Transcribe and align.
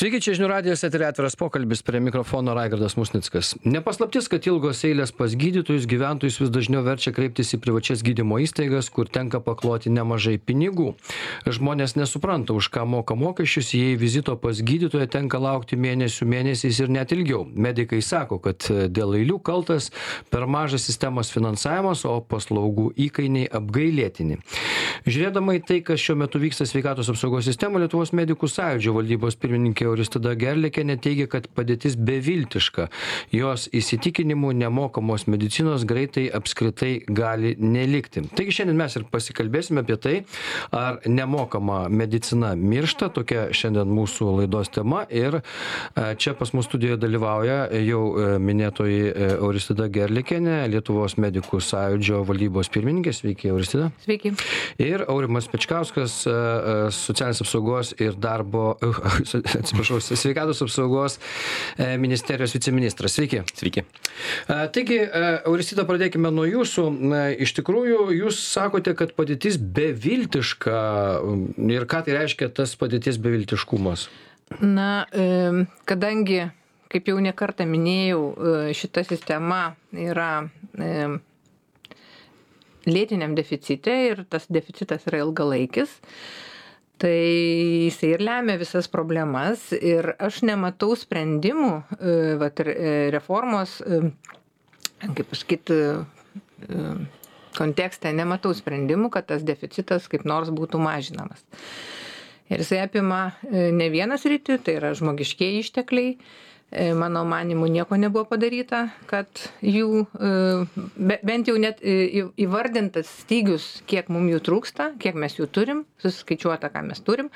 Sveiki, 0.00 0.16
čia 0.24 0.32
žinių 0.32 0.46
radijas 0.48 0.80
eterė 0.86 1.10
atviras 1.10 1.34
pokalbis 1.36 1.82
prie 1.84 1.98
mikrofono 2.00 2.54
Raigardas 2.56 2.94
Musnickas. 2.96 3.50
Nepaslaptis, 3.68 4.30
kad 4.32 4.46
ilgos 4.48 4.78
eilės 4.88 5.10
pas 5.12 5.34
gydytojus 5.36 5.84
gyventojus 5.84 6.38
vis 6.40 6.48
dažniau 6.54 6.80
verčia 6.86 7.10
kreiptis 7.12 7.52
į 7.52 7.58
privačias 7.60 8.00
gydymo 8.00 8.38
įstaigas, 8.40 8.88
kur 8.88 9.10
tenka 9.12 9.42
pakloti 9.44 9.92
nemažai 9.92 10.38
pinigų. 10.40 10.94
Žmonės 11.44 11.98
nesupranta, 12.00 12.56
už 12.56 12.70
ką 12.72 12.86
moka 12.88 13.12
mokesčius, 13.12 13.74
jei 13.76 13.98
vizito 14.00 14.38
pas 14.40 14.62
gydytoją 14.70 15.04
tenka 15.12 15.36
laukti 15.36 15.76
mėnesių 15.76 16.30
mėnesiais 16.32 16.80
ir 16.80 16.88
net 16.96 17.12
ilgiau. 17.12 17.44
Medikai 17.52 18.00
sako, 18.00 18.40
kad 18.40 18.70
dėl 18.72 19.18
eilių 19.20 19.36
kaltas 19.44 19.90
per 20.32 20.48
mažas 20.48 20.88
sistemos 20.88 21.28
finansavimas, 21.28 22.06
o 22.08 22.22
paslaugų 22.24 22.94
įkainiai 23.10 23.52
apgailėtini. 23.60 24.40
Žiūrėdama 25.04 25.60
į 25.60 25.62
tai, 25.68 25.78
kas 25.84 26.00
šiuo 26.00 26.16
metu 26.24 26.40
vyksta 26.40 26.64
sveikatos 26.64 27.12
apsaugos 27.12 27.44
sistema, 27.52 27.84
Lietuvos 27.84 28.16
medikų 28.16 28.48
sąjūdžio 28.48 28.96
valdybos 28.96 29.36
pirmininkė 29.40 29.89
pirmininkė 29.90 30.00
Euristida 30.00 30.34
Gerlikienė 30.34 30.98
teigia, 31.00 31.26
kad 31.28 31.48
padėtis 31.54 31.96
beviltiška. 31.96 32.88
Jos 33.32 33.68
įsitikinimu 33.72 34.52
nemokamos 34.52 35.26
medicinos 35.26 35.84
greitai 35.84 36.30
apskritai 36.30 37.04
gali 37.08 37.56
nelikti. 37.58 38.22
Taigi 38.34 38.52
šiandien 38.60 38.78
mes 38.78 38.96
ir 38.96 39.04
pasikalbėsime 39.10 39.82
apie 39.82 39.96
tai, 39.96 40.24
ar 40.72 41.00
nemokama 41.06 41.88
medicina 41.88 42.54
miršta, 42.56 43.10
tokia 43.10 43.50
šiandien 43.52 43.90
mūsų 43.90 44.40
laidos 44.40 44.70
tema. 44.70 45.06
Ir 45.10 45.40
e, 45.40 46.14
čia 46.16 46.34
pas 46.34 46.52
mus 46.52 46.66
studijoje 46.68 47.00
dalyvauja 47.00 47.68
jau 47.84 48.02
e, 48.16 48.38
minėtoji 48.38 49.00
e, 49.10 49.30
Euristida 49.38 49.88
Gerlikienė, 49.90 50.68
Lietuvos 50.70 51.16
medikų 51.18 51.60
sąjūdžio 51.64 52.22
valdybos 52.28 52.70
pirmininkė. 52.72 53.14
Sveiki, 53.20 53.50
Euristida. 53.50 53.90
Sveiki. 54.04 54.32
Ir 54.80 55.04
Aurimas 55.10 55.48
Pečkauskas, 55.50 56.20
socialinės 56.94 57.42
apsaugos 57.42 57.92
ir 58.00 58.14
darbo, 58.20 58.76
atsiprašau, 59.70 60.00
sveikatos 60.00 60.62
apsaugos 60.62 61.18
e, 61.78 61.96
ministerijos 61.98 62.54
viceministras. 62.54 63.12
Sveiki. 63.12 63.42
Sveiki. 63.54 63.84
E, 64.48 64.68
taigi, 64.74 64.98
e, 64.98 65.30
Auristida, 65.46 65.86
pradėkime 65.88 66.32
nuo 66.34 66.46
jūsų. 66.48 66.86
Iš 67.46 67.54
tikrųjų, 67.60 68.10
jūs 68.18 68.40
sakote, 68.50 68.94
kad 68.98 69.14
padėtis 69.18 69.58
beviltiška. 69.60 70.76
Ir 71.70 71.86
ką 71.90 72.02
tai 72.06 72.18
reiškia 72.18 72.50
tas 72.54 72.74
padėtis 72.80 73.20
beviltiškumas? 73.22 74.08
Na, 74.58 75.06
kadangi, 75.86 76.42
kaip 76.90 77.06
jau 77.06 77.20
nekartą 77.22 77.66
minėjau, 77.70 78.22
šita 78.74 79.04
sistema 79.06 79.76
yra 79.94 80.48
lėtiniam 82.90 83.36
deficite 83.38 83.94
ir 84.08 84.24
tas 84.32 84.48
deficitas 84.50 85.06
yra 85.06 85.22
ilgalaikis 85.22 85.92
tai 87.00 87.86
jisai 87.86 88.12
ir 88.14 88.22
lemia 88.24 88.58
visas 88.60 88.88
problemas 88.92 89.70
ir 89.76 90.12
aš 90.20 90.42
nematau 90.44 90.92
sprendimų 90.98 91.70
e, 91.72 92.16
vat 92.40 92.60
e, 92.60 92.74
reformos 93.14 93.78
e, 93.80 94.02
kaip 95.00 95.30
pasakyt 95.30 95.72
kontekste 97.56 98.12
nematau 98.12 98.52
sprendimų 98.54 99.08
kad 99.14 99.30
tas 99.32 99.46
deficitas 99.48 100.10
kaip 100.12 100.26
nors 100.28 100.52
būtų 100.52 100.80
mažinamas. 100.82 101.40
Ir 102.52 102.60
jisai 102.60 102.82
apima 102.84 103.30
ne 103.48 103.86
vieną 103.88 104.18
sritį 104.20 104.58
tai 104.66 104.76
yra 104.76 104.92
žmogiškieji 104.98 105.62
ištekliai 105.64 106.18
mano 106.94 107.24
manimu 107.24 107.66
nieko 107.66 107.96
nebuvo 107.98 108.24
padaryta, 108.30 108.84
kad 109.10 109.26
jų, 109.62 110.04
e, 110.14 111.18
bent 111.26 111.50
jau 111.50 111.56
net 111.58 111.82
e, 111.82 112.24
įvardintas 112.38 113.10
stygius, 113.24 113.68
kiek 113.90 114.10
mums 114.12 114.30
jų 114.36 114.42
trūksta, 114.46 114.90
kiek 115.02 115.18
mes 115.18 115.34
jų 115.38 115.48
turim, 115.50 115.84
suskaičiuota, 116.02 116.70
ką 116.70 116.84
mes 116.90 117.02
turim. 117.06 117.30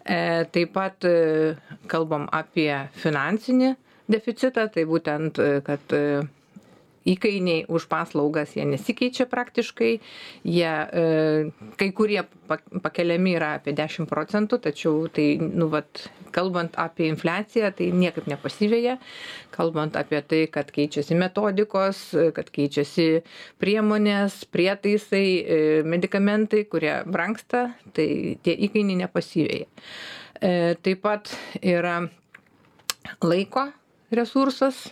Taip 0.00 0.70
pat 0.72 1.04
kalbam 1.86 2.24
apie 2.34 2.72
finansinį 3.02 3.74
deficitą, 4.10 4.64
tai 4.72 4.86
būtent, 4.88 5.36
kad 5.66 5.92
įkainiai 7.08 7.64
už 7.72 7.86
paslaugas 7.88 8.52
jie 8.56 8.64
nesikeičia 8.68 9.24
praktiškai, 9.30 9.90
jie 10.44 10.68
e, 10.68 11.04
kai 11.80 11.88
kurie 11.96 12.22
pakeliami 12.84 13.34
yra 13.38 13.54
apie 13.58 13.72
10 13.76 14.08
procentų, 14.10 14.60
tačiau 14.66 15.06
tai, 15.12 15.32
nu, 15.40 15.70
vat, 15.72 16.04
kalbant 16.34 16.76
apie 16.80 17.08
infliaciją, 17.10 17.72
tai 17.76 17.90
niekaip 17.96 18.28
nepasiveja, 18.30 18.98
kalbant 19.54 19.96
apie 19.98 20.20
tai, 20.22 20.44
kad 20.52 20.70
keičiasi 20.74 21.16
metodikos, 21.18 22.02
kad 22.36 22.52
keičiasi 22.52 23.08
priemonės, 23.62 24.44
prietaisai, 24.52 25.26
e, 25.40 25.60
medikamentai, 25.88 26.66
kurie 26.70 27.00
branksta, 27.08 27.70
tai 27.96 28.36
tie 28.44 28.56
įkainiai 28.68 29.06
nepasiveja. 29.06 29.70
E, 30.40 30.76
taip 30.84 31.00
pat 31.04 31.32
yra 31.60 32.02
laiko 33.24 33.70
resursas 34.12 34.90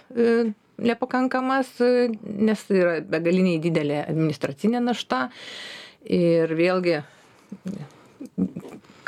nepakankamas, 0.78 1.74
nes 2.24 2.64
yra 2.74 2.98
begaliniai 3.02 3.60
didelė 3.62 4.02
administracinė 4.06 4.82
našta. 4.84 5.26
Ir 6.08 6.52
vėlgi, 6.56 7.00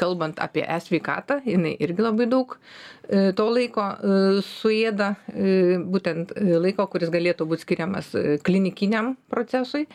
kalbant 0.00 0.40
apie 0.42 0.64
e-sveikatą, 0.64 1.40
jinai 1.46 1.74
irgi 1.82 2.04
labai 2.04 2.26
daug 2.30 2.56
e, 2.56 3.30
to 3.36 3.46
laiko 3.52 3.84
e, 3.84 4.18
suėda, 4.46 5.12
e, 5.32 5.78
būtent 5.92 6.34
laiko, 6.36 6.86
kuris 6.92 7.12
galėtų 7.12 7.46
būti 7.50 7.66
skiriamas 7.66 8.12
klinikiniam 8.46 9.14
procesui 9.32 9.86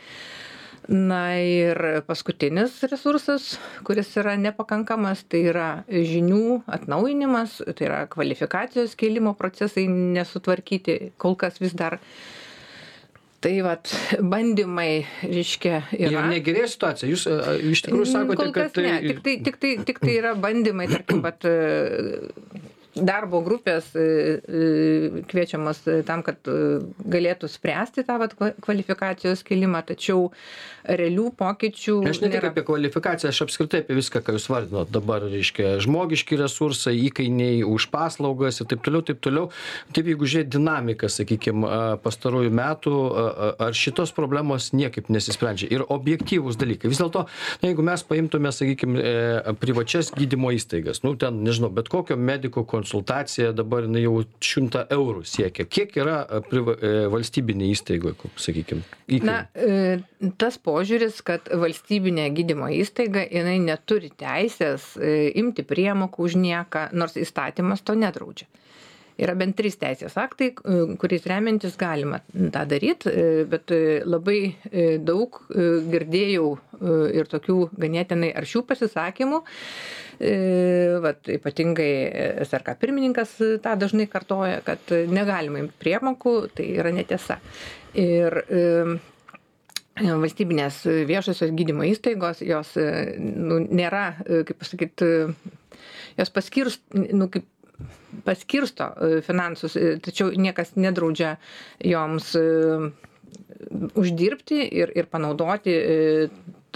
na 0.90 1.22
ir 1.41 1.79
paskutinis 2.07 2.78
resursas 2.91 3.56
kuris 3.88 4.12
yra 4.22 4.35
nepakankamas 4.38 5.25
tai 5.29 5.46
yra 5.51 5.68
žinių 5.90 6.62
atnaujinimas 6.78 7.59
tai 7.73 7.88
yra 7.90 8.00
kvalifikacijos 8.12 8.96
kėlimo 9.00 9.35
procesai 9.40 9.88
nesutvarkyti 9.90 11.13
kol 11.22 11.38
kas 11.40 11.62
vis 11.63 11.73
dar 11.78 12.00
tai 13.46 13.59
vat 13.62 13.91
bandymai 14.25 15.06
reiškia 15.22 15.84
yra. 15.94 16.23
Ir 16.23 16.31
negerėja 16.31 16.69
situacija. 16.72 17.09
Jūs 17.12 17.28
iš 17.75 17.84
tikrųjų 17.85 18.07
sakote, 18.09 18.47
kad 18.56 18.72
tai... 18.73 18.85
Ne, 18.88 18.96
tik 19.06 19.19
tai, 19.22 19.35
tik, 19.46 19.59
tai, 19.62 19.73
tik 19.85 20.02
tai 20.02 20.16
yra 20.17 20.31
bandymai, 20.34 20.88
tarkim, 20.90 21.22
pat 21.22 21.46
darbo 22.95 23.41
grupės 23.44 23.89
e, 23.95 24.03
e, 24.39 25.23
kviečiamos 25.28 25.81
tam, 26.07 26.23
kad 26.25 26.47
e, 26.47 26.79
galėtų 27.11 27.50
spręsti 27.51 28.06
tą 28.07 28.17
vat, 28.22 28.35
kvalifikacijos 28.63 29.44
kelimą, 29.45 29.81
tačiau 29.89 30.29
realių 30.85 31.31
pokyčių. 31.35 31.97
Aš 32.07 32.22
ne 32.23 32.31
tik 32.31 32.47
apie 32.47 32.63
kvalifikaciją, 32.67 33.34
aš 33.34 33.41
apskritai 33.47 33.81
apie 33.84 33.97
viską, 34.00 34.22
ką 34.23 34.38
jūs 34.38 34.47
vardinot 34.51 34.94
dabar, 34.95 35.25
reiškia, 35.28 35.75
žmogiški 35.84 36.39
resursai, 36.39 36.95
įkainiai 37.09 37.66
už 37.67 37.89
paslaugas 37.94 38.61
ir 38.61 38.69
taip 38.72 38.85
toliau, 38.85 39.03
taip 39.05 39.19
toliau. 39.25 39.50
Taip, 39.91 40.07
jeigu 40.13 40.29
žiūrėt 40.29 40.53
dinamiką, 40.55 41.09
sakykime, 41.11 42.00
pastarųjų 42.05 42.53
metų, 42.55 42.95
ar 43.66 43.75
šitos 43.75 44.13
problemos 44.16 44.72
niekaip 44.78 45.11
nesisprendžia. 45.11 45.67
Ir 45.73 45.84
objektyvūs 45.84 46.59
dalykai. 46.61 46.91
Vis 46.94 47.01
dėlto, 47.01 47.25
jeigu 47.66 47.85
mes 47.85 48.05
paimtume, 48.07 48.53
sakykime, 48.55 49.03
privačias 49.59 50.13
gydymo 50.16 50.53
įstaigas, 50.55 51.01
nu 51.03 51.16
ten, 51.19 51.41
nežinau, 51.45 51.72
bet 51.73 51.89
kokio 51.91 52.17
mediko 52.19 52.63
konsultacijos 52.63 52.84
konsultacija 52.85 53.51
dabar 53.57 53.85
jinai 53.88 54.03
jau 54.03 54.19
šimtą 54.44 54.85
eurų 54.94 55.23
siekia. 55.25 55.66
Kiek 55.66 55.96
yra 55.97 56.19
e, 56.29 56.41
priva 56.46 56.75
e, 56.78 56.91
valstybinėj 57.12 57.73
įstaigoj 57.73 58.13
sakykim 58.38 58.84
na 59.25 59.40
e, 59.57 59.97
tas 60.41 60.59
požiūris 60.62 61.22
kad 61.25 61.50
valstybinė 61.50 62.29
gydymo 62.38 62.69
įstaiga 62.78 63.25
jinai 63.25 63.57
neturi 63.63 64.12
teisės 64.13 64.94
imti 65.35 65.66
priemokų 65.66 66.29
už 66.29 66.38
nieką 66.41 66.90
nors 66.94 67.18
įstatymas 67.18 67.81
to 67.85 67.97
nedraudžia 67.97 68.47
yra 69.21 69.35
bent 69.39 69.55
trys 69.55 69.77
teisės 69.79 70.17
aktai 70.19 70.51
kuriais 70.55 71.27
remiantis 71.29 71.77
galima 71.79 72.21
tą 72.33 72.65
daryt 72.67 73.07
bet 73.51 73.71
labai 74.03 74.39
daug 75.07 75.39
girdėjau 75.93 76.49
ir 77.15 77.29
tokių 77.31 77.59
ganėtinai 77.79 78.33
aršių 78.41 78.65
pasisakymų 78.67 79.43
E, 80.19 80.95
vat, 81.03 81.27
ypatingai 81.27 81.89
SRK 82.45 82.77
pirmininkas 82.79 83.35
tą 83.63 83.73
dažnai 83.79 84.07
kartoja, 84.11 84.61
kad 84.63 84.93
negalima 85.11 85.59
imti 85.63 85.75
priemokų, 85.81 86.35
tai 86.55 86.69
yra 86.79 86.93
netiesa. 86.95 87.40
Ir 87.99 88.37
e, 88.45 88.61
valstybinės 90.05 90.81
viešosios 91.09 91.51
gydymo 91.55 91.87
įstaigos, 91.90 92.43
jos 92.47 92.75
nu, 93.19 93.59
nėra, 93.63 94.07
kaip 94.23 94.55
pasakyti, 94.59 95.11
jos 96.19 96.34
paskirst, 96.35 96.84
nu, 96.95 97.28
kaip 97.31 97.47
paskirsto 98.25 98.91
finansus, 99.25 99.77
tačiau 100.05 100.31
niekas 100.31 100.75
nedraudžia 100.79 101.35
joms 101.83 102.33
uždirbti 103.95 104.61
ir, 104.67 104.91
ir 104.95 105.09
panaudoti 105.11 105.75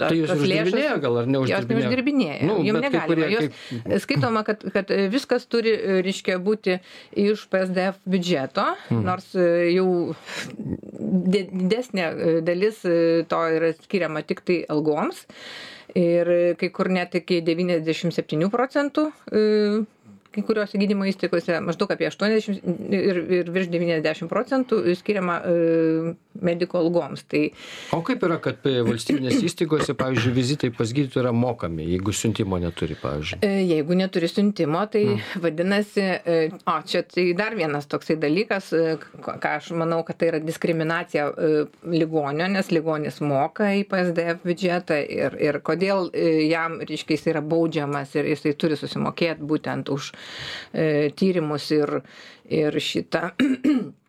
ta, 0.00 0.08
tai 0.08 0.18
jūs 0.18 0.32
uždirbinėjo 0.34 0.96
gal 1.02 1.18
ar 1.22 1.28
neuždirbinėjo? 1.30 1.76
Jos 1.76 1.84
neuždirbinėjo, 1.84 2.36
nu, 2.48 2.56
jums 2.66 2.84
negalima. 2.84 3.08
Kurie, 3.10 3.26
jos 3.34 3.48
kaip... 3.48 3.96
skaitoma, 4.04 4.44
kad, 4.46 4.64
kad 4.74 4.92
viskas 5.12 5.46
turi, 5.50 5.74
reiškia, 6.06 6.38
būti 6.42 6.78
iš 7.20 7.44
PSDF 7.52 8.00
biudžeto, 8.10 8.66
hmm. 8.88 9.02
nors 9.06 9.28
e, 9.36 9.48
jau 9.74 9.88
didesnė 11.36 12.06
e, 12.06 12.38
dalis 12.46 12.80
e, 12.88 12.96
to 13.30 13.42
yra 13.58 13.74
skiriama 13.76 14.24
tik 14.26 14.44
tai 14.46 14.62
algoms 14.72 15.26
ir 15.98 16.28
kai 16.58 16.68
kur 16.70 16.86
net 16.92 17.16
iki 17.18 17.40
97 17.42 18.46
procentų 18.52 19.08
kai 20.34 20.44
kuriuose 20.46 20.78
gydymo 20.78 21.06
įstaigose 21.10 21.58
maždaug 21.64 21.90
apie 21.90 22.06
aštuoniasdešim 22.06 22.58
ir 22.94 23.18
ir 23.40 23.50
virš 23.50 23.70
devyniasdešim 23.72 24.28
procentų 24.30 24.78
skiriama 24.98 25.38
e, 25.42 26.12
medikų 26.46 26.78
algoms 26.78 27.24
tai 27.30 27.42
o 27.96 28.00
kaip 28.06 28.22
yra 28.28 28.38
kad 28.42 28.62
e, 28.70 28.76
valstybinėse 28.86 29.42
įstaigose 29.48 29.96
pavyzdžiui 29.98 30.34
vizitai 30.36 30.70
pas 30.76 30.92
gydytoją 30.94 31.24
yra 31.24 31.32
mokami 31.34 31.88
jeigu 31.88 32.14
siuntimo 32.14 32.60
neturi 32.62 32.94
pavyzdžiui 33.00 33.40
e, 33.42 33.64
jeigu 33.72 33.98
neturi 33.98 34.30
siuntimo 34.30 34.84
tai 34.92 35.02
mm. 35.08 35.42
vadinasi 35.42 36.06
o 36.70 36.76
čia 36.86 37.02
tai 37.10 37.26
dar 37.38 37.58
vienas 37.58 37.90
toksai 37.90 38.18
dalykas 38.22 38.70
ką 39.26 39.54
aš 39.56 39.72
manau 39.82 40.04
kad 40.06 40.20
tai 40.20 40.30
yra 40.30 40.42
diskriminacija 40.44 41.26
ligonio 41.90 42.46
nes 42.54 42.70
ligonis 42.70 43.18
moka 43.24 43.72
į 43.80 43.82
psdf 43.90 44.46
biudžetą 44.46 45.00
ir 45.18 45.34
ir 45.42 45.60
kodėl 45.66 46.12
jam 46.46 46.78
reiškia 46.86 47.18
jis 47.18 47.28
yra 47.34 47.42
baudžiamas 47.42 48.14
ir 48.14 48.30
jisai 48.30 48.54
turi 48.54 48.78
susimokėt 48.78 49.42
būtent 49.42 49.90
už 49.90 50.12
e, 50.72 51.10
tyrimus 51.16 51.70
ir, 51.76 51.96
ir 52.48 52.78
šitą. 52.90 53.30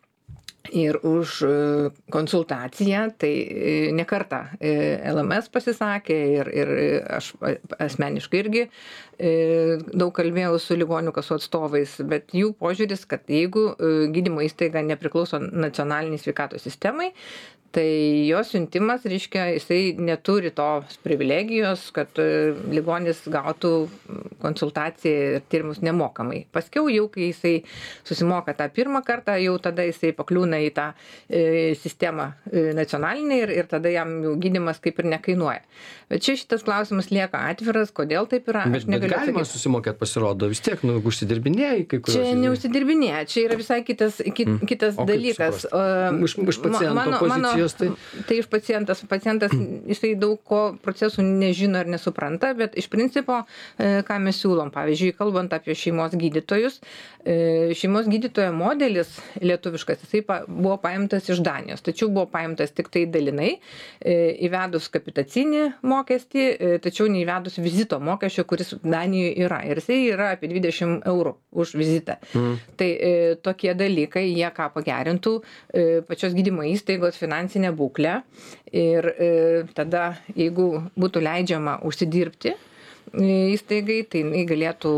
ir 0.70 0.96
už 1.02 1.42
e, 1.42 1.90
konsultaciją, 2.10 3.10
tai 3.18 3.32
e, 3.32 3.92
nekarta 3.92 4.52
e, 4.60 5.00
LMS 5.10 5.50
pasisakė 5.52 6.18
ir, 6.36 6.50
ir 6.54 6.72
aš 7.18 7.32
asmeniškai 7.82 8.42
irgi 8.42 8.66
daug 9.22 10.10
kalbėjau 10.16 10.56
su 10.58 10.74
ligonių 10.74 11.12
kasų 11.14 11.36
atstovais, 11.36 11.92
bet 12.10 12.32
jų 12.34 12.48
požiūris, 12.58 13.04
kad 13.06 13.28
jeigu 13.30 13.68
gydymo 14.10 14.42
įstaiga 14.42 14.82
nepriklauso 14.82 15.38
nacionaliniai 15.38 16.18
sveikatos 16.18 16.64
sistemai, 16.66 17.12
tai 17.72 18.26
jo 18.28 18.42
siuntimas 18.44 19.06
reiškia 19.08 19.46
jisai 19.54 19.94
neturi 19.98 20.50
tos 20.54 20.98
privilegijos 21.04 21.88
kad 21.96 22.18
e, 22.20 22.52
ligonis 22.72 23.22
gautų 23.32 23.72
konsultaciją 24.42 25.22
ir 25.36 25.46
tyrimus 25.52 25.80
nemokamai. 25.84 26.44
Paskiau 26.52 26.90
jau 26.92 27.06
kai 27.12 27.30
jisai 27.30 27.54
susimoka 28.08 28.54
tą 28.58 28.68
pirmą 28.74 29.02
kartą 29.06 29.38
jau 29.40 29.56
tada 29.62 29.86
jisai 29.88 30.12
pakliūna 30.16 30.60
į 30.66 30.70
tą 30.76 30.90
e, 30.92 31.72
sistemą 31.80 32.32
e, 32.50 32.70
nacionalinę 32.76 33.40
ir 33.44 33.54
ir 33.56 33.70
tada 33.70 33.92
jam 33.92 34.18
jau 34.26 34.34
gydymas 34.42 34.82
kaip 34.82 35.00
ir 35.00 35.10
nekainuoja. 35.14 35.62
Bet 36.12 36.24
čia 36.26 36.36
šitas 36.36 36.66
klausimas 36.66 37.08
lieka 37.14 37.40
atviras 37.48 37.92
kodėl 37.94 38.28
taip 38.28 38.50
yra 38.52 38.66
bet 38.68 38.84
bet 38.90 39.08
galima 39.08 39.46
susimokėt 39.48 39.96
pasirodo 40.00 40.50
vis 40.52 40.60
tiek 40.64 40.82
nu 40.84 40.98
užsidirbinėji 41.00 41.88
kai 41.88 42.02
kuriuos 42.04 42.28
čia 42.28 42.36
neužsidirbinėja 42.42 43.24
čia 43.32 43.46
yra 43.46 43.58
visai 43.60 43.80
kitas 43.86 44.20
ki 44.20 44.48
mm. 44.48 44.60
kitas 44.68 44.98
dalykas. 44.98 45.64
iš 46.28 46.36
iš 46.52 46.60
paciento 46.66 47.18
pozicijos 47.22 47.61
jos 47.62 47.76
tai 47.78 47.92
tai 48.28 48.38
iš 48.42 48.48
pacientas 48.52 49.02
pacientas 49.08 49.52
jisai 49.88 50.14
daug 50.18 50.40
ko 50.48 50.60
procesų 50.84 51.24
nežino 51.26 51.80
ir 51.82 51.90
nesupranta 51.92 52.52
bet 52.58 52.76
iš 52.78 52.88
principo 52.92 53.42
e, 53.42 54.02
ką 54.06 54.18
mes 54.22 54.38
siūlom 54.42 54.72
pavyzdžiui 54.74 55.14
kalbant 55.18 55.52
apie 55.56 55.74
šeimos 55.78 56.14
gydytojus 56.18 56.78
e, 57.24 57.72
šeimos 57.78 58.08
gydytojo 58.12 58.52
modelis 58.56 59.14
lietuviškas 59.40 60.04
jisai 60.06 60.22
buvo 60.48 60.76
paimtas 60.82 61.28
iš 61.32 61.42
danijos 61.44 61.84
tačiau 61.84 62.10
buvo 62.10 62.26
paimtas 62.32 62.74
tiktai 62.76 63.04
dalinai 63.12 63.52
e, 63.54 64.16
įvedus 64.48 64.88
kapitacinį 64.92 65.64
mokestį 65.92 66.48
tačiau 66.84 67.08
neįvedus 67.12 67.58
vizito 67.62 68.00
mokesčio 68.02 68.46
kuris 68.48 68.74
danijoj 68.82 69.34
yra 69.46 69.62
ir 69.68 69.82
jisai 69.82 70.00
yra 70.12 70.32
apie 70.36 70.50
dvidešim 70.52 70.98
eurų 71.08 71.36
už 71.62 71.74
vizitą 71.78 72.18
mm. 72.32 72.54
tai 72.80 72.90
tokie 73.44 73.74
dalykai 73.76 74.24
jie 74.30 74.48
ką 74.54 74.68
pagerintų 74.74 75.34
pačios 76.08 76.34
gydymo 76.36 76.64
įstaigos 76.72 77.18
finansinę 77.52 77.72
būklę 77.76 78.22
ir 78.72 79.08
e, 79.12 79.64
tada 79.74 80.16
jeigu 80.34 80.88
būtų 80.96 81.20
leidžiama 81.22 81.80
užsidirbti 81.84 82.54
įstaigai 83.12 83.98
tai 84.08 84.22
jinai 84.22 84.42
galėtų 84.48 84.92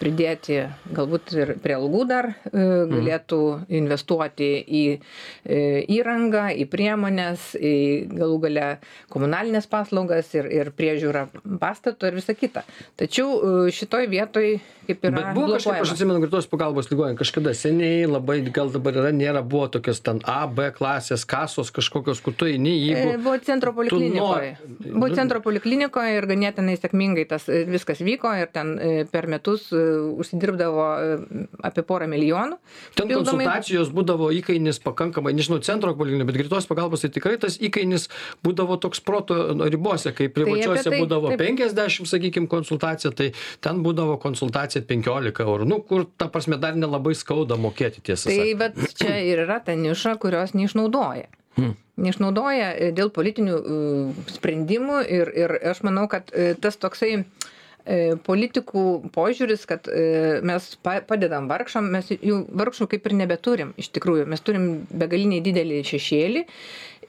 pridėti 0.00 0.62
galbūt 0.96 1.34
ir 1.36 1.52
prie 1.60 1.76
algų 1.76 2.04
dar 2.08 2.30
e, 2.30 2.36
mhm. 2.54 2.92
galėtų 2.94 3.40
investuoti 3.80 4.50
į 4.64 4.84
e, 4.96 5.60
įrangą 5.98 6.48
į 6.56 6.66
priemones 6.72 7.52
į 7.60 7.74
galų 8.14 8.40
gale 8.46 8.68
komunalines 9.12 9.68
paslaugas 9.70 10.32
ir 10.38 10.48
ir 10.50 10.72
priežiūrą 10.76 11.26
pastato 11.60 12.08
ir 12.08 12.16
visa 12.18 12.34
kita. 12.34 12.64
Tačiau 13.00 13.28
e, 13.36 13.74
šitoj 13.74 14.08
vietoj 14.10 14.54
kaip 14.90 15.06
yra 15.06 15.16
bet 15.16 15.28
buvo 15.36 15.54
kažkaip 15.54 15.84
aš 15.84 15.92
atsimenu 15.94 16.22
greitosios 16.22 16.50
pagalbos 16.50 16.88
ligoninėj 16.90 17.18
kažkada 17.20 17.52
seniai 17.56 18.08
labai 18.08 18.40
gal 18.54 18.70
dabar 18.74 18.96
yra 19.02 19.12
nėra 19.14 19.42
buvo 19.46 19.68
tokios 19.76 20.02
ten 20.06 20.20
a 20.28 20.40
b 20.50 20.70
klasės 20.76 21.26
kasos 21.28 21.72
kažkokios 21.74 22.22
kur 22.24 22.36
tu 22.36 22.48
eini 22.50 22.74
jeigu 22.76 23.18
buvo 23.24 23.36
centro 23.46 23.74
poliklinikoj 23.76 24.50
buvo 24.86 25.10
nu 25.10 25.18
centro 25.18 25.42
poliklinikoj 25.44 26.16
ir 26.16 26.28
ganėtinai 26.30 26.76
sėkmingai 26.80 27.26
tas 27.30 27.39
viskas 27.48 28.00
vyko 28.04 28.32
ir 28.38 28.50
ten 28.52 28.74
e, 28.78 28.90
per 29.10 29.28
metus 29.30 29.68
e, 29.72 29.80
užsidirbdavo 30.20 30.84
e, 30.84 31.16
apie 31.66 31.84
porą 31.86 32.08
milijonų. 32.10 32.58
Ten 32.98 33.10
konsultacijos 33.12 33.92
būdavo 33.94 34.30
įkainis 34.40 34.80
pakankamai, 34.84 35.32
nežinau, 35.36 35.60
centro 35.64 35.94
poliklinikė, 35.98 36.28
bet 36.28 36.40
greitos 36.42 36.68
pagalbos 36.70 37.04
tai 37.04 37.12
tikrai 37.14 37.36
tas 37.40 37.58
įkainis 37.62 38.08
būdavo 38.44 38.78
toks 38.82 39.02
proto 39.04 39.38
ribose, 39.70 40.14
kai 40.16 40.28
privačiuose 40.32 40.84
tai 40.86 40.94
tai, 40.96 41.02
būdavo 41.04 41.32
taip. 41.34 41.44
50, 41.46 42.08
sakykime, 42.10 42.50
konsultacija, 42.50 43.14
tai 43.16 43.30
ten 43.64 43.82
būdavo 43.86 44.18
konsultacija 44.22 44.84
15 44.88 45.44
eurų, 45.46 45.68
nu, 45.70 45.80
kur, 45.86 46.06
ta 46.20 46.30
prasme, 46.32 46.60
dar 46.60 46.78
nelabai 46.78 47.16
skauda 47.18 47.58
mokėti 47.60 48.04
tiesą. 48.10 48.30
Tai, 48.30 48.48
bet 48.60 48.80
čia 49.00 49.18
ir 49.24 49.44
yra 49.46 49.60
ta 49.64 49.76
niša, 49.78 50.16
kurios 50.22 50.56
neišnaudoja. 50.56 51.30
Neišnaudoja 52.00 52.92
dėl 52.96 53.10
politinių 53.12 53.56
sprendimų 54.32 55.00
ir, 55.04 55.32
ir 55.36 55.56
aš 55.72 55.82
manau, 55.84 56.06
kad 56.08 56.30
tas 56.62 56.78
toksai 56.80 57.24
E, 57.88 58.16
politikų 58.26 58.82
požiūris, 59.14 59.62
kad 59.68 59.88
e, 59.88 60.40
mes 60.44 60.66
padedam 60.84 61.48
vargšam, 61.50 61.88
mes 61.94 62.10
jų 62.12 62.42
vargšų 62.60 62.86
kaip 62.92 63.08
ir 63.08 63.14
nebeturim. 63.22 63.72
Iš 63.80 63.88
tikrųjų, 63.96 64.26
mes 64.28 64.44
turim 64.44 64.66
begaliniai 64.90 65.40
didelį 65.44 65.80
šešėlį 65.88 66.44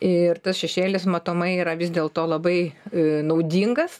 ir 0.08 0.40
tas 0.42 0.58
šešėlis 0.62 1.06
matomai 1.12 1.58
yra 1.60 1.76
vis 1.80 1.92
dėlto 1.94 2.24
labai 2.30 2.58
e, 2.64 2.72
naudingas 3.28 4.00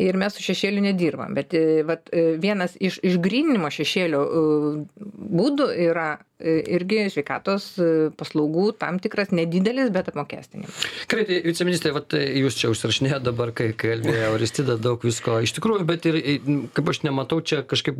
ir 0.00 0.16
mes 0.18 0.34
su 0.34 0.42
šešėliu 0.42 0.82
nedirbam. 0.82 1.36
Bet 1.36 1.54
vat, 1.86 2.08
vienas 2.42 2.74
iš 2.82 2.96
išgrininimo 3.06 3.68
šešėlio 3.70 4.22
būdų 4.98 5.68
yra 5.84 6.08
E, 6.33 6.33
irgi 6.44 7.04
sveikatos 7.12 7.66
e, 7.78 7.88
paslaugų 8.18 8.68
tam 8.80 8.98
tikras 9.02 9.32
nedidelis, 9.34 9.90
bet 9.94 10.10
apmokestinimas. 10.12 10.84
Gerai, 11.10 11.24
tai 11.28 11.40
viceministrė, 11.46 11.94
vat, 11.96 12.16
e, 12.16 12.22
jūs 12.42 12.58
čia 12.60 12.70
užsirašinėjote 12.72 13.24
dabar, 13.28 13.52
kai 13.56 13.70
kalbėjo 13.78 14.34
Aristida 14.36 14.76
daug 14.80 15.02
visko. 15.04 15.38
Iš 15.44 15.54
tikrųjų, 15.58 15.86
bet 15.88 16.08
ir, 16.10 16.18
kaip 16.76 16.90
aš 16.92 17.02
nematau 17.06 17.40
čia 17.44 17.62
kažkaip 17.68 17.98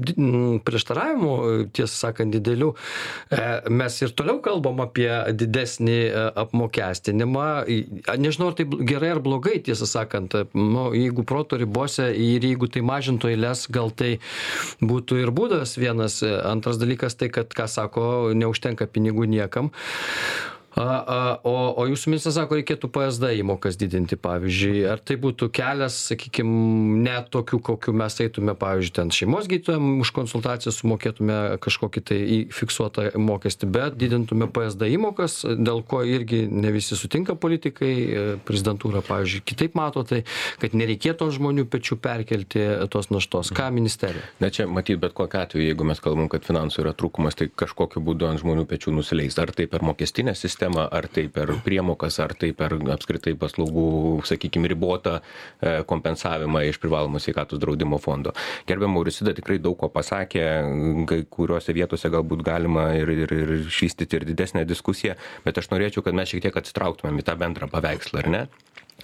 prieštaravimų, 0.66 1.34
tiesą 1.76 1.94
sakant, 1.94 2.34
didelių. 2.34 2.72
Mes 3.72 3.98
ir 4.02 4.14
toliau 4.16 4.40
kalbam 4.44 4.82
apie 4.84 5.08
didesnį 5.32 5.98
apmokestinimą. 6.44 7.46
Nežinau, 8.20 8.50
ar 8.52 8.58
tai 8.58 8.66
gerai 8.88 9.14
ar 9.14 9.22
blogai, 9.24 9.58
tiesą 9.64 9.88
sakant. 9.88 10.36
Nu, 10.54 10.90
jeigu 10.96 11.24
proto 11.28 11.58
ribose 11.60 12.10
ir 12.12 12.44
jeigu 12.44 12.68
tai 12.72 12.84
mažintų 12.86 13.32
eilės, 13.32 13.66
gal 13.72 13.92
tai 13.94 14.18
būtų 14.84 15.22
ir 15.22 15.32
būdas 15.34 15.76
vienas. 15.80 16.20
Antras 16.24 16.78
dalykas 16.80 17.16
tai, 17.18 17.30
kad, 17.32 17.52
ką 17.54 17.68
sako 17.70 18.33
neužtenka 18.34 18.86
pinigų 18.86 19.28
niekam 19.30 19.70
a 20.76 20.82
a 21.16 21.18
o 21.46 21.54
o 21.78 21.86
jūsų 21.86 22.10
ministras 22.10 22.34
sako 22.38 22.58
reikėtų 22.58 22.88
psd 22.90 23.30
įmokas 23.38 23.78
didinti 23.78 24.16
pavyzdžiui. 24.18 24.84
Ar 24.90 24.98
tai 24.98 25.16
būtų 25.20 25.48
kelias 25.54 25.96
sakykim 26.10 26.48
ne 27.04 27.16
tokiu 27.30 27.60
kokiu 27.62 27.94
mes 27.94 28.18
eitume 28.24 28.56
pavyzdžiui 28.58 28.94
ten 28.98 29.12
šeimos 29.14 29.48
gydytojam 29.50 30.00
už 30.02 30.10
konsultaciją 30.16 30.74
sumokėtume 30.74 31.38
kažkokį 31.64 32.02
tai 32.10 32.18
į 32.18 32.38
fiksuotą 32.54 33.06
mokestį 33.20 33.70
bet 33.74 33.98
didintume 34.00 34.48
psd 34.50 34.90
įmokas 34.96 35.40
dėl 35.58 35.84
ko 35.86 36.02
irgi 36.02 36.44
ne 36.50 36.74
visi 36.74 36.98
sutinka 36.98 37.38
politikai 37.38 37.92
e, 37.94 38.24
prezidentūra 38.46 39.04
pavyzdžiui 39.06 39.44
kitaip 39.46 39.78
mato 39.78 40.02
tai 40.02 40.24
kad 40.62 40.74
nereikėtų 40.74 41.28
ant 41.28 41.38
žmonių 41.38 41.66
pečių 41.70 42.00
perkelti 42.02 42.66
tos 42.90 43.10
naštos. 43.14 43.52
Ką 43.54 43.70
ministerija? 43.74 44.26
Na 44.42 44.50
čia 44.50 44.66
matyt 44.66 44.98
bet 45.02 45.14
kokiu 45.14 45.42
atveju 45.44 45.70
jeigu 45.70 45.86
mes 45.86 46.02
kalbam 46.02 46.30
kad 46.32 46.46
finansų 46.46 46.82
yra 46.82 46.94
trūkumas 46.98 47.38
tai 47.38 47.50
kažkokiu 47.50 48.02
būdu 48.04 48.28
ant 48.30 48.42
žmonių 48.42 48.66
pečių 48.70 48.94
nusileis. 48.98 49.38
Ar 49.38 49.54
tai 49.54 49.66
per 49.70 49.84
mokestinę 49.86 50.34
sistemą 50.38 50.63
sistemą 50.64 50.88
ar 50.90 51.08
tai 51.08 51.28
per 51.28 51.52
priemokas 51.64 52.18
ar 52.20 52.34
tai 52.34 52.52
per 52.52 52.74
apskritai 52.94 53.34
paslaugų 53.36 54.22
sakykim 54.24 54.66
ribotą 54.66 55.20
e, 55.60 55.84
kompensavimą 55.84 56.64
iš 56.68 56.78
privalomo 56.80 57.18
sveikatos 57.18 57.60
draudimo 57.60 57.98
fondo. 57.98 58.32
Gerbiama 58.66 58.98
auristida 58.98 59.34
tikrai 59.34 59.58
daug 59.58 59.76
ko 59.78 59.88
pasakė 59.88 60.44
kai 61.08 61.24
kuriose 61.28 61.74
vietose 61.74 62.08
galbūt 62.08 62.44
galima 62.44 62.94
ir 62.94 63.08
ir 63.10 63.32
ir 63.32 63.54
išvystyti 63.60 64.16
ir 64.16 64.24
didesnę 64.24 64.64
diskusiją 64.64 65.14
bet 65.44 65.58
aš 65.58 65.70
norėčiau 65.70 66.04
kad 66.04 66.14
mes 66.14 66.28
šiek 66.28 66.42
tiek 66.46 66.56
atsitrauktumėm 66.56 67.20
į 67.20 67.26
tą 67.26 67.36
bendrą 67.36 67.68
paveikslą 67.68 68.24
ar 68.24 68.28
ne 68.28 68.46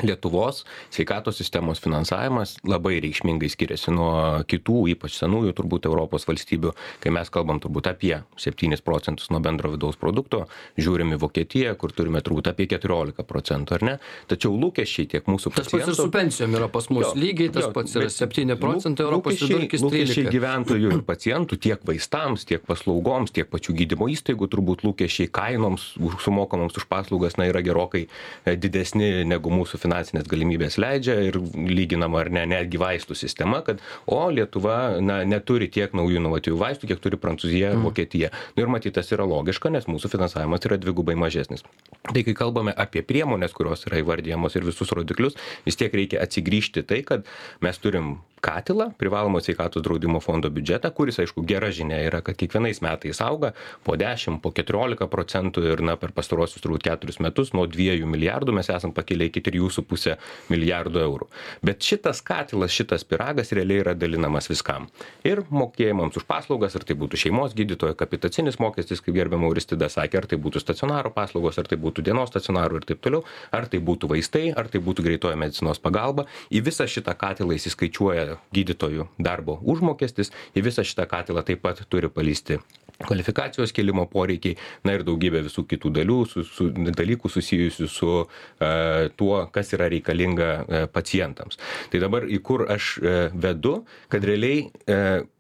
lietuvos 0.06 0.64
sveikatos 0.90 1.38
sistemos 1.40 1.80
finansavimas 1.82 2.56
labai 2.68 2.98
reikšmingai 3.04 3.50
skiriasi 3.52 3.94
nuo 3.94 4.12
kitų 4.50 4.84
ypač 4.94 5.16
senųjų 5.20 5.54
turbūt 5.58 5.88
europos 5.90 6.26
valstybių. 6.28 6.72
Kai 7.02 7.12
mes 7.14 7.30
kalbam 7.32 7.60
turbūt 7.62 7.90
apie 7.90 8.14
septynis 8.40 8.84
procentus 8.84 9.30
nuo 9.30 9.40
bendro 9.44 9.72
vidaus 9.74 9.98
produkto 10.00 10.46
žiūrim 10.80 11.14
į 11.16 11.20
vokietiją 11.22 11.74
kur 11.80 11.94
turime 11.96 12.22
turbūt 12.24 12.50
apie 12.52 12.68
keturiolika 12.70 13.24
procentų 13.26 13.76
ar 13.78 13.86
ne? 13.86 13.96
Tačiau 14.30 14.54
lūkesčiai 14.56 15.08
tiek 15.14 15.28
mūsų 15.30 15.54
tas 15.56 15.70
pats 15.70 15.90
ir 15.90 15.96
su 15.98 16.08
pensijom 16.12 16.56
yra 16.58 16.70
pas 16.72 16.88
mus. 16.92 17.12
Lygiai 17.18 17.52
tas 17.54 17.70
pats 17.74 17.96
yra 17.98 18.10
septyni 18.12 18.56
procentai 18.60 19.06
europos 19.06 19.40
vidurkis 19.40 19.84
lūkesčiai 19.84 20.30
gyventojų 20.32 20.92
ir 20.96 21.04
pacientų 21.06 21.58
tiek 21.66 21.84
vaistams 21.86 22.46
tiek 22.48 22.64
paslaugoms 22.66 23.34
tiek 23.36 23.48
pačių 23.50 23.76
gydymo 23.82 24.10
įstaigų 24.12 24.50
turbūt 24.52 24.84
lūkesčiai 24.86 25.30
kainoms 25.32 25.90
sumokamoms 26.24 26.76
už 26.78 26.86
paslaugas 26.90 27.38
na 27.40 27.48
yra 27.50 27.62
gerokai 27.64 28.06
e, 28.06 28.56
didesni 28.56 29.24
negu 29.28 29.52
mūsų 29.54 29.80
finansinės 29.90 30.28
galimybės 30.30 30.78
leidžia 30.80 31.16
ir 31.26 31.38
lyginama 31.58 32.22
ar 32.22 32.30
ne 32.30 32.44
netgi 32.54 32.78
vaistų 32.80 33.16
sistema 33.18 33.60
kad 33.66 33.82
o 34.06 34.20
lietuva 34.30 35.00
na 35.02 35.20
neturi 35.26 35.68
tiek 35.72 35.92
naujų 35.96 36.20
inovatyvių 36.20 36.60
vaistų 36.60 36.90
kiek 36.92 37.02
turi 37.02 37.18
prancūzija 37.20 37.74
ar 37.74 37.82
vokietija. 37.82 38.30
Nu 38.54 38.64
ir 38.64 38.70
matyt 38.70 38.94
tas 38.98 39.10
yra 39.14 39.26
logiška 39.26 39.72
nes 39.74 39.88
mūsų 39.90 40.12
finansavimas 40.12 40.64
yra 40.68 40.78
dvigubai 40.80 41.16
mažesnis. 41.18 41.64
Tai 42.06 42.22
kai 42.26 42.36
kalbame 42.36 42.74
apie 42.76 43.02
priemones 43.06 43.54
kurios 43.56 43.84
yra 43.88 44.00
įvardijamos 44.04 44.56
ir 44.56 44.66
visus 44.68 44.94
rodiklius 44.94 45.38
vis 45.66 45.78
tiek 45.80 45.94
reikia 45.94 46.22
atsigrįžti 46.22 46.84
į 46.84 46.88
tai 46.90 47.02
kad 47.06 47.26
mes 47.64 47.82
turim 47.82 48.18
katilą 48.40 48.90
privalomo 48.98 49.40
sveikatos 49.40 49.82
draudimo 49.84 50.20
fondo 50.20 50.50
biudžetą 50.50 50.90
kuris 50.96 51.20
aišku 51.22 51.44
gera 51.46 51.70
žinia 51.74 52.00
yra 52.06 52.20
kad 52.24 52.38
kiekvienais 52.40 52.80
metais 52.84 53.20
auga 53.20 53.52
po 53.84 53.96
dešim 54.00 54.40
po 54.40 54.52
keturiolika 54.56 55.08
procentų 55.12 55.64
ir 55.72 55.82
na 55.84 55.96
per 56.00 56.14
pastaruosius 56.16 56.62
turbūt 56.64 56.86
keturis 56.88 57.20
metus 57.20 57.52
nuo 57.56 57.66
dviejų 57.70 58.08
milijardų 58.08 58.54
mes 58.56 58.70
esam 58.72 58.94
pakilę 58.96 59.28
iki 59.28 59.42
trijų 59.44 59.70
su 59.70 59.84
puse 59.84 60.16
milijardo 60.48 61.02
eurų. 61.04 61.28
Bet 61.66 61.84
šitas 61.84 62.22
katilas 62.24 62.72
šitas 62.74 63.04
pyragas 63.04 63.52
realiai 63.56 63.82
yra 63.84 63.94
dalinamas 63.94 64.48
viskam. 64.50 64.88
Ir 65.26 65.42
mokėjimams 65.50 66.16
už 66.20 66.26
paslaugas 66.28 66.76
ar 66.78 66.86
tai 66.88 66.96
būtų 67.00 67.20
šeimos 67.24 67.56
gydytojo 67.58 67.96
kapitacinis 67.98 68.60
mokestis 68.62 69.04
kaip 69.04 69.16
gerbiama 69.18 69.50
auristida 69.50 69.90
sakė 69.92 70.22
ar 70.22 70.30
tai 70.30 70.40
būtų 70.40 70.64
stacionaro 70.64 71.12
paslaugos 71.14 71.60
ar 71.60 71.68
tai 71.70 71.78
būtų 71.80 72.06
dienos 72.08 72.32
stacionarų 72.32 72.80
ir 72.80 72.88
taip 72.88 73.04
toliau 73.04 73.24
ar 73.52 73.68
tai 73.70 73.82
būtų 73.84 74.10
vaistai 74.14 74.46
ar 74.56 74.70
tai 74.72 74.80
būtų 74.84 75.04
greitoji 75.06 75.40
medicinos 75.40 75.82
pagalba. 75.82 76.26
Į 76.50 76.64
visą 76.70 76.88
šitą 76.88 77.16
katilą 77.18 77.56
įsiskaičiuoja 77.58 78.29
gydytojų 78.54 79.08
darbo 79.18 79.58
užmokestis. 79.62 80.32
Į 80.54 80.66
visą 80.68 80.86
šitą 80.86 81.08
katilą 81.10 81.44
taip 81.46 81.62
pat 81.64 81.82
turi 81.90 82.10
palįsti 82.12 82.60
kvalifikacijos 83.06 83.72
kėlimo 83.76 84.04
poreikiai 84.10 84.56
na 84.84 84.96
ir 84.96 85.04
daugybė 85.06 85.44
visų 85.46 85.64
kitų 85.70 85.92
dalių 86.00 86.18
su 86.28 86.44
su 86.44 86.68
dalykų 86.74 87.30
susijusių 87.32 87.88
su 87.88 88.12
e, 88.20 89.08
tuo 89.16 89.44
kas 89.54 89.72
yra 89.76 89.88
reikalinga 89.92 90.50
e, 90.60 90.82
pacientams. 90.92 91.60
Tai 91.92 92.02
dabar 92.02 92.28
į 92.28 92.40
kur 92.44 92.66
aš 92.68 92.92
e, 93.00 93.18
vedu 93.32 93.80
kad 94.12 94.24
realiai 94.26 94.68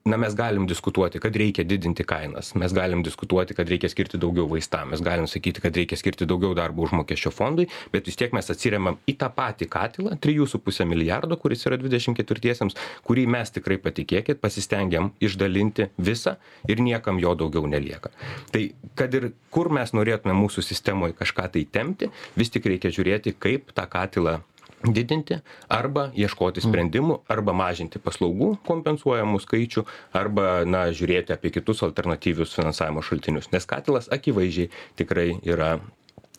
na 0.04 0.16
mes 0.16 0.34
galim 0.34 0.66
diskutuoti 0.66 1.20
kad 1.20 1.36
reikia 1.36 1.64
didinti 1.64 2.04
kainas 2.04 2.54
mes 2.54 2.72
galim 2.72 3.02
diskutuoti 3.04 3.54
kad 3.54 3.68
reikia 3.68 3.90
skirti 3.92 4.18
daugiau 4.18 4.48
vaistam 4.48 4.90
mes 4.94 5.02
galim 5.04 5.26
sakyti 5.28 5.60
kad 5.60 5.76
reikia 5.76 5.98
skirti 6.00 6.26
daugiau 6.26 6.54
darbo 6.54 6.86
užmokesčio 6.86 7.30
fondui 7.30 7.68
bet 7.92 8.08
vis 8.08 8.16
tiek 8.16 8.32
mes 8.32 8.50
atsiremiam 8.50 8.96
į 9.10 9.16
tą 9.20 9.28
patį 9.36 9.68
katilą 9.68 10.16
trijų 10.24 10.48
su 10.48 10.62
puse 10.64 10.86
milijardo 10.88 11.36
kuris 11.36 11.66
yra 11.68 11.76
dvidešim 11.80 12.16
ketvirtiesiems 12.16 12.78
kurį 13.04 13.26
mes 13.36 13.52
tikrai 13.52 13.76
patikėkit 13.84 14.40
pasistengiam 14.40 15.12
išdalinti 15.20 15.90
visą 15.98 16.36
ir 16.68 16.80
niekam 16.80 17.20
jo 17.20 17.34
daugiau 17.36 17.68
nelieka. 17.68 18.12
Tai 18.52 18.62
kad 18.98 19.14
ir 19.14 19.30
kur 19.54 19.70
mes 19.74 19.92
norėtume 19.96 20.36
mūsų 20.36 20.64
sistemoj 20.64 21.14
kažką 21.18 21.50
tai 21.56 21.66
tempti 21.78 22.10
vis 22.40 22.52
tik 22.54 22.68
reikia 22.72 22.92
žiūrėti 22.94 23.36
kaip 23.38 23.74
tą 23.76 23.84
katilą 23.90 24.40
didinti 24.86 25.40
arba 25.68 26.08
ieškoti 26.16 26.62
sprendimų 26.64 27.20
arba 27.30 27.54
mažinti 27.56 28.00
paslaugų 28.02 28.54
kompensuojamų 28.66 29.40
skaičių 29.44 29.84
arba 30.16 30.62
na 30.68 30.86
žiūrėti 30.94 31.34
apie 31.36 31.52
kitus 31.54 31.84
alternatyvius 31.86 32.54
finansavimo 32.56 33.04
šaltinius 33.04 33.50
nes 33.52 33.68
katilas 33.68 34.08
akivaizdžiai 34.12 34.70
tikrai 35.00 35.34
yra 35.44 35.74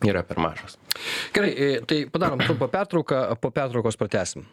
yra 0.02 0.24
per 0.26 0.40
mažas. 0.42 0.74
Gerai 1.34 1.52
e, 1.54 1.68
tai 1.86 2.02
padarom 2.10 2.42
trumpą 2.42 2.66
pertrauką 2.72 3.22
po 3.38 3.52
pertraukos 3.54 3.98
pratęsim 4.00 4.48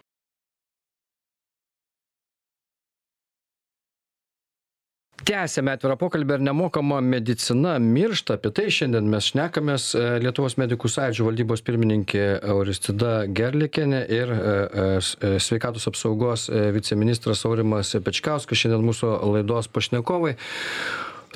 tęsiame 5.30 5.76
atvirą 5.76 5.96
pokalbį 6.00 6.38
ar 6.38 6.44
nemokama 6.48 7.00
medicina 7.06 7.76
miršta? 7.84 8.40
Apie 8.40 8.50
tai 8.56 8.68
šiandien 8.74 9.10
mes 9.12 9.28
šnekamės 9.30 9.90
e, 9.94 10.06
lietuvos 10.24 10.56
medikų 10.58 10.90
sąjūdžio 10.90 11.28
valdybos 11.28 11.62
pirmininkė 11.68 12.24
auristida 12.50 13.12
gerliakienė 13.40 14.00
ir 14.16 14.34
e, 14.34 14.40
e, 14.40 15.36
sveikatos 15.44 15.86
apsaugos 15.92 16.48
viceministras 16.74 17.46
aurimas 17.46 17.94
pečkauskas 18.06 18.64
šiandien 18.64 18.88
mūsų 18.90 19.12
laidos 19.36 19.70
pašnekovai 19.76 20.34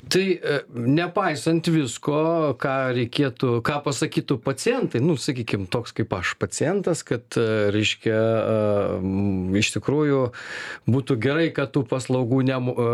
tai 0.09 0.23
e, 0.35 0.57
nepaisant 0.73 1.67
visko 1.71 2.55
ką 2.59 2.73
reikėtų 2.97 3.59
ką 3.65 3.77
pasakytų 3.85 4.37
pacientai 4.43 5.01
nu 5.03 5.15
sakykim 5.19 5.65
toks 5.71 5.95
kaip 5.95 6.13
aš 6.17 6.33
pacientas 6.41 7.03
kad 7.07 7.37
e, 7.39 7.45
reiškia 7.73 8.17
e, 8.17 8.57
iš 9.61 9.73
tikrųjų 9.77 10.21
būtų 10.89 11.17
gerai 11.23 11.47
kad 11.55 11.71
tų 11.75 11.85
paslaugų 11.91 12.43
nemo 12.49 12.75
e, 12.75 12.91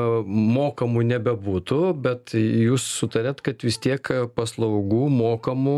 mokamų 0.60 1.06
nebebūtų 1.16 1.82
bet 2.06 2.36
jūs 2.38 2.86
sutarėt 3.02 3.42
kad 3.46 3.66
vis 3.66 3.82
tiek 3.82 4.14
paslaugų 4.36 5.08
mokamų 5.20 5.78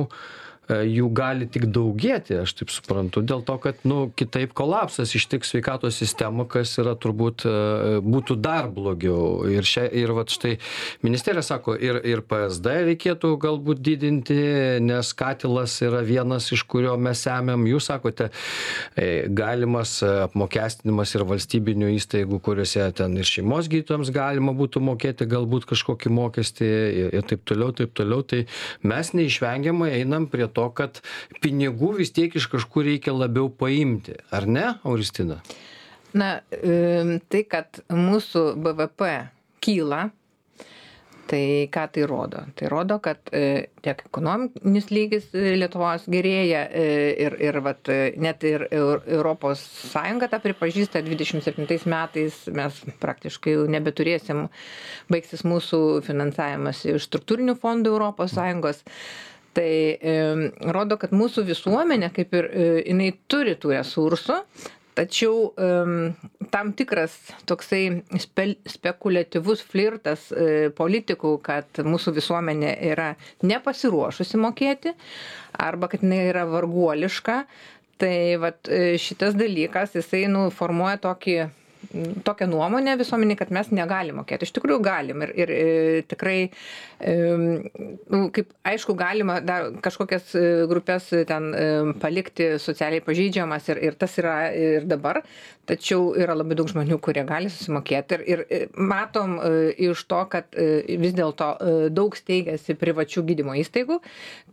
jų 0.71 1.09
gali 1.15 1.47
tik 1.51 1.67
daugėti 1.73 2.39
aš 2.41 2.55
taip 2.59 2.71
suprantu 2.73 3.23
dėl 3.25 3.43
to 3.45 3.57
kad 3.61 3.81
nu 3.87 4.11
kitaip 4.15 4.53
kolapsas 4.57 5.13
ištiks 5.17 5.51
sveikatos 5.53 5.97
sistemą 6.01 6.45
kas 6.49 6.73
yra 6.81 6.93
turbūt 6.99 7.45
e, 7.47 7.53
būtų 8.03 8.37
dar 8.41 8.69
blogiau. 8.71 9.43
Ir 9.51 9.67
šia 9.67 9.85
ir 9.87 10.13
vat 10.15 10.31
štai 10.33 10.55
ministerija 11.05 11.43
sako 11.45 11.75
ir 11.75 11.99
ir 12.07 12.23
psd 12.27 12.75
reikėtų 12.91 13.33
galbūt 13.41 13.81
didinti 13.83 14.37
nes 14.83 15.11
katilas 15.17 15.77
yra 15.85 16.01
vienas 16.05 16.51
iš 16.55 16.63
kurio 16.69 16.95
mes 16.97 17.23
semiam. 17.25 17.65
Jūs 17.69 17.89
sakote 17.91 18.29
e, 18.29 19.27
galimas 19.27 19.97
e, 20.05 20.11
apmokestinimas 20.27 21.15
ir 21.15 21.25
valstybinių 21.29 21.91
įstaigų 21.97 22.41
kuriose 22.43 22.87
ten 22.97 23.17
ir 23.19 23.27
šeimos 23.27 23.69
gydytojams 23.71 24.13
galima 24.15 24.55
būtų 24.57 24.83
mokėti 24.91 25.27
galbūt 25.29 25.67
kažkokį 25.71 26.13
mokestį 26.15 26.71
ir 27.19 27.27
taip 27.29 27.45
toliau 27.47 27.71
taip 27.75 27.95
toliau. 27.97 28.23
Tai 28.25 28.43
mes 28.87 29.13
neišvengiamai 29.17 29.91
einam 29.99 30.27
prie 30.31 30.47
to 30.47 30.60
kad 30.77 31.01
pinigų 31.41 31.95
vis 31.99 32.13
tiek 32.15 32.35
iš 32.37 32.47
kažkur 32.53 32.85
reikia 32.87 33.15
labiau 33.15 33.49
paimti 33.49 34.17
ar 34.31 34.47
ne 34.47 34.67
auristina 34.83 35.41
Na, 36.13 36.41
tai, 37.31 37.43
kad 37.47 37.79
mūsų 37.87 38.41
BVP 38.59 39.11
kyla, 39.63 40.09
tai 41.31 41.69
ką 41.71 41.85
tai 41.95 42.03
rodo? 42.09 42.41
Tai 42.59 42.67
rodo, 42.73 42.97
kad 42.99 43.31
e, 43.31 43.69
tiek 43.79 44.01
ekonominis 44.09 44.89
lygis 44.91 45.29
e, 45.31 45.53
Lietuvos 45.61 46.09
gerėja 46.11 46.65
e, 46.67 46.83
ir, 47.23 47.37
ir 47.39 47.59
vat, 47.63 47.87
net 48.19 48.43
ir 48.43 48.65
Eu- 48.75 48.99
Europos 49.07 49.63
Sąjunga 49.93 50.27
tą 50.33 50.41
pripažįsta 50.43 50.99
27 51.05 51.87
metais 51.87 52.41
mes 52.51 52.83
praktiškai 52.99 53.55
jau 53.55 53.65
nebeturėsim, 53.71 54.49
baigsis 55.13 55.45
mūsų 55.47 56.01
finansavimas 56.09 56.83
iš 56.91 57.07
struktūrinių 57.07 57.55
fondų 57.63 57.95
Europos 57.95 58.35
Sąjungos. 58.35 58.83
Tai 59.51 59.71
rodo, 60.71 60.95
kad 60.95 61.11
mūsų 61.11 61.43
visuomenė, 61.49 62.11
kaip 62.15 62.37
ir 62.39 62.45
e, 62.47 62.67
jinai 62.85 63.09
turi 63.27 63.57
tų 63.59 63.73
resursų, 63.73 64.37
tačiau 64.95 65.51
tam 66.51 66.71
tikras 66.75 67.13
toksai 67.47 68.01
spel 68.19 68.57
spekuliatyvus 68.69 69.63
flirtas 69.71 70.27
e, 70.35 70.69
politikų 70.75 71.31
kad 71.43 71.79
mūsų 71.87 72.13
visuomenė 72.19 72.73
yra 72.91 73.13
nepasiruošusi 73.47 74.39
mokėti 74.41 74.93
arba 75.63 75.87
kad 75.91 76.03
jinai 76.03 76.25
yra 76.29 76.43
varguoliška 76.49 77.37
tai 78.01 78.37
vat 78.41 78.69
e, 78.69 78.97
šitas 79.01 79.35
dalykas 79.37 79.95
jisai 79.97 80.25
nu 80.31 80.47
formuoja 80.53 80.99
tokį 81.03 81.37
tokią 82.25 82.47
nuomonę 82.51 82.95
visuomenėj 82.99 83.37
kad 83.39 83.53
mes 83.55 83.71
negalim 83.75 84.21
mokėt 84.21 84.45
iš 84.45 84.53
tikrųjų 84.57 84.81
galim 84.85 85.23
ir 85.25 85.33
ir 85.35 85.53
e, 85.55 85.63
tikrai 86.07 86.37
nu 87.01 88.27
kaip 88.35 88.51
aišku 88.67 88.93
galima 88.97 89.39
dar 89.41 89.71
kažkokias 89.83 90.35
e, 90.37 90.43
grupes 90.69 91.09
ten 91.27 91.49
em, 91.57 91.93
palikti 92.01 92.53
socialiai 92.61 93.03
pažeidžiamas 93.05 93.71
ir 93.73 93.81
ir 93.89 93.97
tas 93.99 94.17
yra 94.21 94.35
ir 94.53 94.85
dabar 94.89 95.21
tačiau 95.69 96.11
yra 96.17 96.35
labai 96.37 96.57
daug 96.59 96.69
žmonių 96.71 96.97
kurie 97.03 97.23
gali 97.27 97.51
susimokėt 97.51 98.15
ir 98.17 98.23
ir 98.33 98.45
e, 98.49 98.61
matom 98.75 99.37
e, 99.39 99.51
iš 99.89 100.05
to 100.11 100.21
kad 100.31 100.55
e, 100.55 100.97
vis 101.01 101.15
dėlto 101.17 101.51
e, 101.57 101.75
daug 101.93 102.17
steigiasi 102.17 102.77
privačių 102.81 103.25
gydymo 103.29 103.57
įstaigų 103.61 104.01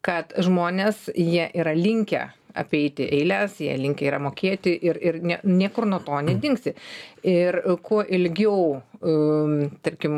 kad 0.04 0.34
žmonės 0.38 1.08
jie 1.14 1.48
yra 1.58 1.74
linkę 1.76 2.28
apeiti 2.54 3.08
eiles 3.18 3.58
jie 3.60 3.76
linkę 3.78 4.08
yra 4.08 4.20
mokėti 4.22 4.74
ir 4.88 5.00
ir 5.02 5.20
ne 5.22 5.40
niekur 5.44 5.86
nuo 5.86 6.00
to 6.04 6.20
nedingsi 6.24 6.74
ir 7.26 7.60
kuo 7.82 8.02
ilgiau 8.02 8.78
tarkim, 8.98 10.14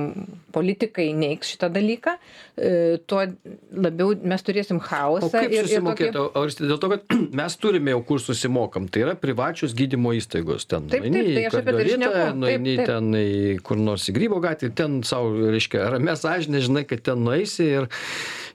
politikai 0.55 1.11
neiks 1.17 1.53
šitą 1.53 1.69
dalyką, 1.73 2.15
e, 2.57 2.71
tuo 3.09 3.21
labiau 3.77 4.15
mes 4.25 4.45
turėsim 4.47 4.81
chaosą. 4.81 5.29
O 5.29 5.31
kaip 5.35 5.53
ir, 5.53 5.69
susimokėti? 5.69 6.09
Ir 6.09 6.17
tokį... 6.17 6.69
Dėl 6.71 6.81
to, 6.81 6.91
kad 6.95 7.15
mes 7.43 7.57
turime 7.61 7.95
jau 7.95 8.01
kur 8.09 8.23
susimokam. 8.25 8.89
Tai 8.89 9.05
yra 9.05 9.17
privačios 9.21 9.77
gydymo 9.77 10.15
įstaigos. 10.17 10.65
Ten 10.71 10.89
taip, 10.93 11.05
taip, 11.05 11.29
tai 11.37 11.47
aš 11.51 11.59
apie 11.61 11.77
tai 11.77 11.89
žinau. 11.91 12.13
Nueini 12.41 12.77
ten 12.81 13.13
į 13.21 13.59
kur 13.67 13.81
nors 13.81 14.09
į 14.09 14.17
grybo 14.17 14.41
gatvę, 14.43 14.73
ten 14.77 15.03
savo, 15.07 15.35
reiškia, 15.53 15.91
ramė 15.97 16.17
sąžinė, 16.21 16.65
žinai, 16.65 16.87
kad 16.89 17.05
ten 17.11 17.21
nueisi 17.27 17.69
ir 17.83 17.91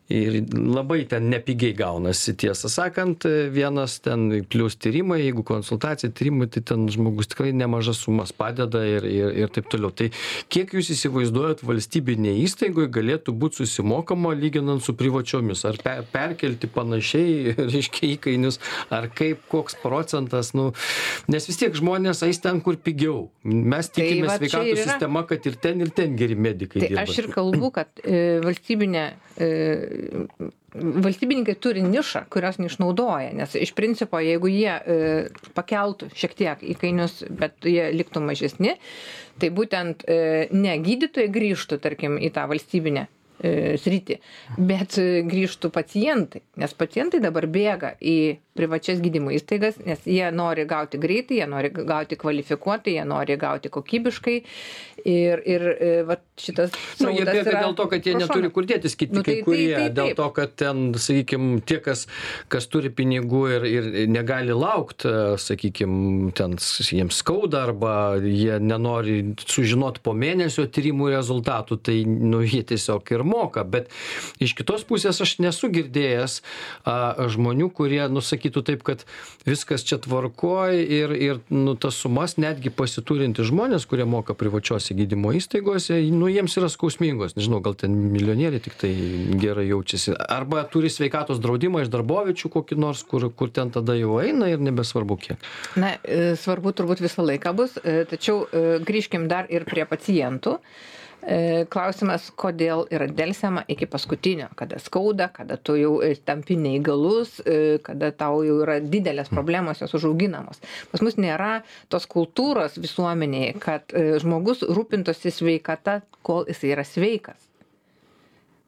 ir 0.10 0.42
labai 0.54 1.04
ten 1.10 1.30
nepigiai 1.32 1.74
gaunasi 1.78 2.36
tiesą 2.38 2.70
sakant 2.70 3.26
vienas 3.54 3.98
ten 4.06 4.28
plius 4.50 4.78
tyrimai 4.78 5.22
jeigu 5.24 5.44
konsultacija 5.48 6.12
tyrimai 6.14 6.48
tai 6.52 6.62
ten 6.62 6.86
žmogus 6.92 7.32
tikrai 7.32 7.54
nemažas 7.58 8.04
sumas 8.06 8.34
padeda 8.36 8.84
ir 8.86 9.08
ir 9.10 9.32
ir 9.46 9.54
taip 9.54 9.70
toliau. 9.72 9.92
Tai 9.96 10.12
kiek 10.54 10.76
jūs 10.78 10.92
įsivaizduojat 10.94 11.64
valstybinėj 11.66 12.42
įstaigoj 12.46 12.90
galėtų 12.94 13.34
būt 13.34 13.60
susimokama 13.62 14.34
lyginant 14.38 14.84
su 14.86 14.96
privačiomis? 14.98 15.66
Ar 15.66 15.80
pe 15.82 15.96
perkelti 16.14 16.70
panašiai 16.72 17.56
reiškia 17.74 18.12
įkainius? 18.16 18.60
Ar 18.94 19.10
kaip 19.10 19.46
koks 19.52 19.78
procentas? 19.82 20.54
Nu 20.58 20.72
nes 21.32 21.50
vis 21.50 21.60
tiek 21.60 21.76
žmonės 21.78 22.24
eis 22.28 22.42
ten 22.44 22.62
kur 22.66 22.78
pigiau. 22.78 23.30
Mes 23.44 23.90
Tai 23.90 24.02
tikimės 24.02 24.32
va 24.32 24.38
čia 24.40 24.50
sveikatos 24.52 24.84
sistema 24.86 25.26
kad 25.30 25.50
ir 25.50 25.60
ten 25.62 25.84
ir 25.86 25.92
ten 25.96 26.16
geri 26.20 26.38
medikai 26.38 26.82
Tai 26.82 26.90
dirba. 26.90 27.06
aš 27.06 27.22
ir 27.24 27.30
kalbu, 27.34 27.72
kad 27.76 28.04
e, 28.04 28.22
valstybinė, 28.46 29.06
e, 29.38 29.50
valstybininkai 30.76 31.56
turi 31.62 31.84
nišą, 31.86 32.26
kurios 32.34 32.60
neišnaudoja, 32.60 33.32
nes 33.38 33.56
iš 33.60 33.72
principo, 33.78 34.20
jeigu 34.24 34.50
jie 34.52 34.72
e, 34.72 34.98
pakeltų 35.58 36.10
šiek 36.16 36.36
tiek 36.38 36.64
įkainius, 36.76 37.22
bet 37.40 37.68
jie 37.68 37.90
liktų 37.96 38.24
mažesni, 38.26 38.76
tai 39.42 39.52
būtent 39.56 40.04
e, 40.08 40.48
ne 40.56 40.78
gydytojai 40.84 41.32
grįžtų, 41.32 41.80
tarkim, 41.84 42.18
į 42.20 42.32
tą 42.36 42.48
valstybinę 42.52 43.06
e, 43.08 43.76
sritį, 43.82 44.20
bet 44.58 45.00
e, 45.02 45.08
grįžtų 45.28 45.72
pacientai, 45.76 46.44
nes 46.62 46.76
pacientai 46.76 47.24
dabar 47.24 47.48
bėga 47.52 47.96
į 48.02 48.18
privačias 48.56 49.02
gydymo 49.04 49.34
įstaigas, 49.36 49.82
nes 49.84 50.06
jie 50.08 50.26
nori 50.32 50.64
gauti 50.70 51.00
greitai, 51.02 51.42
jie 51.42 51.48
nori 51.52 51.70
gauti 51.76 52.16
kvalifikuotai, 52.20 52.94
jie 52.96 53.04
nori 53.08 53.36
gauti 53.42 53.72
kokybiškai. 53.74 54.38
Ir, 55.06 55.42
ir 55.46 55.64
e, 55.76 55.90
va, 56.08 56.16
šitas... 56.40 56.72
Nu, 57.04 57.12
jie 57.14 57.26
bėga 57.28 57.42
yra 57.44 57.60
dėl 57.66 57.76
to, 57.78 57.86
kad 57.92 58.06
jie 58.08 58.14
pro 58.16 58.22
neturi 58.24 58.50
kur 58.56 58.66
dėtis, 58.66 58.96
kiti 58.98 59.14
Nu, 59.14 59.22
kai 59.26 59.36
tai- 59.36 59.42
tai- 59.42 59.46
kurie, 59.46 59.74
tai 59.76 59.90
dėl 59.94 60.14
to, 60.18 60.28
kad 60.34 60.56
ten, 60.58 60.80
sakykime, 60.98 61.60
tie, 61.68 61.78
kas, 61.84 62.06
kas 62.50 62.66
turi 62.72 62.90
pinigų 62.96 63.42
ir, 63.58 63.68
ir 63.70 63.90
negali 64.10 64.56
laukti, 64.56 65.12
sakykime, 65.44 66.32
ten 66.40 66.56
jiems 66.58 67.20
skauda 67.22 67.66
arba 67.68 68.16
jie 68.24 68.56
nenori 68.64 69.20
sužinoti 69.44 70.02
po 70.06 70.16
mėnesio 70.18 70.66
tyrimų 70.72 71.12
rezultatų, 71.14 71.78
tai 71.86 72.00
nu, 72.08 72.40
jie 72.48 72.64
tiesiog 72.72 73.12
ir 73.14 73.26
moka. 73.28 73.66
Bet 73.68 73.92
iš 74.42 74.56
kitos 74.58 74.88
pusės 74.88 75.20
aš 75.22 75.36
nesu 75.44 75.70
girdėjęs 75.76 76.40
a, 76.88 77.28
žmonių, 77.36 77.70
kurie 77.76 78.02
nusakytų 78.46 78.64
taip, 78.66 78.84
kad 78.86 79.04
viskas 79.46 79.84
čia 79.86 79.98
tvarkoj 79.98 80.78
ir, 80.78 81.14
ir 81.14 81.40
nu, 81.50 81.76
tas 81.76 81.96
sumas 81.96 82.38
netgi 82.38 82.70
pasiturinti 82.70 83.44
žmonės, 83.46 83.86
kurie 83.86 84.06
moka 84.06 84.34
privačiose 84.34 84.94
gydymo 84.96 85.34
įstaigose, 85.36 85.98
nu, 86.12 86.28
jiems 86.30 86.58
yra 86.58 86.70
skausmingos. 86.70 87.36
Nežinau, 87.36 87.62
gal 87.62 87.76
ten 87.76 87.92
milijonieriai 88.14 88.62
tik 88.62 88.76
tai 88.78 88.94
gerai 89.42 89.68
jaučiasi. 89.70 90.16
Arba 90.16 90.64
turi 90.70 90.90
sveikatos 90.90 91.42
draudimą 91.42 91.84
iš 91.84 91.92
darbovičių 91.94 92.52
kokį 92.54 92.78
nors, 92.80 93.04
kur, 93.04 93.30
kur 93.32 93.50
ten 93.50 93.72
tada 93.72 93.96
jau 93.98 94.20
eina 94.22 94.50
ir 94.52 94.62
nebesvarbu 94.62 95.18
kiek. 95.18 95.50
Na, 95.76 95.96
e, 96.04 96.36
svarbu 96.40 96.76
turbūt 96.76 97.04
visą 97.04 97.26
laiką 97.26 97.56
bus, 97.56 97.80
e, 97.82 98.04
tačiau 98.10 98.46
e, 98.46 98.66
grįžkim 98.86 99.30
dar 99.32 99.50
ir 99.50 99.66
prie 99.68 99.88
pacientų. 99.90 100.60
E, 101.26 101.66
Klausimas, 101.74 102.28
kodėl 102.38 102.84
yra 102.94 103.08
dėlsiama 103.10 103.64
iki 103.72 103.88
paskutinio, 103.90 104.52
kada 104.60 104.78
skauda, 104.82 105.32
kada 105.34 105.58
tu 105.58 105.78
jau 105.80 105.96
e, 106.06 106.14
tampi 106.22 106.58
neįgalus, 106.60 107.40
e, 107.42 107.56
kada 107.86 108.12
tau 108.14 108.44
jau 108.46 108.60
yra 108.62 108.78
didelės 108.84 109.32
problemos, 109.34 109.82
jos 109.82 109.98
užauginamos. 109.98 110.62
Pas 110.92 111.02
mus 111.06 111.18
nėra 111.18 111.64
tos 111.90 112.06
kultūros 112.12 112.78
visuomenėje, 112.82 113.58
kad 113.64 113.98
žmogus 114.22 114.62
rūpintosi 114.70 115.34
sveikata, 115.34 116.00
kol 116.26 116.46
jis 116.52 116.64
yra 116.70 116.86
sveikas 116.86 117.42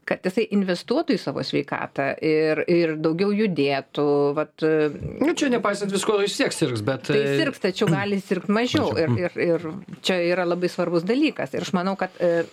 kad 0.08 0.24
jisai 0.28 0.48
investuotų 0.56 1.18
į 1.18 1.22
savo 1.22 1.44
sveikatą 1.46 2.10
ir, 2.24 2.64
ir 2.72 2.96
daugiau 3.02 3.34
judėtų. 3.36 4.08
Vat, 4.38 4.68
Nu, 5.24 5.34
čia 5.38 5.50
nepaisant 5.52 5.92
visko, 5.94 6.20
jis 6.24 6.38
sieks 6.40 6.62
sirgs, 6.62 6.84
bet... 6.86 7.08
Tai 7.10 7.18
e, 7.18 7.36
sirgs, 7.42 7.62
tačiau 7.64 7.90
gali 7.92 8.20
sirgti 8.24 8.54
mažiau. 8.56 8.94
Ir, 9.00 9.18
ir, 9.28 9.42
ir 9.44 9.68
čia 10.06 10.20
yra 10.32 10.48
labai 10.48 10.72
svarbus 10.72 11.06
dalykas. 11.08 11.56
Ir 11.58 11.68
aš 11.68 11.74
manau, 11.76 11.98
kad 12.00 12.16
e, 12.24 12.46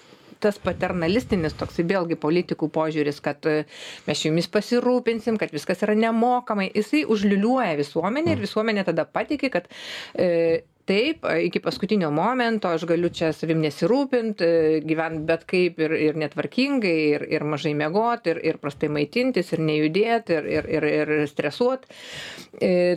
tas 0.45 0.59
paternalistinis 0.63 1.57
toksai 1.59 1.87
vėlgi 1.89 2.19
politikų 2.21 2.69
požiūris, 2.75 3.21
kad 3.25 3.47
e, 3.49 3.65
mes 4.09 4.25
jumis 4.27 4.51
pasirūpinsim, 4.53 5.39
kad 5.41 5.55
viskas 5.55 5.85
yra 5.87 5.97
nemokamai, 5.99 6.71
jisai 6.75 7.05
užliuliuoja 7.11 7.75
visuomenę 7.81 8.35
ir 8.35 8.45
visuomenė 8.45 8.87
tada 8.91 9.07
patikė, 9.09 9.53
kad 9.55 9.71
e, 10.19 10.65
taip, 10.89 11.25
e, 11.29 11.45
iki 11.49 11.61
paskutinio 11.65 12.11
momento 12.15 12.71
aš 12.73 12.87
galiu 12.89 13.11
čia 13.15 13.33
savim 13.37 13.63
nesirūpinti, 13.65 14.49
gyventi 14.87 15.25
bet 15.29 15.45
kaip 15.51 15.81
ir, 15.85 15.97
ir 16.09 16.21
netvarkingai, 16.21 16.97
ir, 17.17 17.27
ir 17.37 17.47
mažai 17.49 17.75
miegoti, 17.79 18.35
ir, 18.35 18.43
ir 18.53 18.61
prastai 18.63 18.91
maitintis, 18.93 19.53
ir 19.55 19.65
nejudėti, 19.65 20.39
ir, 20.39 20.49
ir, 20.59 20.71
ir, 20.79 20.89
ir 21.05 21.15
stresuoti. 21.31 22.01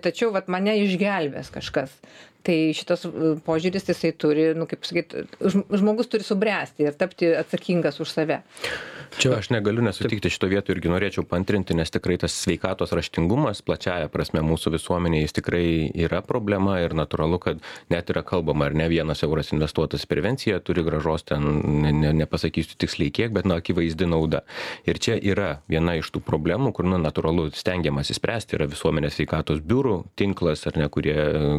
Tačiau 0.03 0.31
vat, 0.35 0.49
mane 0.51 0.77
išgelbės 0.83 1.51
kažkas. 1.53 1.95
Tai 2.47 2.55
šitas 2.77 3.03
e, 3.07 3.33
požiūris 3.43 3.89
jisai 3.91 4.13
turi, 4.15 4.51
nu, 4.55 4.67
kaip 4.69 4.85
sakyti, 4.87 5.25
žmogus 5.51 6.07
turi 6.11 6.23
subręsti 6.23 6.87
ir 6.87 6.95
tapti 6.95 7.33
atsakingas 7.35 7.99
už 8.03 8.13
save. 8.13 8.39
Čia 9.17 9.37
aš 9.37 9.49
negaliu 9.51 9.81
nesutikti 9.83 10.29
šito 10.31 10.49
vietu 10.51 10.73
irgi 10.73 10.91
norėčiau 10.91 11.23
pantrinti, 11.27 11.75
nes 11.77 11.91
tikrai 11.91 12.17
tas 12.21 12.35
sveikatos 12.35 12.91
raštingumas 12.95 13.63
plačiaja 13.65 14.09
prasme 14.11 14.43
mūsų 14.45 14.73
visuomenėje 14.75 15.25
jis 15.25 15.35
tikrai 15.39 15.63
yra 16.05 16.21
problema 16.25 16.77
ir 16.83 16.95
natūralu, 16.97 17.39
kad 17.41 17.63
net 17.91 18.11
yra 18.13 18.23
kalbama, 18.27 18.67
ar 18.67 18.75
ne 18.77 18.87
vienas 18.91 19.23
euras 19.25 19.51
investuotas 19.55 20.05
į 20.05 20.11
prevenciją 20.11 20.59
turi 20.63 20.83
gražos 20.87 21.25
ten, 21.27 21.47
ne, 21.83 21.93
ne, 21.95 22.13
nepasakysiu 22.21 22.77
tiksliai 22.79 23.13
kiek, 23.15 23.33
bet 23.35 23.47
na, 23.49 23.59
akivaizdi 23.61 24.07
nauda. 24.09 24.43
Ir 24.87 24.99
čia 25.03 25.17
yra 25.17 25.57
viena 25.71 25.97
iš 25.99 26.11
tų 26.13 26.23
problemų, 26.27 26.73
kur, 26.77 26.87
na, 26.87 26.99
natūralu, 27.01 27.49
stengiamas 27.57 28.11
įspręsti, 28.13 28.59
yra 28.59 28.69
visuomenės 28.71 29.17
sveikatos 29.17 29.63
biurų 29.67 29.97
tinklas, 30.19 30.67
ar 30.69 30.79
ne, 30.79 30.89
kurie 30.93 31.17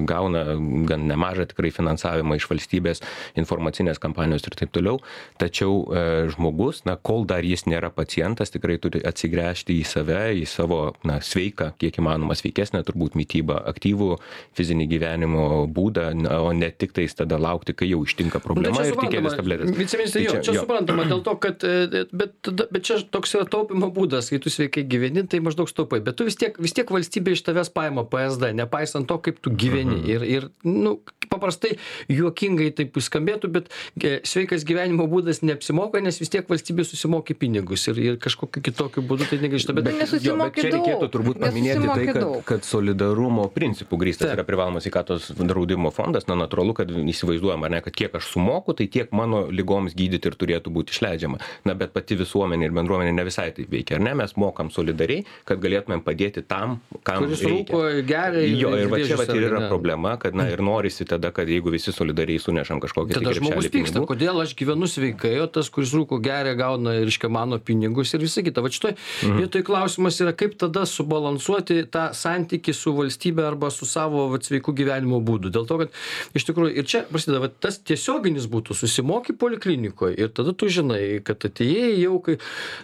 gauna 0.09 0.45
gan 0.89 1.07
nemažą 1.09 1.49
tikrai 1.51 1.71
finansavimą 1.75 2.39
iš 2.39 2.49
valstybės, 2.51 3.03
informacinės 3.41 4.01
kampanijos 4.03 4.47
ir 4.47 4.57
taip 4.59 4.73
toliau. 4.75 5.01
Tačiau 5.41 5.81
e, 5.91 6.05
žmogus, 6.35 6.85
na, 6.89 6.97
kol 6.97 7.25
dar 7.29 7.47
jis 7.47 7.67
nėra 7.71 7.91
pacientas, 7.95 8.53
tikrai 8.55 8.79
turi 8.83 9.03
atsigręžti 9.07 9.79
į 9.81 9.85
save, 9.89 10.21
į 10.43 10.47
savo 10.49 10.81
na, 11.09 11.19
sveiką, 11.25 11.73
kiek 11.81 11.99
įmanoma 12.03 12.37
sveikesnę 12.39 12.83
turbūt 12.87 13.17
mytybą, 13.19 13.59
aktyvų 13.73 14.11
fizinį 14.59 14.89
gyvenimo 14.91 15.45
būdą, 15.73 16.11
na, 16.19 16.39
o 16.45 16.53
ne 16.57 16.71
tik 16.71 16.95
tais 16.97 17.15
tada 17.19 17.39
laukti, 17.41 17.75
kai 17.77 17.91
jau 17.91 18.03
ištinka 18.07 18.43
problema 18.45 18.85
ir 18.87 18.99
tikėtis 18.99 19.39
tabletės. 19.39 19.75
Viceministrė, 19.79 20.19
Tai 20.19 20.25
jo, 20.27 20.43
čia 20.43 20.55
suprantama, 20.63 21.05
dėl 21.09 21.21
to, 21.23 21.35
kad, 21.39 21.63
e, 21.63 22.05
bet, 22.11 22.33
tada- 22.43 22.67
bet 22.73 22.83
čia 22.89 22.99
toks 23.07 23.35
yra 23.39 23.47
taupimo 23.47 23.91
būdas, 23.95 24.31
kai 24.33 24.41
tu 24.43 24.51
sveikai 24.51 24.83
gyveni, 24.89 25.23
tai 25.29 25.39
maždaug 25.45 25.71
staupai, 25.71 26.01
bet 26.05 26.17
tu 26.19 26.27
vis 26.27 26.37
tiek, 26.39 26.57
vis 26.59 26.75
tiek 26.75 26.89
valstybė 26.91 27.37
iš 27.37 27.45
tavęs 27.47 27.71
paima 27.75 28.05
PSD, 28.09 28.51
nepaisant 28.59 29.07
to, 29.09 29.19
kaip 29.23 29.39
tu 29.45 29.51
gyveni. 29.51 30.01
Ir, 30.09 30.25
ir 30.27 30.49
nu, 30.69 31.03
paprastai 31.31 31.77
juokingai 32.13 32.71
taip 32.77 32.99
skambėtų, 32.99 33.51
bet 33.53 33.71
e, 34.01 34.19
sveikas 34.29 34.67
gyvenimo 34.69 35.07
būdas 35.11 35.43
neapsimoka, 35.47 36.03
nes 36.05 36.21
vis 36.21 36.33
tiek 36.33 36.49
valstybė 36.49 36.87
susimoka 36.89 37.37
pinigus 37.39 37.87
ir, 37.91 38.01
ir 38.03 38.19
kažkokiu 38.23 38.63
kitokiu 38.65 39.05
būdu 39.07 39.29
tai 39.31 39.41
negrįžta. 39.45 39.77
Bet, 39.77 39.89
Jo, 40.19 40.35
bet 40.41 40.57
čia 40.59 40.71
reikėtų 40.73 41.09
turbūt 41.13 41.41
paminėti 41.43 41.89
tai, 41.89 42.07
kad, 42.11 42.27
kad 42.49 42.67
solidarumo 42.67 43.47
principų 43.55 43.99
grįstas 44.01 44.33
yra 44.35 44.45
privalomas 44.47 44.85
sveikatos 44.87 45.31
draudimo 45.39 45.93
fondas. 45.95 46.27
Na, 46.29 46.37
natūralu, 46.39 46.75
kad 46.77 46.91
įsivaizduojam, 46.91 47.65
ar 47.65 47.75
ne, 47.77 47.81
kad 47.85 47.97
kiek 47.97 48.15
aš 48.19 48.33
sumoku, 48.35 48.75
tai 48.79 48.89
tiek 48.93 49.13
mano 49.17 49.45
lygoms 49.53 49.97
gydyti 49.99 50.31
ir 50.31 50.37
turėtų 50.39 50.73
būti 50.75 50.95
išleidžiama. 50.95 51.41
Na, 51.69 51.77
bet 51.79 51.95
pati 51.97 52.19
visuomenė 52.19 52.69
ir 52.69 52.77
bendruomenė 52.77 53.15
ne 53.17 53.27
visai 53.29 53.49
taip 53.57 53.71
veikia, 53.73 53.99
ar 53.99 54.05
ne? 54.05 54.15
Mes 54.19 54.35
mokam 54.41 54.73
solidariai, 54.75 55.25
kad 55.49 55.63
galėtumėm 55.63 56.03
padėti 56.07 56.45
tam, 56.49 56.79
kam 57.07 57.27
kuris 57.27 57.45
rūko, 57.47 57.83
geria 58.09 58.45
Jo, 58.49 58.73
ir 58.79 58.91
va 58.93 59.01
čia 59.03 59.19
vat 59.21 59.33
ir 59.35 59.49
yra 59.51 59.65
problema, 59.69 60.17
kad, 60.21 60.37
na, 60.39 60.49
ir 60.53 60.63
norisi 60.65 61.07
tada, 61.19 61.35
kad 61.35 61.51
jeigu 61.51 61.73
visi 61.75 61.93
solidariai 61.95 62.41
sunešam 62.43 62.81
kažkokį 62.83 63.17
tai 63.17 63.23
Tada 63.23 63.35
žmogus 63.37 63.69
pyksta, 63.75 64.03
kodėl 64.09 64.39
aš 64.45 64.55
gyvenu 64.59 64.89
sveikai, 64.89 65.35
o 65.43 65.49
tas, 65.51 65.69
kuris 65.75 65.93
rūko 65.97 66.21
geria, 66.23 66.55
gauna 66.59 66.95
ir 67.03 67.11
iškia 67.11 67.31
mano 67.33 67.59
pinigus 67.59 68.15
ir 68.15 68.23
visa 68.23 68.45
kita. 68.47 68.63
Va 68.65 68.71
šitoj 68.73 68.95
Mhm. 69.23 69.39
vietoj 69.43 69.65
klausimas 69.67 70.21
yra, 70.23 70.33
kaip 70.33 70.55
tada 70.59 70.85
subalansuoti 70.87 71.83
tą 71.91 72.09
santyki 72.15 72.73
su 72.75 72.93
valstybe 72.95 73.43
arba 73.45 73.71
su 73.71 73.87
savo 73.87 74.29
vat, 74.33 74.47
sveiku 74.47 74.73
gyvenimo 74.73 75.21
būdu. 75.25 75.51
Dėl 75.51 75.67
to, 75.67 75.79
kad 75.83 75.91
iš 76.39 76.47
tikrųjų 76.49 76.77
ir 76.79 76.87
čia 76.89 77.03
prasideda 77.09 77.43
vat, 77.43 77.59
tas 77.61 77.79
tiesioginis 77.79 78.47
būtų 78.47 78.77
susimoky 78.79 79.35
poliklinikoje 79.35 80.19
ir 80.19 80.29
tada 80.29 80.53
tu 80.53 80.69
žinai, 80.69 81.21
kad 81.25 81.43
atėjai 81.49 81.99
jau 81.99 82.19
kai... 82.23 82.39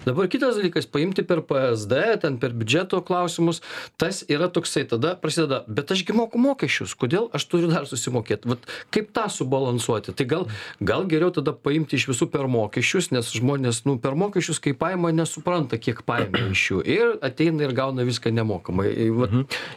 Dabar 0.04 0.28
kitas 0.28 0.58
dalykas, 0.58 0.88
paimti 0.90 1.22
per 1.22 1.42
PSD, 1.46 2.20
ten 2.20 2.38
per 2.42 2.50
biudžeto 2.56 3.00
klausimus, 3.06 3.62
tas 4.00 4.24
yra 4.28 4.48
toksai, 4.48 4.84
tada 4.90 5.14
prasideda, 5.20 5.62
bet 5.68 5.92
ašgi 5.94 6.16
moku 6.16 6.40
mokesčius, 6.42 6.96
kodėl 6.98 7.30
aš 7.34 7.46
turiu 7.50 7.70
dar 7.70 7.86
susimokėti? 7.86 8.23
Mokėt. 8.24 8.48
Vat 8.48 8.64
kaip 8.94 9.12
tą 9.14 9.28
subalansuoti? 9.28 10.16
Tai 10.16 10.28
gal 10.30 10.48
gal 10.80 11.06
geriau 11.10 11.30
tada 11.34 11.52
paimti 11.52 11.98
iš 12.00 12.08
visų 12.10 12.30
per 12.32 12.48
mokesčius 12.48 13.12
nes 13.14 13.30
žmonės 13.36 13.84
nu 13.84 13.98
per 14.00 14.16
mokesčius 14.16 14.60
kai 14.64 14.74
paima 14.74 15.12
nesupranta 15.12 15.78
kiek 15.78 16.02
paėmė 16.08 16.50
iš 16.54 16.64
jų. 16.70 16.82
Ir 16.84 17.14
ateina 17.24 17.64
ir 17.66 17.74
gauna 17.76 18.04
viską 18.06 18.32
nemokamai. 18.34 18.90
Vat 19.14 19.34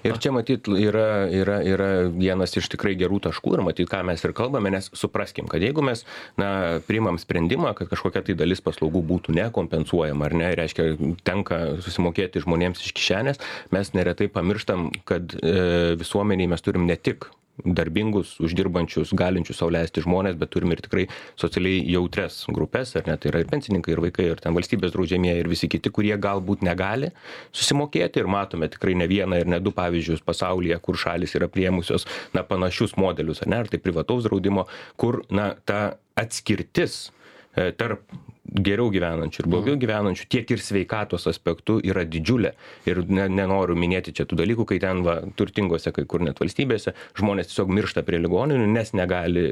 Ir 0.08 0.20
čia 0.22 0.32
matyt 0.36 0.68
yra, 0.72 1.28
yra, 1.34 1.60
yra 1.66 1.90
vienas 2.14 2.56
iš 2.58 2.70
tikrai 2.72 2.94
gerų 3.00 3.20
taškų 3.28 3.58
ir 3.58 3.64
matyt, 3.66 3.90
ką 3.92 4.04
mes 4.08 4.24
ir 4.24 4.34
kalbame, 4.38 4.72
nes 4.74 4.90
supraskim, 4.98 5.48
kad 5.52 5.64
jeigu 5.64 5.84
mes 5.86 6.04
na, 6.40 6.80
priimam 6.88 7.20
sprendimą, 7.22 7.74
kad 7.78 7.92
kažkokia 7.92 8.24
tai 8.28 8.38
dalis 8.40 8.64
paslaugų 8.66 9.04
būtų 9.12 9.36
nekompensuojama, 9.38 10.30
ar 10.30 10.38
ne, 10.38 10.52
reiškia, 10.60 10.90
tenka 11.28 11.62
susimokėti 11.86 12.44
žmonėms 12.46 12.86
iš 12.86 12.94
kišenės, 12.98 13.42
mes 13.76 13.94
neretai 13.98 14.30
pamirštam, 14.32 14.90
kad 15.08 15.36
e, 15.42 15.98
visuomeniai 16.00 16.52
mes 16.54 16.66
turim 16.66 16.88
ne 16.90 16.98
tik 17.00 17.30
darbingus, 17.66 18.36
uždirbančius, 18.44 19.14
galinčius 19.18 19.60
sauliaisti 19.62 20.04
žmonės, 20.06 20.38
bet 20.40 20.52
turim 20.54 20.74
ir 20.74 20.82
tikrai 20.86 21.08
socialiai 21.40 21.82
jautres 21.90 22.44
grupės, 22.54 22.94
ar 23.00 23.08
ne, 23.10 23.18
tai 23.18 23.32
yra 23.32 23.42
ir 23.42 23.50
pensininkai, 23.50 23.96
ir 23.96 24.04
vaikai, 24.04 24.28
ir 24.34 24.44
ten 24.44 24.56
valstybės 24.58 24.94
draudžiamieji, 24.94 25.42
ir 25.42 25.50
visi 25.52 25.70
kiti, 25.72 25.92
kurie 25.94 26.14
galbūt 26.22 26.66
negali 26.68 27.12
susimokėti. 27.56 28.22
Ir 28.22 28.32
matome 28.32 28.70
tikrai 28.74 28.96
ne 29.00 29.10
vieną 29.10 29.42
ir 29.42 29.50
ne 29.50 29.62
du 29.64 29.74
pavyzdžius 29.76 30.24
pasaulyje, 30.28 30.78
kur 30.86 31.00
šalis 31.00 31.36
yra 31.40 31.50
priemusios, 31.52 32.08
na, 32.38 32.46
panašius 32.48 32.98
modelius, 33.00 33.44
ar 33.44 33.54
ne, 33.54 33.62
ar 33.66 33.72
tai 33.72 33.82
privataus 33.82 34.28
draudimo, 34.28 34.68
kur, 35.00 35.24
na, 35.34 35.52
ta 35.66 35.98
atskirtis 36.18 37.08
e, 37.56 37.72
tarp 37.78 38.06
geriau 38.48 38.90
gyvenančių 38.94 39.44
ir 39.44 39.50
blogiau 39.52 39.78
gyvenančių, 39.80 40.28
tiek 40.32 40.52
ir 40.54 40.62
sveikatos 40.64 41.28
aspektu 41.30 41.78
yra 41.86 42.06
didžiulė. 42.08 42.54
Ir 42.90 43.04
ne, 43.10 43.28
nenoriu 43.32 43.76
minėti 43.80 44.14
čia 44.16 44.28
tų 44.28 44.40
dalykų, 44.42 44.68
kai 44.72 44.80
ten 44.84 45.04
va, 45.06 45.20
turtingose, 45.38 45.92
kai 45.96 46.06
kur 46.10 46.24
net 46.26 46.40
valstybėse, 46.42 46.94
žmonės 47.20 47.52
tiesiog 47.52 47.72
miršta 47.78 48.04
prie 48.08 48.22
ligoninių, 48.24 48.68
nes 48.72 48.94
negali 48.98 49.44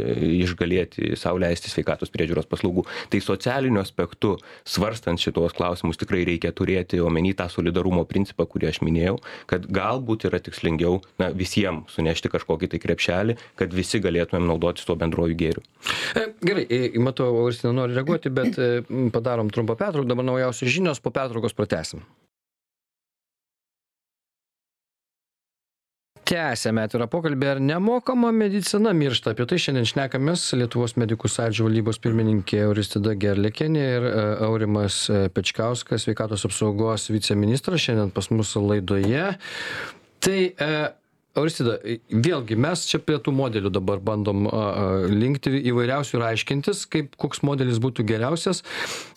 išgalėti 0.42 1.14
sauliaisti 1.20 1.72
sveikatos 1.72 2.14
priežiūros 2.14 2.50
paslaugų. 2.52 2.86
Tai 3.12 3.22
socialiniu 3.24 3.82
aspektu, 3.84 4.36
svarstant 4.68 5.22
šitos 5.22 5.56
klausimus, 5.58 6.00
tikrai 6.02 6.24
reikia 6.28 6.54
turėti 6.56 7.02
omeny 7.04 7.36
tą 7.38 7.50
solidarumo 7.52 8.06
principą, 8.10 8.48
kurį 8.50 8.72
aš 8.72 8.82
minėjau, 8.86 9.18
kad 9.50 9.68
galbūt 9.72 10.28
yra 10.30 10.40
tikslingiau 10.44 11.02
na, 11.22 11.32
visiems 11.36 11.96
sunešti 11.96 12.32
kažkokį 12.34 12.72
tai 12.72 12.82
krepšelį, 12.84 13.38
kad 13.60 13.74
visi 13.76 14.02
galėtumėm 14.04 14.48
naudotis 14.50 14.88
tuo 14.88 14.98
bendroju 15.00 15.38
gėriu. 15.40 15.64
E, 16.16 16.28
gerai, 16.46 16.66
e, 16.70 17.00
matau, 17.02 17.30
Auristina 17.44 17.74
nori 17.76 17.96
reaguoti, 17.98 18.32
bet 18.34 18.58
e, 18.62 18.70
padarom 19.14 19.50
trumpą 19.54 19.78
pertrauką, 19.80 20.08
dabar 20.10 20.28
naujausios 20.28 20.72
žinios, 20.72 21.02
po 21.04 21.14
pertraukos 21.16 21.58
pratesim. 21.58 22.06
Tęsėme 26.26 26.82
atvirą 26.88 27.06
pokalbį, 27.06 27.48
ar 27.52 27.60
nemokama 27.62 28.32
medicina 28.34 28.96
miršta. 28.98 29.36
Apie 29.36 29.46
tai 29.46 29.60
šiandien 29.62 29.86
šnekamės 29.86 30.48
Lietuvos 30.58 30.96
medikų 30.98 31.30
sąjūdžio 31.30 31.68
valdybos 31.68 32.00
pirmininkė 32.02 32.64
Euristida 32.64 33.14
Gerlikenė 33.22 33.84
ir 34.00 34.08
e, 34.10 34.24
Aurimas 34.48 35.04
e, 35.14 35.20
Pečkauskas, 35.30 36.08
sveikatos 36.08 36.48
apsaugos 36.50 37.12
viceministras, 37.14 37.84
šiandien 37.86 38.10
pas 38.16 38.32
mus 38.34 38.56
laidoje. 38.58 39.28
Tai 40.26 40.40
e, 40.50 40.72
Auristida, 41.36 41.80
vėlgi 42.10 42.56
mes 42.60 42.86
čia 42.88 43.02
prie 43.04 43.18
tų 43.20 43.34
modelių 43.36 43.72
dabar 43.76 44.00
bandom 44.04 44.46
a, 44.48 44.52
a, 44.52 44.86
linkti 45.12 45.52
įvairiausių 45.72 46.20
ir 46.20 46.28
aiškintis, 46.30 46.86
kaip 46.92 47.18
koks 47.20 47.44
modelis 47.44 47.82
būtų 47.84 48.06
geriausias. 48.08 48.64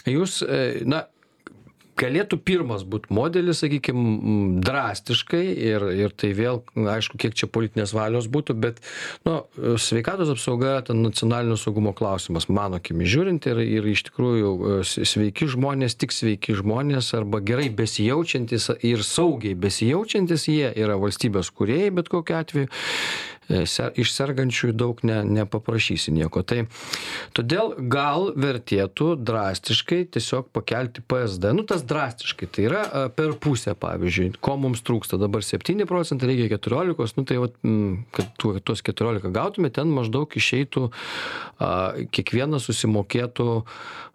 Jūs, 0.08 0.40
e, 0.42 0.82
na, 0.88 1.04
galėtų 1.98 2.38
pirmas 2.44 2.84
būt 2.88 3.08
modelis 3.14 3.62
sakykim 3.62 4.60
drastiškai 4.64 5.44
ir 5.70 5.86
ir 5.94 6.14
tai 6.18 6.32
vėl 6.36 6.62
aišku 6.94 7.18
kiek 7.20 7.36
čia 7.38 7.48
politinės 7.50 7.94
valios 7.96 8.28
būtų 8.30 8.56
bet 8.62 8.82
nu 9.28 9.40
sveikatos 9.80 10.32
apsauga 10.34 10.78
ten 10.88 11.02
nacionalinio 11.04 11.58
saugumo 11.60 11.94
klausimas 11.96 12.48
mano 12.48 12.80
akimis 12.80 13.10
žiūrint 13.14 13.48
ir 13.50 13.62
ir 13.64 13.88
iš 13.92 14.06
tikrųjų 14.10 14.82
sveiki 14.86 15.50
žmonės 15.54 15.98
tik 15.98 16.14
sveiki 16.14 16.56
žmonės 16.58 17.12
arba 17.18 17.42
gerai 17.44 17.68
besijaučiantys 17.82 18.70
ir 18.86 19.04
saugiai 19.06 19.56
besijaučiantys 19.58 20.48
jie 20.50 20.70
yra 20.74 20.98
valstybės 21.00 21.52
kūrėjai 21.54 21.90
bet 21.98 22.12
kokiu 22.12 22.38
atveju. 22.38 22.68
E, 22.68 23.37
iš 23.48 24.12
sergančiųjų 24.12 24.74
daug 24.76 25.00
ne, 25.08 25.20
nepaprašysi 25.24 26.12
nieko. 26.14 26.42
Tai 26.46 26.64
todėl 27.36 27.74
gal 27.90 28.32
vertėtų 28.36 29.14
drastiškai 29.24 30.02
tiesiog 30.14 30.50
pakelti 30.54 31.04
PSD. 31.08 31.52
Nu, 31.56 31.64
tas 31.68 31.84
drastiškai, 31.88 32.50
tai 32.52 32.66
yra 32.68 32.82
e, 32.84 33.04
per 33.14 33.34
pusę, 33.40 33.74
pavyzdžiui, 33.78 34.34
ko 34.44 34.58
mums 34.60 34.84
trūksta. 34.86 35.20
Dabar 35.20 35.44
7 35.46 35.86
procentai, 35.88 36.32
reikia 36.32 36.58
14, 36.58 37.16
nu 37.18 37.26
tai 37.28 37.40
vat, 37.42 37.56
kad 38.16 38.34
tuos 38.38 38.84
14 38.84 39.32
gautume, 39.34 39.72
ten 39.74 39.90
maždaug 39.94 40.36
išeitų, 40.38 40.88
kiekvienas 42.14 42.68
susimokėtų 42.68 43.48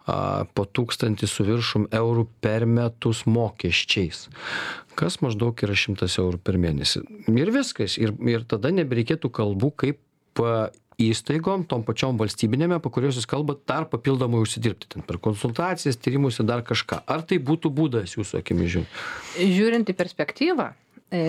po 0.04 0.64
tūkstantį 0.68 1.28
su 1.30 1.46
viršum 1.48 1.88
eurų 1.94 2.26
per 2.44 2.66
metus 2.68 3.24
mokesčiais. 3.24 4.26
Kas 4.98 5.20
maždaug 5.24 5.58
yra 5.64 5.76
šimtas 5.78 6.18
eurų 6.20 6.42
per 6.44 6.58
mėnesį? 6.60 7.04
Ir 7.32 7.52
viskas. 7.54 7.96
Ir 7.98 8.12
ir 8.28 8.44
tada 8.48 8.72
nebereikėtų 8.74 9.32
kalbų 9.32 9.72
kaip 9.80 10.02
įstaigom 11.00 11.64
tom 11.66 11.82
pačiom 11.86 12.18
valstybinėm 12.20 12.76
apie 12.76 12.92
kurias 12.94 13.18
jūs 13.18 13.26
kalbat 13.30 13.64
dar 13.68 13.88
papildomai 13.90 14.42
užsidirbti. 14.44 14.90
Ten 14.94 15.06
per 15.06 15.18
konsultacijas 15.22 15.98
tyrimus 15.98 16.38
ir 16.38 16.48
dar 16.50 16.62
kažką. 16.66 17.00
Ar 17.10 17.24
tai 17.26 17.40
būtų 17.42 17.72
būdas 17.74 18.14
jūsų 18.18 18.42
akimis 18.42 18.74
žiūrint? 18.76 19.00
Žiūrint 19.40 19.90
į 19.90 19.96
perspektyvą 19.98 20.68
e, 21.10 21.24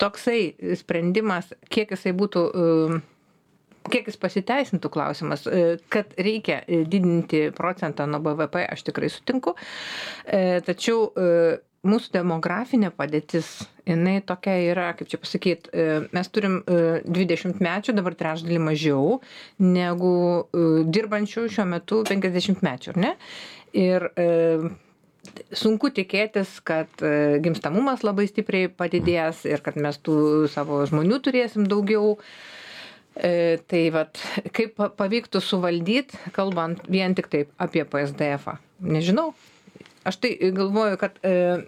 toksai 0.00 0.38
sprendimas 0.80 1.52
kiek 1.68 1.92
jisai 1.92 2.14
būtų 2.16 2.44
e, 2.46 3.02
kiek 3.90 4.08
jis 4.08 4.18
pasiteisintų 4.20 4.90
klausimas 4.94 5.46
e, 5.48 5.76
kad 5.92 6.14
reikia 6.18 6.62
didinti 6.68 7.46
procentą 7.56 8.08
nuo 8.10 8.22
bvp 8.24 8.64
aš 8.70 8.86
tikrai 8.88 9.12
sutinku. 9.12 9.56
E, 10.24 10.60
tačiau 10.66 11.08
mūsų 11.84 12.12
demografinė 12.14 12.90
padėtis 12.96 13.48
jinai 13.88 14.18
tokia 14.26 14.54
yra 14.70 14.86
kaip 14.96 15.10
čia 15.12 15.20
pasakyt 15.20 15.68
e, 15.68 15.84
mes 16.16 16.30
turim 16.32 16.60
e, 16.62 16.78
dvidešimtmečių 17.04 17.94
dabar 17.98 18.16
trečdalį 18.20 18.60
mažiau 18.70 19.18
negu 19.60 20.14
e, 20.40 20.64
dirbančių 20.96 21.46
šiuo 21.52 21.68
metu 21.74 22.00
penkiasdešimtmečių 22.08 22.94
ar 22.94 23.02
ne? 23.04 23.12
Ir 23.74 24.04
sunku 25.58 25.88
tikėtis 25.90 26.60
kad 26.62 27.02
gimstamumas 27.42 28.04
labai 28.06 28.28
stipriai 28.30 28.68
padidės 28.70 29.40
ir 29.50 29.64
kad 29.66 29.74
mes 29.82 29.98
tų 30.06 30.46
savo 30.52 30.78
žmonių 30.86 31.18
turėsim 31.26 31.66
daugiau. 31.66 32.14
E, 32.14 32.53
tai 33.14 33.80
vat 33.94 34.18
kaip 34.56 34.80
pavyktų 34.98 35.38
suvaldyt, 35.38 36.16
kalbant 36.34 36.80
vien 36.90 37.14
tik 37.14 37.28
taip 37.30 37.52
apie 37.62 37.84
PSDF. 37.86 38.48
-ą. 38.50 38.56
Nežinau, 38.84 39.34
aš 40.04 40.18
tai 40.20 40.34
galvoju, 40.52 40.98
kad 41.00 41.18
e, 41.22 41.64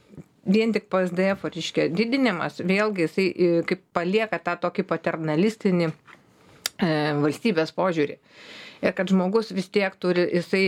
vien 0.46 0.72
tik 0.74 0.88
PSDF, 0.92 1.46
reiškia, 1.48 1.88
didinimas, 1.94 2.60
vėlgi 2.60 3.06
jisai 3.06 3.26
e, 3.28 3.50
kaip 3.68 3.82
palieka 3.96 4.38
tą 4.42 4.56
tokį 4.66 4.84
paternalistinį 4.90 5.88
e, 5.88 5.92
valstybės 7.22 7.72
požiūrį. 7.76 8.18
Ir 8.84 8.94
kad 8.96 9.10
žmogus 9.12 9.52
vis 9.56 9.68
tiek 9.72 9.94
turi 10.00 10.26
jisai 10.34 10.64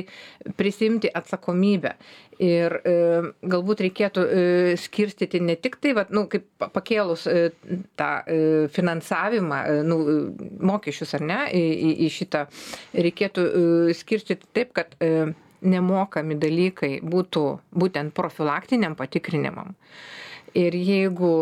prisimti 0.59 1.11
atsakomybę. 1.15 1.95
Ir 2.39 2.77
e, 2.87 2.93
galbūt 3.51 3.83
reikėtų 3.83 4.23
e, 4.23 4.43
skirstyti 4.79 5.41
ne 5.43 5.57
tik 5.59 5.81
tai, 5.83 5.95
vat, 5.99 6.13
nu, 6.15 6.27
kaip 6.31 6.47
pakėlus 6.75 7.27
e, 7.27 7.49
tą 7.99 8.11
e, 8.23 8.39
finansavimą, 8.75 9.59
e, 9.67 9.81
nu, 9.89 9.99
mokesčius 10.71 11.17
ar 11.19 11.27
ne, 11.27 11.41
į, 11.51 11.65
į, 11.89 11.91
į 12.07 12.13
šitą, 12.15 12.45
reikėtų 12.95 13.47
e, 13.49 13.99
skirstyti 13.99 14.47
taip, 14.55 14.71
kad 14.79 14.95
e, 15.03 15.33
nemokami 15.67 16.39
dalykai 16.39 16.93
būtų 17.03 17.45
būtent 17.75 18.15
profilaktiniam 18.15 18.95
patikrinimam 18.99 19.75
ir 20.59 20.75
jeigu 20.77 21.33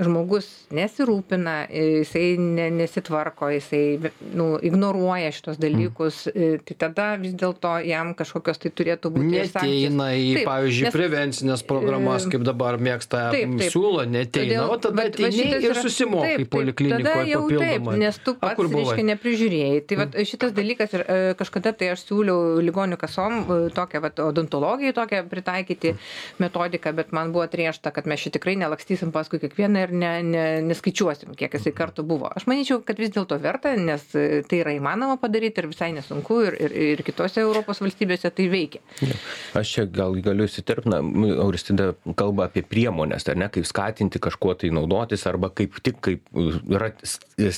žmogus 0.00 0.48
nesirūpina 0.74 1.54
jisai 1.70 2.34
ne 2.40 2.68
nesitvarko 2.74 3.50
jisai 3.54 4.10
nu 4.36 4.52
ignoruoja 4.64 5.30
šituos 5.34 5.60
dalykus 5.60 6.22
mm. 6.30 6.64
tai 6.66 6.76
tada 6.84 7.08
vis 7.20 7.34
dėlto 7.38 7.76
jam 7.86 8.14
kažkokios 8.18 8.60
tai 8.62 8.72
turėtų 8.80 9.12
būti 9.14 9.30
neateina 9.34 10.10
į 10.16 10.28
taip, 10.38 10.48
pavyzdžiui 10.48 10.86
nes, 10.88 10.96
prevencines 10.96 11.64
programas 11.68 12.26
kaip 12.30 12.44
dabar 12.46 12.80
mėgsta 12.80 13.26
taip, 13.34 13.54
taip, 13.60 13.74
siūlo 13.74 14.06
neateina 14.08 14.66
o 14.70 14.78
tada 14.82 15.06
ateini 15.10 15.60
ir 15.60 15.76
susimokai 15.78 16.34
taip, 16.40 16.50
poliklinikoj 16.54 17.34
papildomai. 17.34 17.98
nes 18.04 18.20
tu 18.24 18.34
pats 18.40 18.60
reiškia 18.60 19.06
neprižiūrėjai. 19.12 19.82
Tai 19.88 20.00
vat 20.02 20.14
mm. 20.16 20.28
šitas 20.32 20.54
dalykas 20.56 20.96
ir 20.96 21.04
e, 21.04 21.18
kažkada 21.38 21.74
tai 21.76 21.92
aš 21.94 22.04
siūliau 22.08 22.60
ligonių 22.64 22.98
kasom 23.00 23.40
e, 23.42 23.60
tokią 23.76 24.02
vat 24.04 24.22
odontologijai 24.24 24.96
tokią 24.96 25.22
pritaikyti 25.30 25.94
metodiką 26.42 26.94
bet 26.96 27.14
man 27.16 27.34
buvo 27.34 27.46
atrėžta 27.46 27.92
kad 27.94 28.08
mes 28.10 28.24
čia 28.24 28.34
tikrai 28.40 28.56
nelakstysim 28.56 29.12
paskui 29.12 29.40
kiekvieną 29.42 29.84
ir 29.84 29.92
ne 29.92 30.10
ne 30.24 30.44
neskaičiuosim 30.64 31.36
kiek 31.36 31.52
jisai 31.58 31.74
kartų 31.76 32.04
buvo. 32.08 32.30
Aš 32.32 32.48
manyčiau 32.48 32.80
kad 32.86 32.98
vis 32.98 33.12
dėlto 33.12 33.36
verta 33.42 33.74
nes 33.76 34.06
tai 34.10 34.62
yra 34.62 34.72
įmanoma 34.78 35.18
padaryt 35.20 35.60
ir 35.60 35.68
visai 35.68 35.92
nesunku 35.92 36.40
ir 36.48 36.56
ir 36.60 36.76
ir 36.80 37.02
kitose 37.04 37.44
europos 37.44 37.82
valstybėse 37.84 38.32
tai 38.32 38.48
veikia. 38.52 38.80
Aš 39.60 39.74
čia 39.76 39.86
gal 39.86 40.16
galiu 40.24 40.48
įsiterpt 40.48 40.88
na 40.88 41.02
auristida 41.44 41.92
kalba 42.16 42.48
apie 42.48 42.64
priemones 42.64 43.28
ar 43.28 43.36
ne 43.36 43.50
kaip 43.52 43.68
skatinti 43.68 44.22
kažkuo 44.22 44.56
tai 44.56 44.72
naudotis 44.74 45.26
arba 45.28 45.52
kaip 45.52 45.76
tik 45.84 46.00
kaip 46.00 46.32
ra 46.70 46.90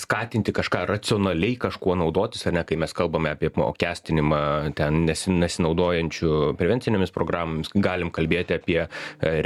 skatinti 0.03 0.53
kažką 0.53 0.85
racionaliai 0.91 1.57
kažkuo 1.63 1.97
naudotis 2.01 2.47
ar 2.47 2.59
ne 2.59 2.67
kai 2.67 2.79
mes 2.81 2.93
kalbame 2.97 3.33
apie 3.33 3.53
apmokestinimą 3.53 4.43
ten 4.79 5.05
nesi 5.07 5.33
nesinaudojančių 5.33 6.33
prevencinėmis 6.59 7.15
programomis 7.15 7.73
galim 7.75 8.11
kalbėti 8.15 8.57
apie 8.57 8.79
e, 8.83 8.89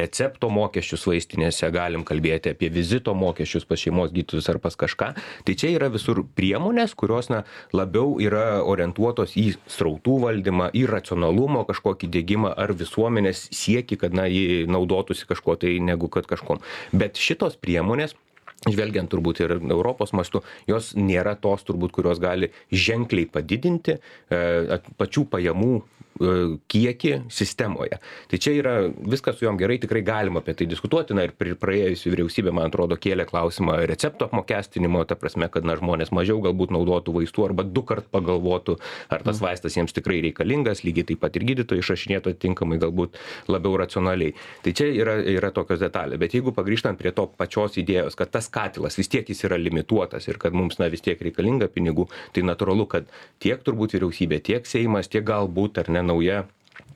recepto 0.01 0.51
mokesčius 0.53 1.07
vaistinėse 1.17 1.71
galim 1.75 2.05
kalbėti 2.07 2.53
apie 2.53 2.71
vizito 2.73 3.15
mokesčius 3.17 3.67
pas 3.69 3.81
šeimos 3.81 4.13
gydytojus 4.15 4.51
ar 4.53 4.61
pas 4.63 4.77
kažką. 4.77 5.13
Tai 5.47 5.57
čia 5.59 5.73
yra 5.75 5.91
visur 5.93 6.23
priemonės 6.39 6.95
kurios 6.99 7.31
na 7.33 7.43
labiau 7.77 8.19
yra 8.23 8.63
orientuotos 8.65 9.37
į 9.41 9.49
srautų 9.71 10.21
valdymą 10.27 10.71
į 10.77 10.87
racionalumo 10.91 11.65
kažkokį 11.69 12.13
diegimą 12.13 12.53
ar 12.57 12.75
visuomenės 12.77 13.49
siekį 13.57 14.01
kad 14.05 14.17
na 14.17 14.29
ji 14.31 14.67
naudotųsi 14.71 15.29
kažkuo 15.29 15.57
tai 15.61 15.79
negu 15.81 16.11
kad 16.13 16.29
kažkuom. 16.29 16.63
Bet 16.93 17.21
šitos 17.21 17.59
priemonės 17.61 18.17
žvelgiant 18.67 19.11
turbūt 19.13 19.43
ir 19.45 19.57
europos 19.59 20.13
mastu 20.17 20.43
jos 20.69 20.95
nėra 20.97 21.37
tos 21.39 21.65
turbūt 21.67 21.93
kurios 21.95 22.21
gali 22.23 22.51
ženkliai 22.73 23.29
padidinti 23.31 23.99
e, 23.99 24.81
pačių 24.99 25.27
pajamų 25.31 25.75
kiekį 26.17 27.13
sistemoje. 27.33 27.99
Tai 28.31 28.41
čia 28.41 28.55
yra 28.57 28.75
viskas 28.87 29.39
su 29.39 29.47
juom 29.47 29.59
gerai, 29.61 29.79
tikrai 29.83 30.03
galima 30.07 30.41
apie 30.43 30.55
tai 30.57 30.69
diskutuoti, 30.71 31.17
na 31.17 31.27
ir 31.27 31.35
praėjusi 31.37 32.13
vyriausybė, 32.13 32.55
man 32.57 32.71
atrodo, 32.71 32.99
kėlė 33.01 33.27
klausimą 33.29 33.79
recepto 33.91 34.29
apmokestinimo, 34.31 35.05
ta 35.09 35.19
prasme, 35.19 35.51
kad 35.53 35.67
na, 35.69 35.77
žmonės 35.79 36.13
mažiau 36.17 36.41
galbūt 36.45 36.73
naudotų 36.75 37.17
vaistų 37.19 37.47
arba 37.51 37.67
du 37.67 37.85
kart 37.87 38.09
pagalvotų, 38.13 38.79
ar 39.11 39.25
tas 39.27 39.41
mhm. 39.41 39.45
vaistas 39.49 39.77
jiems 39.77 39.97
tikrai 39.97 40.23
reikalingas, 40.25 40.85
lygiai 40.87 41.11
taip 41.13 41.23
pat 41.25 41.37
ir 41.37 41.47
gydytojai 41.51 41.85
išrašinėtų 41.85 42.35
atitinkamai 42.35 42.81
galbūt 42.83 43.21
labiau 43.53 43.77
racionaliai. 43.81 44.35
Tai 44.65 44.75
čia 44.77 44.89
yra, 44.95 45.19
yra 45.21 45.53
tokios 45.55 45.83
detalės. 45.83 46.21
Bet 46.23 46.37
jeigu 46.37 46.55
pagrįžtant 46.57 46.99
prie 47.01 47.13
to 47.17 47.29
pačios 47.37 47.77
idėjos, 47.81 48.17
kad 48.19 48.33
tas 48.33 48.49
katilas 48.53 48.97
vis 48.99 49.11
tiek 49.13 49.29
jis 49.29 49.45
yra 49.49 49.59
limituotas 49.61 50.29
ir 50.31 50.41
kad 50.43 50.57
mums 50.57 50.81
na 50.81 50.89
vis 50.93 51.05
tiek 51.05 51.21
reikalinga 51.23 51.69
pinigų 51.73 52.09
tai 52.35 52.45
natūralu 52.47 52.87
kad 52.91 53.11
tiek 53.43 53.63
turbūt 53.67 53.97
vyriausybė 53.97 54.41
tiek 54.45 54.69
seimas 54.69 55.11
tiek 55.13 55.25
galbūt 55.27 55.83
ar 55.83 55.91
ne 55.93 56.03
nauja 56.07 56.45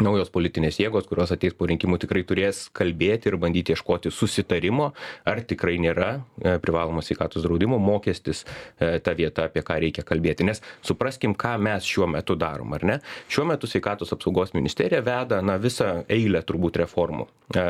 naujos 0.01 0.31
politinės 0.33 0.79
jėgos 0.81 1.07
kurios 1.09 1.33
ateis 1.35 1.55
po 1.57 1.69
rinkimų 1.69 1.99
tikrai 2.03 2.23
turės 2.27 2.65
kalbėti 2.77 3.31
ir 3.31 3.37
bandyti 3.41 3.75
ieškoti 3.75 4.13
susitarimo 4.15 4.91
ar 5.29 5.43
tikrai 5.49 5.77
nėra 5.83 6.11
e, 6.17 6.57
privalomo 6.63 7.03
sveikatos 7.05 7.45
draudimo 7.45 7.79
mokestis 7.83 8.45
e, 8.45 8.99
ta 9.05 9.15
vieta 9.17 9.47
apie 9.49 9.63
ką 9.67 9.79
reikia 9.85 10.05
kalbėti. 10.07 10.47
Nes 10.49 10.63
supraskim 10.87 11.35
ką 11.39 11.57
mes 11.63 11.87
šiuo 11.89 12.09
metu 12.11 12.37
darom 12.41 12.75
ar 12.77 12.87
ne? 12.87 12.99
Šiuo 13.33 13.47
metu 13.51 13.71
sveikatos 13.71 14.15
apsaugos 14.17 14.55
ministerija 14.57 15.03
veda 15.05 15.41
na 15.45 15.59
visą 15.61 16.01
eilę 16.09 16.43
turbūt 16.49 16.81
reformų. 16.83 17.29
E, 17.55 17.65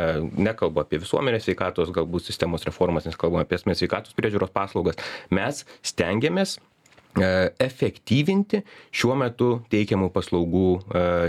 nekalbu 0.48 0.85
apie 0.85 1.03
visuomenės 1.03 1.48
sveikatos 1.48 1.92
galbūt 1.94 2.31
sistemos 2.31 2.66
reformas 2.68 3.09
nes 3.09 3.18
kalbam 3.18 3.42
apie 3.42 3.59
asmens 3.59 3.83
sveikatos 3.83 4.16
priežiūros 4.18 4.55
paslaugas. 4.55 5.00
Mes 5.35 5.64
stengiamės 5.87 6.59
efektyvinti 7.18 8.62
šiuo 8.94 9.16
metu 9.18 9.55
teikiamų 9.73 10.12
paslaugų 10.14 10.66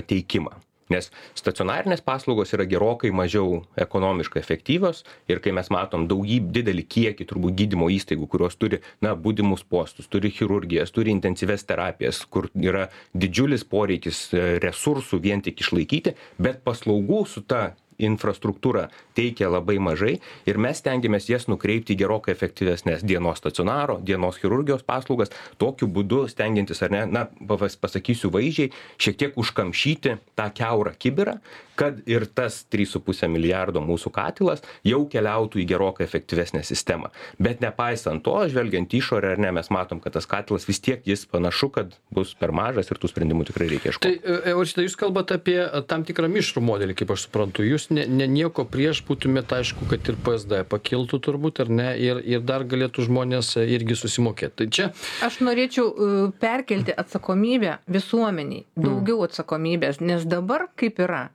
teikimą. 0.09 0.59
Nes 0.91 1.07
stacionarinės 1.39 2.03
paslaugos 2.03 2.51
yra 2.55 2.65
gerokai 2.69 3.11
mažiau 3.15 3.61
ekonomiškai 3.79 4.41
efektyvios 4.41 5.03
ir 5.31 5.39
kai 5.43 5.53
mes 5.55 5.69
matom 5.73 6.07
daugyb 6.11 6.49
didelį 6.55 6.85
kiekį 6.95 7.27
turbūt 7.29 7.57
gydymo 7.61 7.87
įstaigų 7.95 8.27
kurios 8.31 8.57
turi 8.59 8.81
na 9.05 9.13
būdimus 9.15 9.63
postus 9.63 10.11
turi 10.11 10.33
chirurgijas 10.35 10.91
turi 10.95 11.13
intensyvias 11.15 11.63
terapijas 11.67 12.23
kur 12.27 12.49
yra 12.59 12.89
didžiulis 13.15 13.63
poreikis 13.75 14.25
e, 14.33 14.57
resursų 14.63 15.21
vien 15.23 15.43
tik 15.45 15.63
išlaikyti 15.63 16.15
bet 16.41 16.63
paslaugų 16.67 17.23
su 17.29 17.45
ta 17.47 17.71
infrastruktūra 18.07 18.87
teikia 19.17 19.49
labai 19.51 19.77
mažai 19.83 20.17
ir 20.49 20.59
mes 20.61 20.81
stengiamės 20.81 21.29
jas 21.29 21.47
nukreipti 21.51 21.95
į 21.95 22.01
gerokai 22.03 22.35
efektyvesnes 22.35 23.05
dienos 23.07 23.41
stacionaro 23.41 23.99
dienos 24.03 24.39
chirurgijos 24.41 24.85
paslaugas. 24.87 25.33
Tokiu 25.61 25.89
būdu 25.91 26.25
stengiantis 26.31 26.81
ar 26.85 26.93
ne 26.93 27.05
na 27.09 27.25
pas 27.47 27.75
pasakysiu 27.75 28.31
vaizdžiai 28.33 28.71
šiek 29.01 29.19
tiek 29.19 29.37
užkamšyti 29.41 30.17
tą 30.37 30.47
kiaurą 30.55 30.95
kibirą 30.97 31.39
kad 31.81 31.97
ir 32.05 32.25
tas 32.25 32.63
trys 32.69 32.91
su 32.93 32.99
puse 33.01 33.25
milijardo 33.31 33.81
mūsų 33.81 34.11
katilas 34.13 34.61
jau 34.85 35.01
keliautų 35.09 35.61
į 35.63 35.65
gerokai 35.71 36.05
efektyvesnę 36.05 36.61
sistemą. 36.67 37.09
Bet 37.41 37.63
nepaisant 37.63 38.21
to 38.25 38.35
žvelgiant 38.51 38.91
į 38.91 38.99
išorę 39.01 39.31
ar 39.33 39.41
ne 39.41 39.53
mes 39.55 39.71
matom 39.73 40.01
kad 40.03 40.13
tas 40.17 40.27
katilas 40.29 40.67
vis 40.69 40.81
tiek 40.83 41.01
jis 41.07 41.25
panašu 41.31 41.71
kad 41.73 41.95
bus 42.13 42.35
per 42.37 42.53
mažas 42.53 42.91
ir 42.91 43.01
tų 43.01 43.09
sprendimų 43.09 43.47
tikrai 43.49 43.69
reikia 43.71 43.93
ieškot 43.93 44.05
tai 44.05 44.13
e, 44.19 44.37
eurista 44.53 44.85
jūs 44.85 44.97
kalbat 44.99 45.33
apie 45.37 45.57
tam 45.89 46.05
tikrą 46.07 46.29
mišrų 46.31 46.63
modelį 46.65 46.97
kaip 47.01 47.15
aš 47.15 47.27
suprantu. 47.27 47.65
Jūs 47.65 47.89
ne 47.91 48.05
ne 48.07 48.27
nieko 48.27 48.65
prieš 48.73 49.03
būtumėt 49.07 49.53
aišku 49.59 49.87
kad 49.91 50.11
ir 50.11 50.19
psd 50.25 50.63
pakiltų 50.71 51.21
turbūt 51.27 51.63
ar 51.65 51.73
ne 51.81 51.89
ir 51.99 52.21
ir 52.35 52.45
dar 52.51 52.65
galėtų 52.73 53.07
žmonės 53.09 53.55
irgi 53.61 53.97
susimokėt. 54.03 54.55
Tai 54.59 54.69
čia 54.77 54.91
aš 55.27 55.41
norėčiau 55.45 55.87
e, 55.87 56.13
perkelti 56.43 56.95
atsakomybę 57.03 57.79
visuomenei 57.91 58.65
daugiau 58.75 59.25
atsakomybės 59.27 60.01
nes 60.01 60.25
dabar 60.29 60.69
kaip 60.79 61.03
yra 61.03 61.27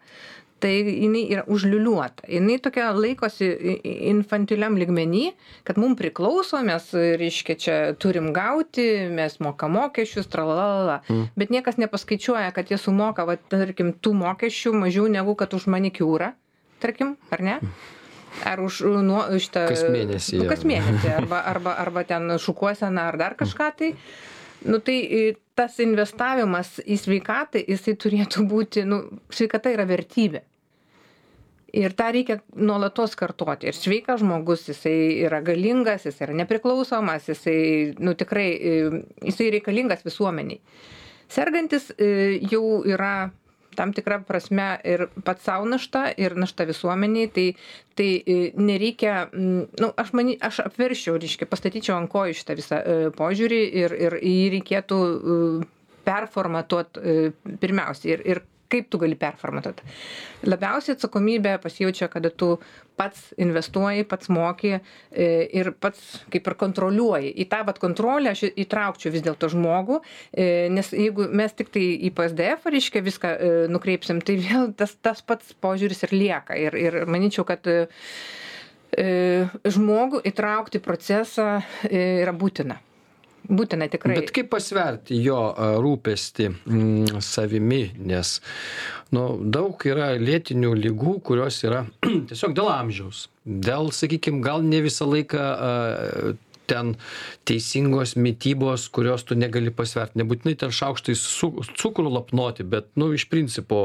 tai 0.61 0.73
jinai 0.88 1.25
yra 1.33 1.45
užliūliuota. 1.53 2.27
Jinai 2.33 2.57
tokia 2.62 2.88
laikosi 2.97 3.49
infantiliam 4.09 4.79
lygmeny 4.81 5.35
kad 5.69 5.79
mum 5.81 5.97
priklauso 5.99 6.62
mes 6.64 6.88
reiškia 6.92 7.59
čia 7.61 7.77
turim 8.01 8.33
gauti 8.37 8.87
mes 9.12 9.38
mokam 9.45 9.77
mokesčius 9.77 10.31
tralalala 10.33 11.03
mm. 11.09 11.29
bet 11.37 11.53
niekas 11.53 11.81
nepaskaičiuoja 11.83 12.55
kad 12.57 12.73
jie 12.73 12.81
sumoka 12.81 13.27
vat 13.29 13.45
tarkim 13.53 13.92
tų 13.92 14.14
mokesčių 14.23 14.75
mažiau 14.81 15.11
negu 15.12 15.37
kad 15.37 15.55
už 15.57 15.69
manikiūrą 15.73 16.33
tarkim 16.83 17.17
ar 17.31 17.43
ne? 17.43 17.59
Ar 18.45 18.61
už 18.61 18.83
nuo 19.05 19.23
šitą 19.41 19.65
kas 19.71 19.87
mėnesį 19.89 20.43
nu, 20.43 20.49
kas 20.51 20.65
mėnesį 20.69 21.12
arba 21.15 21.41
arba 21.49 21.77
arba 21.81 22.03
ten 22.09 22.35
šukuoseną 22.43 23.07
ar 23.12 23.17
dar 23.21 23.37
kažką 23.39 23.71
tai 23.79 23.93
nu 24.67 24.81
tai 24.85 24.99
tas 25.57 25.79
investavimas 25.81 26.77
į 26.85 26.99
sveikatą 27.01 27.62
jisai 27.65 27.97
turėtų 27.97 28.45
būti 28.51 28.85
nu 28.89 29.01
sveikata 29.33 29.73
yra 29.73 29.87
vertybė. 29.89 30.43
Ir 31.77 31.93
tą 31.97 32.07
reikia 32.15 32.39
nuolatos 32.55 33.17
kartoti. 33.19 33.69
Ir 33.69 33.77
sveikas 33.77 34.21
žmogus 34.23 34.69
jisai 34.69 35.25
yra 35.27 35.43
galingas 35.45 36.07
jis 36.07 36.21
yra 36.25 36.37
nepriklausomas 36.37 37.27
jisai 37.33 37.97
nu 37.99 38.15
tikrai 38.17 38.47
jisai 39.25 39.51
reikalingas 39.57 40.05
visuomenei 40.07 40.61
sergantis 41.29 41.91
jau 42.51 42.83
yra 42.87 43.31
tam 43.77 43.93
tikra 43.97 44.19
prasme 44.27 44.67
ir 44.89 45.07
pats 45.25 45.45
sau 45.47 45.65
našta 45.69 46.07
ir 46.17 46.35
našta 46.41 46.67
visuomenei 46.69 47.29
tai 47.37 47.47
tai 47.97 48.09
nereikia 48.69 49.29
nu 49.81 49.93
aš 50.03 50.11
many 50.17 50.35
aš 50.49 50.62
apversčiau 50.67 51.21
reiškia 51.21 51.49
pastatyčiau 51.53 51.97
ant 52.01 52.11
kojų 52.12 52.37
šitą 52.41 52.57
visą 52.59 52.81
požiūrį 53.21 53.61
ir 53.85 53.97
ir 54.09 54.19
jį 54.23 54.43
reikėtų 54.57 55.01
performatuot 56.09 57.01
pirmiausiai 57.62 58.17
ir 58.19 58.27
ir 58.35 58.45
kaip 58.73 58.91
tu 58.91 59.01
gali 59.03 59.19
performatuot 59.19 59.83
labiausiai 60.47 60.97
atsakomybę 60.97 61.59
pasijaučia 61.63 62.09
kada 62.09 62.31
tu 62.31 62.57
pats 62.97 63.35
investuoji 63.37 64.05
pats 64.09 64.29
moki 64.33 64.73
e, 64.77 65.27
ir 65.59 65.73
pats 65.81 66.23
kaip 66.33 66.49
ir 66.49 66.57
kontroliuoji. 66.61 67.33
Į 67.43 67.49
tą 67.53 67.61
vat 67.69 67.81
kontrolę 67.83 68.33
aš 68.33 68.47
įtraukčiau 68.49 69.13
vis 69.15 69.25
dėlto 69.27 69.51
žmogų 69.53 70.01
e, 70.01 70.49
nes 70.73 70.93
jeigu 70.97 71.29
mes 71.29 71.55
tiktai 71.57 71.85
į 72.09 72.13
psdf 72.17 72.71
reiškia 72.73 73.05
viską 73.07 73.35
e, 73.37 73.53
nukreipsim 73.73 74.23
tai 74.25 74.39
vėl 74.41 74.73
tas 74.79 74.97
tas 75.05 75.23
pats 75.23 75.55
požiūris 75.61 76.07
ir 76.09 76.17
lieka. 76.17 76.57
Ir 76.57 76.81
ir 76.81 77.01
manyčiau 77.11 77.47
kad 77.49 77.67
žmogų 79.77 80.23
įtraukti 80.31 80.81
procesą 80.81 81.59
yra 81.91 82.33
būtina 82.33 82.79
būtina 83.49 83.89
tikrai. 83.93 84.19
Bet 84.21 84.33
kaip 84.35 84.51
pasverti 84.53 85.19
jo 85.23 85.39
rūpestį 85.83 86.49
mm, 86.53 87.21
savimi, 87.25 87.83
nes 88.09 88.39
nu, 89.15 89.27
daug 89.43 89.87
yra 89.89 90.13
lėtinių 90.21 90.75
lygų, 90.81 91.19
kurios 91.27 91.63
yra 91.67 91.85
tiesiog 92.31 92.57
dėl 92.57 92.73
amžiaus. 92.73 93.27
Dėl, 93.47 93.93
sakykime, 93.95 94.43
gal 94.45 94.65
ne 94.67 94.83
visą 94.85 95.07
laiką 95.09 95.45
ten 96.71 96.95
teisingos 97.49 98.17
mitybos 98.17 98.89
kurios 98.93 99.27
tu 99.27 99.39
negali 99.39 99.73
pasvert. 99.75 100.17
Nebūtinai 100.19 100.57
ten 100.61 100.75
šaukštais 100.75 101.23
su 101.23 101.53
cukrų 101.77 102.13
lapnoti 102.19 102.67
bet 102.67 102.91
nu 103.01 103.13
iš 103.17 103.29
principo 103.33 103.81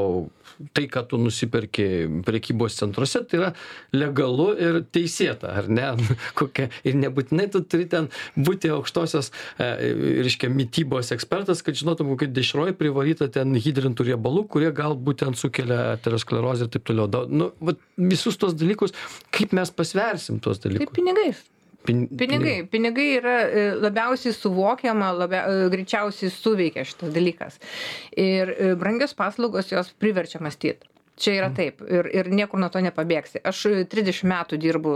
tai 0.76 0.86
ką 0.90 1.04
tu 1.08 1.18
nusiperki 1.20 1.86
prekybos 2.26 2.76
centruose 2.78 3.22
tai 3.28 3.38
yra 3.38 3.50
legalu 3.96 4.48
ir 4.66 4.80
teisėta 4.94 5.52
ar 5.60 5.68
ne? 5.72 5.88
Kokia 6.38 6.68
ir 6.88 6.98
nebūtinai 7.00 7.48
tu 7.52 7.62
turi 7.64 7.88
ten 7.90 8.08
būti 8.36 8.70
aukštosios 8.74 9.32
e, 9.32 9.70
reiškia 10.26 10.50
mitybos 10.52 11.12
ekspertas 11.16 11.64
kad 11.64 11.78
žinotum 11.78 12.12
kokia 12.12 12.30
dešroj 12.32 12.76
privaryta 12.78 13.30
ten 13.32 13.56
hidrintų 13.56 14.12
riebalų 14.12 14.46
kurie 14.52 14.70
galbūt 14.76 15.22
ten 15.24 15.38
sukelia 15.38 15.96
aterosklerozę 15.96 16.68
ir 16.68 16.74
taip 16.74 16.86
toliau. 16.88 17.08
Da 17.10 17.24
nu 17.28 17.52
vat 17.60 17.80
visus 17.96 18.38
tuos 18.40 18.56
dalykus 18.58 18.94
kaip 19.34 19.56
mes 19.56 19.72
pasversim 19.74 20.40
tuos 20.42 20.62
Tai 20.62 20.70
dalykus 20.70 20.96
pinigais. 20.96 21.42
Pin- 21.86 22.06
Pinigai. 22.18 22.56
Pinigai 22.70 23.08
yra 23.16 23.36
e, 23.42 23.64
labiausiai 23.82 24.34
suvokiama, 24.36 25.10
labia, 25.16 25.42
e, 25.50 25.70
greičiausiai 25.72 26.30
suveikia 26.30 26.84
šitas 26.86 27.10
dalykas. 27.14 27.58
Ir 28.14 28.52
e, 28.54 28.74
brangios 28.78 29.16
paslaugos 29.18 29.72
jos 29.72 29.90
priverčia 29.98 30.42
mąstyti. 30.44 30.86
Čia 31.18 31.34
yra 31.40 31.50
taip. 31.54 31.82
Ir, 31.86 32.08
ir 32.14 32.30
niekur 32.32 32.60
nuo 32.62 32.70
to 32.72 32.80
nepabėgsi. 32.82 33.42
Aš 33.46 33.66
e, 33.70 33.82
30 33.90 34.22
metų 34.30 34.60
dirbu 34.62 34.94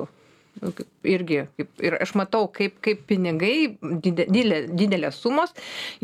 nu, 0.62 0.72
irgi 1.06 1.42
kaip, 1.58 1.74
ir 1.84 1.98
aš 2.00 2.14
matau, 2.18 2.46
kaip, 2.52 2.78
kaip 2.84 3.04
pinigai, 3.10 3.76
didelė, 3.82 4.62
didelės 4.72 5.20
sumos, 5.20 5.52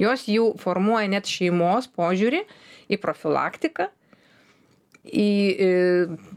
jos 0.00 0.26
jau 0.28 0.50
formuoja 0.60 1.08
net 1.14 1.30
šeimos 1.30 1.88
požiūrį 1.96 2.42
į 2.92 2.98
profilaktiką, 3.00 3.88
į, 5.08 5.30
į 5.68 5.70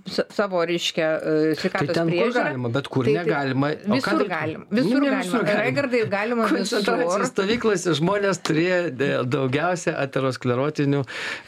savo, 0.05 0.61
reiškia, 0.65 1.07
e, 1.17 1.53
Tai 1.55 1.55
sveikatos 1.61 1.93
ten 1.95 2.07
kur 2.09 2.13
priežiūrą. 2.13 2.43
galima, 2.45 2.69
bet 2.71 2.87
kur 2.87 3.05
Tai- 3.05 3.13
tai 3.13 3.23
negalima. 3.25 3.67
O 3.89 3.93
Visur 3.95 4.13
daryt? 4.19 4.29
galima. 4.29 4.63
Nu, 4.69 4.75
Visur 4.83 5.01
ne 5.01 5.09
galima. 5.09 5.39
Raigardai 5.61 6.01
galima 6.09 6.47
Koncentracijos 6.49 7.27
stovyklose 7.31 7.89
žmonės 7.99 8.37
turėjo 8.45 8.79
de- 8.97 9.23
daugiausia 9.25 9.95
aterosklerotinių 10.05 11.01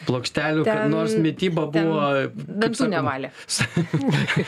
plokštelių, 0.07 0.63
kad 0.65 0.77
Ten- 0.81 0.89
nors 0.91 1.13
mytyba 1.15 1.71
ten 1.71 1.85
buvo. 1.85 2.31
dantų 2.47 2.89
nevalė. 2.89 3.29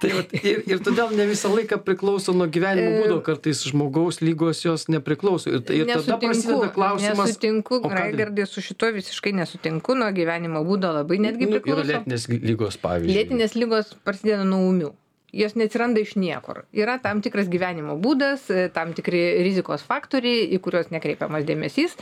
Tai 0.00 0.10
vat, 0.16 0.32
ir, 0.44 0.62
ir 0.70 0.78
todėl 0.84 1.10
ne 1.16 1.26
visą 1.30 1.50
laiką 1.52 1.78
priklauso 1.84 2.32
nuo 2.36 2.46
gyvenimo 2.46 2.90
E, 2.92 3.02
būdo, 3.02 3.18
kartais 3.24 3.62
žmogaus 3.68 4.20
lygos 4.22 4.62
jos 4.64 4.86
nepriklauso. 4.92 5.50
Ir, 5.50 5.62
ir 5.74 5.86
tada 5.90 6.18
prasideda 6.22 6.68
klausimas. 6.74 7.18
Nesutinku? 7.26 7.80
Raigardai, 7.88 8.46
su 8.46 8.60
šituo 8.64 8.92
visiškai 8.94 9.32
nesutinku, 9.36 9.94
nuo 9.98 10.10
gyvenimo 10.14 10.62
būdo 10.66 10.92
labai 10.94 11.18
netgi 11.18 11.48
Nu, 11.48 11.58
priklauso. 11.58 11.88
lėtinės 11.90 12.28
lygos, 12.30 12.76
pavyzdžiui. 12.76 12.91
Lėtinės 13.00 13.56
lygos 13.58 13.94
prasideda 14.04 14.44
nuo 14.48 14.60
ūmių. 14.70 14.90
Jos 15.32 15.54
neatsiranda 15.56 16.02
iš 16.04 16.10
niekur. 16.20 16.62
Yra 16.76 16.98
tam 17.00 17.22
tikras 17.24 17.46
gyvenimo 17.48 17.94
būdas, 17.96 18.50
e, 18.52 18.66
tam 18.68 18.90
tikri 18.92 19.20
rizikos 19.46 19.80
faktoriai, 19.86 20.42
į 20.52 20.58
kuriuos 20.60 20.90
nekreipiamas 20.92 21.46
dėmesys. 21.48 21.94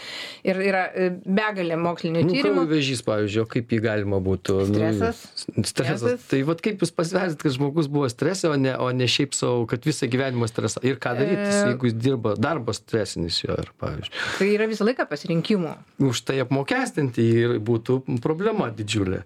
Ir 0.43 0.59
yra 0.59 0.81
e, 0.91 1.11
begalė 1.25 1.77
mokslinių 1.79 2.25
Nu, 2.27 2.33
tyrimų. 2.33 2.65
kraujo 2.65 2.71
vėžys, 2.73 3.05
pavyzdžiui, 3.07 3.45
o 3.45 3.47
kaip 3.53 3.71
jį 3.71 3.79
galima 3.85 4.19
būtų. 4.25 4.57
Stresas. 4.73 5.21
Nu, 5.55 5.63
stresas. 5.63 6.01
Stresas. 6.03 6.25
Tai 6.33 6.41
vad 6.49 6.65
kaip 6.65 6.83
jūs 6.83 6.91
pasversit, 6.97 7.39
kad 7.45 7.55
žmogus 7.55 7.87
buvo 7.93 8.09
strese, 8.11 8.49
o 8.51 8.57
ne, 8.59 8.75
o 8.75 8.91
ne 8.91 9.07
šiaip 9.07 9.39
savo, 9.39 9.63
kad 9.71 9.87
visą 9.87 10.11
gyvenimą 10.11 10.51
stresą. 10.51 10.83
Ir 10.91 10.99
ką 10.99 11.15
daryti, 11.21 11.47
E. 11.47 11.63
jeigu 11.71 11.87
jis 11.87 11.95
dirba, 12.03 12.35
darbas 12.35 12.83
stresinis 12.83 13.39
jo, 13.45 13.55
ir, 13.63 13.71
pavyzdžiui. 13.79 14.15
Tai 14.41 14.51
yra 14.57 14.67
visą 14.71 14.89
laiką 14.91 15.07
pasirinkimų. 15.11 15.77
Už 16.11 16.25
tai 16.27 16.41
apmokestinti 16.43 17.23
ir 17.45 17.57
būtų 17.63 18.01
problema 18.25 18.73
didžiulė. 18.75 19.23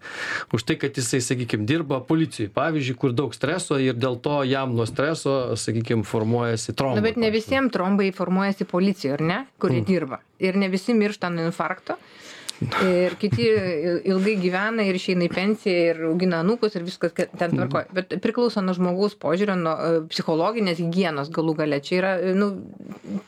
Už 0.53 0.63
tai, 0.69 0.77
kad 0.77 0.93
jisai, 1.01 1.23
sakykime, 1.25 1.65
dirba 1.65 2.03
policijoje, 2.05 2.53
pavyzdžiui, 2.53 2.99
kur 3.01 3.17
daug 3.17 3.33
streso 3.33 3.81
ir 3.81 3.94
dėl 3.99 4.19
to 4.23 4.43
jam 4.49 4.75
nuo 4.77 4.87
streso, 4.89 5.55
sakykime, 5.59 6.05
formuojasi 6.09 6.75
trombai. 6.77 7.01
Na, 7.01 7.07
bet 7.07 7.21
ne 7.21 7.31
visiems 7.35 7.73
trombai 7.75 8.11
formuojasi 8.15 8.67
policijoje, 8.71 9.17
ar 9.19 9.25
ne, 9.25 9.39
kurie 9.63 9.81
mm. 9.83 9.89
dirba. 9.89 10.21
Ir 10.43 10.59
ne 10.61 10.69
visi 10.73 10.97
miršta 10.97 11.31
nuo 11.33 11.49
infarkto. 11.49 11.99
Ir 13.05 13.17
kiti 13.21 13.47
ilgai 14.11 14.35
gyvena 14.41 14.85
ir 14.87 14.97
išeina 14.99 15.27
į 15.27 15.33
pensiją 15.33 15.85
ir 15.91 16.03
augina 16.11 16.41
anūkus 16.45 16.77
ir 16.79 16.85
viskas 16.87 17.15
ka- 17.17 17.27
ten 17.31 17.55
tvarkoja. 17.57 17.89
Bet 17.95 18.15
priklauso 18.25 18.63
nuo 18.65 18.75
žmogaus 18.77 19.17
požiūrio, 19.21 19.57
nuo 19.59 19.75
e, 19.75 20.03
psichologinės 20.11 20.81
hygienos 20.81 21.31
galų 21.35 21.57
gale. 21.61 21.81
Čia 21.85 21.97
yra, 22.01 22.13
e, 22.21 22.35
nu, 22.39 22.51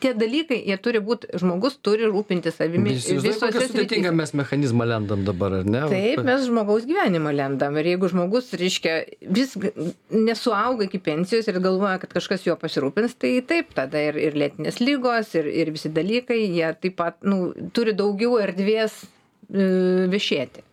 tie 0.03 0.13
dalykai, 0.17 0.59
jie 0.67 0.77
turi 0.83 1.01
būti, 1.03 1.31
žmogus 1.41 1.79
turi 1.83 2.07
rūpinti 2.09 2.53
savimi. 2.53 2.95
Visose 2.97 3.33
sudėtingą 3.37 3.85
srityse. 3.85 4.13
mes 4.21 4.33
mechanizmą 4.41 4.87
lendam 4.89 5.25
dabar, 5.27 5.59
ar 5.61 5.67
ne? 5.69 5.83
Taip, 5.91 6.23
mes 6.27 6.47
žmogaus 6.47 6.87
gyvenimą 6.89 7.33
lendam. 7.35 7.77
Ir 7.81 7.91
jeigu 7.93 8.11
žmogus, 8.13 8.51
reiškia, 8.57 8.97
vis 9.21 9.55
nesuauga 10.13 10.87
iki 10.87 11.01
pensijos 11.03 11.49
ir 11.49 11.59
galvoja, 11.63 11.97
kad 12.03 12.15
kažkas 12.17 12.47
juo 12.47 12.57
pasirūpins, 12.59 13.17
tai 13.19 13.37
taip, 13.47 13.73
tada 13.77 14.01
ir, 14.09 14.17
ir 14.21 14.37
lėtinės 14.39 14.81
lygos, 14.83 15.33
ir, 15.39 15.49
ir 15.51 15.73
visi 15.75 15.91
dalykai, 15.93 16.39
jie 16.47 16.71
taip 16.81 16.97
pat 16.97 17.21
nu, 17.27 17.51
turi 17.75 17.93
daugiau 17.97 18.39
erdvės 18.41 19.03
viešėti. 19.49 20.63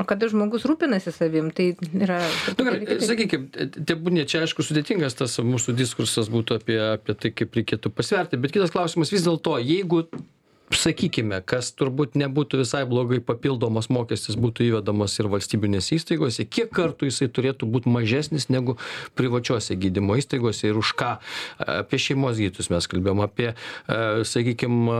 O 0.00 0.06
kada 0.08 0.26
žmogus 0.30 0.64
rūpinasi 0.64 1.12
savim, 1.12 1.50
tai 1.52 1.74
yra... 1.92 2.18
Nu, 2.56 2.64
gerai, 2.64 2.78
kitaip. 2.80 3.02
sakykime, 3.04 3.66
tebūnė, 3.90 4.24
čia 4.30 4.40
aišku 4.46 4.64
sudėtingas 4.64 5.18
tas 5.18 5.36
mūsų 5.44 5.74
diskursas 5.76 6.30
būtų 6.32 6.56
apie, 6.62 6.78
apie 6.94 7.16
tai, 7.20 7.30
kaip 7.36 7.58
reikėtų 7.58 7.92
pasverti, 7.92 8.40
bet 8.40 8.54
kitas 8.54 8.72
klausimas 8.72 9.12
vis 9.12 9.26
dėlto, 9.26 9.58
jeigu, 9.60 10.06
sakykime, 10.78 11.40
kas 11.46 11.70
turbūt 11.78 12.16
nebūtų 12.18 12.60
visai 12.62 12.82
blogai 12.88 13.20
papildomas 13.24 13.88
mokestis 13.92 14.36
būtų 14.40 14.66
įvedamas 14.68 15.14
ir 15.20 15.28
valstybinėse 15.32 15.96
įstaigose, 15.98 16.46
kiek 16.46 16.70
kartų 16.74 17.08
jisai 17.08 17.28
turėtų 17.32 17.68
būti 17.72 17.92
mažesnis 17.92 18.48
negu 18.52 18.76
privačiose 19.18 19.76
gydymo 19.80 20.16
įstaigose 20.20 20.70
ir 20.70 20.78
už 20.80 20.92
ką? 20.98 21.12
Apie 21.62 22.00
šeimos 22.02 22.40
gydytus 22.40 22.70
mes 22.72 22.88
kalbėjom, 22.90 23.22
apie, 23.24 23.52
sakykime, 23.88 24.98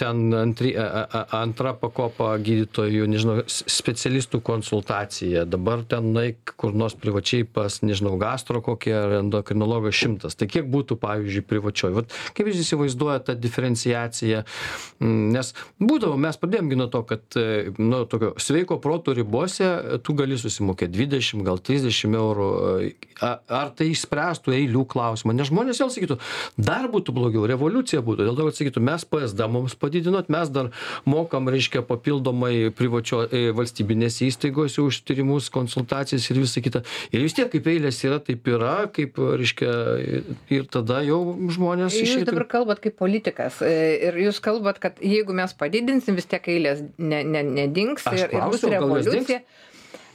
ten 0.00 0.22
antri, 0.38 0.74
a- 0.78 1.26
antra 1.42 1.74
pakopa 1.78 2.32
gydytojų, 2.42 3.08
nežinau, 3.10 3.38
specialistų 3.48 4.42
konsultacija, 4.44 5.46
dabar 5.48 5.84
ten 5.88 6.12
naik 6.14 6.54
kur 6.56 6.74
nors 6.76 6.96
privačiai 6.98 7.44
pas, 7.48 7.80
nežinau, 7.82 8.14
gastro 8.20 8.62
kokį 8.64 8.96
ar 8.96 9.18
endokrinologą 9.20 9.92
šimtas. 9.94 10.36
Tai 10.38 10.48
kiek 10.50 10.68
būtų, 10.72 10.98
pavyzdžiui, 11.02 11.46
privačioj? 11.48 11.94
Vat 12.00 12.16
kaip 12.36 12.48
jūs 12.50 12.62
įsivaizduojate 12.64 13.32
tą 13.32 13.38
diferenciaciją? 13.38 14.42
Nes 15.32 15.52
būdavo, 15.80 16.16
mes 16.20 16.38
pradėjom 16.40 16.72
nuo 16.78 16.88
to, 16.92 17.02
kad, 17.08 17.22
nu, 17.78 18.02
tokio 18.10 18.32
sveiko 18.40 18.78
proto 18.82 19.12
ribose 19.16 19.64
e, 19.66 19.98
tu 20.02 20.14
gali 20.18 20.38
susimokėti 20.40 20.92
20, 21.04 21.42
gal 21.46 21.60
30 21.60 22.16
eurų. 22.18 22.48
e, 22.88 22.92
A- 23.22 23.38
Ar 23.54 23.68
tai 23.78 23.86
išspręstų 23.92 24.50
eilių 24.56 24.82
klausimą? 24.90 25.34
Nes 25.36 25.46
žmonės 25.52 25.78
vėl 25.78 25.90
sakytų, 25.94 26.16
dar 26.58 26.88
būtų 26.90 27.12
blogiau, 27.14 27.44
revoliucija 27.46 28.00
būtų. 28.02 28.24
Dėl 28.26 28.38
to, 28.40 28.46
kad 28.48 28.56
sakytų, 28.58 28.82
mes 28.82 29.04
PSD 29.06 29.46
mums 29.52 29.76
padidinot, 29.78 30.30
mes 30.32 30.50
dar 30.50 30.72
mokam, 31.06 31.46
reiškia, 31.52 31.84
papildomai 31.86 32.72
privačio 32.74 33.20
valstybinėse 33.54 34.26
įstaigose 34.26 34.82
už 34.82 35.02
tyrimus, 35.06 35.50
konsultacijas 35.54 36.26
ir 36.32 36.40
visa 36.42 36.62
kita. 36.64 36.82
Ir 37.14 37.22
vis 37.22 37.36
tiek, 37.36 37.50
kaip 37.52 37.68
eilės 37.70 38.00
yra, 38.08 38.18
taip 38.24 38.48
yra, 38.50 38.88
kaip, 38.94 39.18
reiškia, 39.18 39.70
ir 40.58 40.66
tada 40.72 41.02
jau 41.06 41.20
žmonės 41.52 41.94
Jūs 41.98 42.08
išeitų. 42.08 42.30
dabar 42.32 42.46
kalbat 42.56 42.82
kaip 42.82 42.96
politikas 42.98 43.60
ir 43.62 44.18
jūs 44.24 44.40
kalbat, 44.42 44.80
kad 44.82 44.98
jeigu 45.02 45.34
mes 45.36 45.54
padidinsim, 45.58 46.16
vis 46.18 46.28
tiek 46.30 46.46
eilės 46.54 46.84
ne, 46.98 47.22
ne, 47.24 47.42
nedings 47.42 48.06
ir, 48.12 48.28
ir 48.30 48.46
bus 48.52 48.64
revoliucija. 48.64 49.42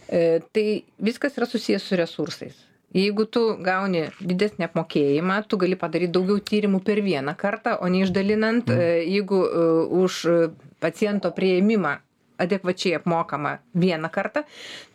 E, 0.08 0.40
Tai 0.56 0.66
viskas 1.04 1.36
yra 1.36 1.48
susijęs 1.50 1.84
su 1.84 2.00
resursais. 2.00 2.64
Jeigu 2.96 3.26
tu 3.28 3.42
gauni 3.60 4.06
didesnį 4.24 4.70
apmokėjimą, 4.70 5.42
tu 5.52 5.60
gali 5.60 5.76
padaryti 5.80 6.14
daugiau 6.16 6.40
tyrimų 6.40 6.80
per 6.88 7.02
vieną 7.04 7.34
kartą, 7.38 7.76
o 7.84 7.90
ne 7.92 8.06
išdalinant, 8.06 8.72
mm. 8.72 8.86
jeigu 9.12 9.42
uh, 9.44 9.98
už 10.06 10.22
e, 10.32 10.38
paciento 10.80 11.34
prieimimą 11.36 11.98
adekvačiai 12.42 12.98
apmokama 12.98 13.58
vieną 13.78 14.10
kartą, 14.14 14.44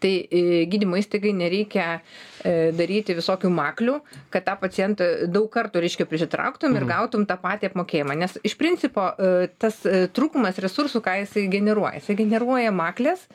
tai 0.02 0.12
e, 0.24 0.42
gydymo 0.70 0.98
įstaigai 1.00 1.32
nereikia 1.36 1.86
e, 1.98 2.72
daryti 2.76 3.16
visokių 3.18 3.50
maklių, 3.52 3.96
kad 4.34 4.46
tą 4.48 4.56
pacientą 4.60 5.08
daug 5.32 5.50
kartų, 5.52 5.82
reiškia, 5.84 6.06
prisitrauktum 6.10 6.76
ir 6.78 6.86
gautum 6.88 7.26
tą 7.28 7.38
patį 7.42 7.72
apmokėjimą. 7.72 8.18
Nes 8.24 8.38
iš 8.46 8.56
principo 8.60 9.10
e, 9.16 9.48
tas 9.62 9.82
trūkumas 10.16 10.60
resursų, 10.62 11.02
ką 11.04 11.18
jisai 11.22 11.48
generuoja, 11.52 11.98
jisai 12.00 12.18
generuoja 12.22 12.72
maklės 12.74 13.26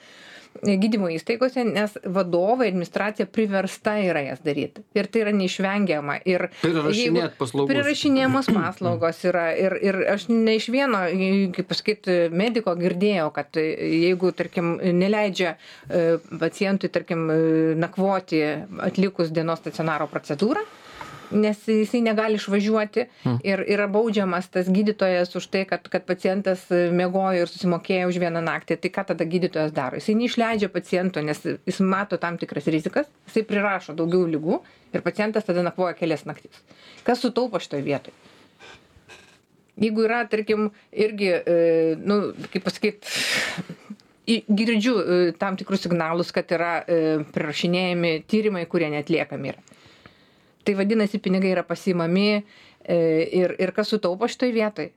gydymo 0.63 1.09
įstaigose, 1.13 1.63
nes 1.67 1.95
vadovai, 2.03 2.69
administracija 2.71 3.27
priversta 3.29 3.97
yra 4.03 4.23
jas 4.25 4.41
daryti. 4.45 4.83
Ir 4.97 5.09
tai 5.11 5.23
yra 5.25 5.33
neišvengiama. 5.35 6.19
Ir 6.29 6.47
Prirašinėt 6.61 7.37
paslaugus. 7.39 7.71
Prirašinėjamos 7.71 8.51
paslaugos 8.53 9.21
yra. 9.27 9.47
Ir, 9.57 9.77
ir 9.83 9.99
aš 10.13 10.27
ne 10.31 10.57
iš 10.59 10.69
vieno, 10.73 11.03
kaip 11.55 11.69
pasakyti, 11.69 12.17
mediko 12.33 12.75
girdėjau, 12.79 13.29
kad 13.35 13.59
jeigu, 13.59 14.31
tarkim, 14.37 14.75
neleidžia 14.97 15.55
e, 15.55 16.03
pacientui, 16.41 16.91
tarkim, 16.93 17.27
e, 17.31 17.39
nakvoti 17.79 18.43
atlikus 18.87 19.31
dienos 19.35 19.61
stacionaro 19.63 20.09
procedūrą, 20.11 20.63
nes 21.31 21.63
jisai 21.67 22.01
negali 22.05 22.39
išvažiuoti 22.39 23.05
ir 23.47 23.63
yra 23.67 23.87
baudžiamas 23.91 24.47
tas 24.53 24.69
gydytojas 24.71 25.35
už 25.39 25.49
tai, 25.53 25.65
kad, 25.69 25.87
kad 25.91 26.05
pacientas 26.07 26.67
mėgojo 26.71 27.43
ir 27.43 27.51
susimokėjo 27.51 28.07
už 28.11 28.21
vieną 28.23 28.43
naktį. 28.45 28.79
Tai 28.83 28.93
ką 28.99 29.07
tada 29.11 29.27
gydytojas 29.27 29.75
daro? 29.75 29.99
Jisai 29.99 30.17
neišleidžia 30.21 30.71
paciento, 30.73 31.23
nes 31.25 31.43
jis 31.43 31.81
mato 31.83 32.19
tam 32.21 32.39
tikras 32.39 32.69
rizikas, 32.71 33.11
jisai 33.29 33.45
prirašo 33.49 33.97
daugiau 33.97 34.27
lygų 34.29 34.61
ir 34.95 35.05
pacientas 35.05 35.47
tada 35.47 35.65
nakvoja 35.65 35.97
kelias 35.99 36.25
naktis. 36.29 36.63
Kas 37.07 37.23
sutaupo 37.23 37.59
šitoje 37.63 37.85
vietoje? 37.87 38.15
jeigu 39.77 40.05
yra 40.07 40.23
tarkim 40.29 40.69
irgi 40.91 41.31
e, 41.37 41.57
nu 42.01 42.19
kaip 42.51 42.65
pasakyt 42.65 43.07
į 44.27 44.41
girdžiu 44.49 44.95
e, 44.97 45.17
tam 45.39 45.57
tikrus 45.59 45.85
signalus 45.85 46.33
kad 46.35 46.51
yra 46.55 46.73
e, 46.81 46.99
prirašinėjami 47.33 48.13
tyrimai 48.29 48.65
kurie 48.71 48.89
neatliekami 48.93 49.53
yra 49.53 49.75
tai 50.67 50.75
vadinasi 50.75 51.19
pinigai 51.23 51.53
yra 51.55 51.63
pasiimami 51.63 52.27
ir 53.41 53.55
ir 53.63 53.71
kas 53.77 53.93
sutaupo 53.95 54.27
šitoj 54.33 54.51
vietoj 54.59 54.89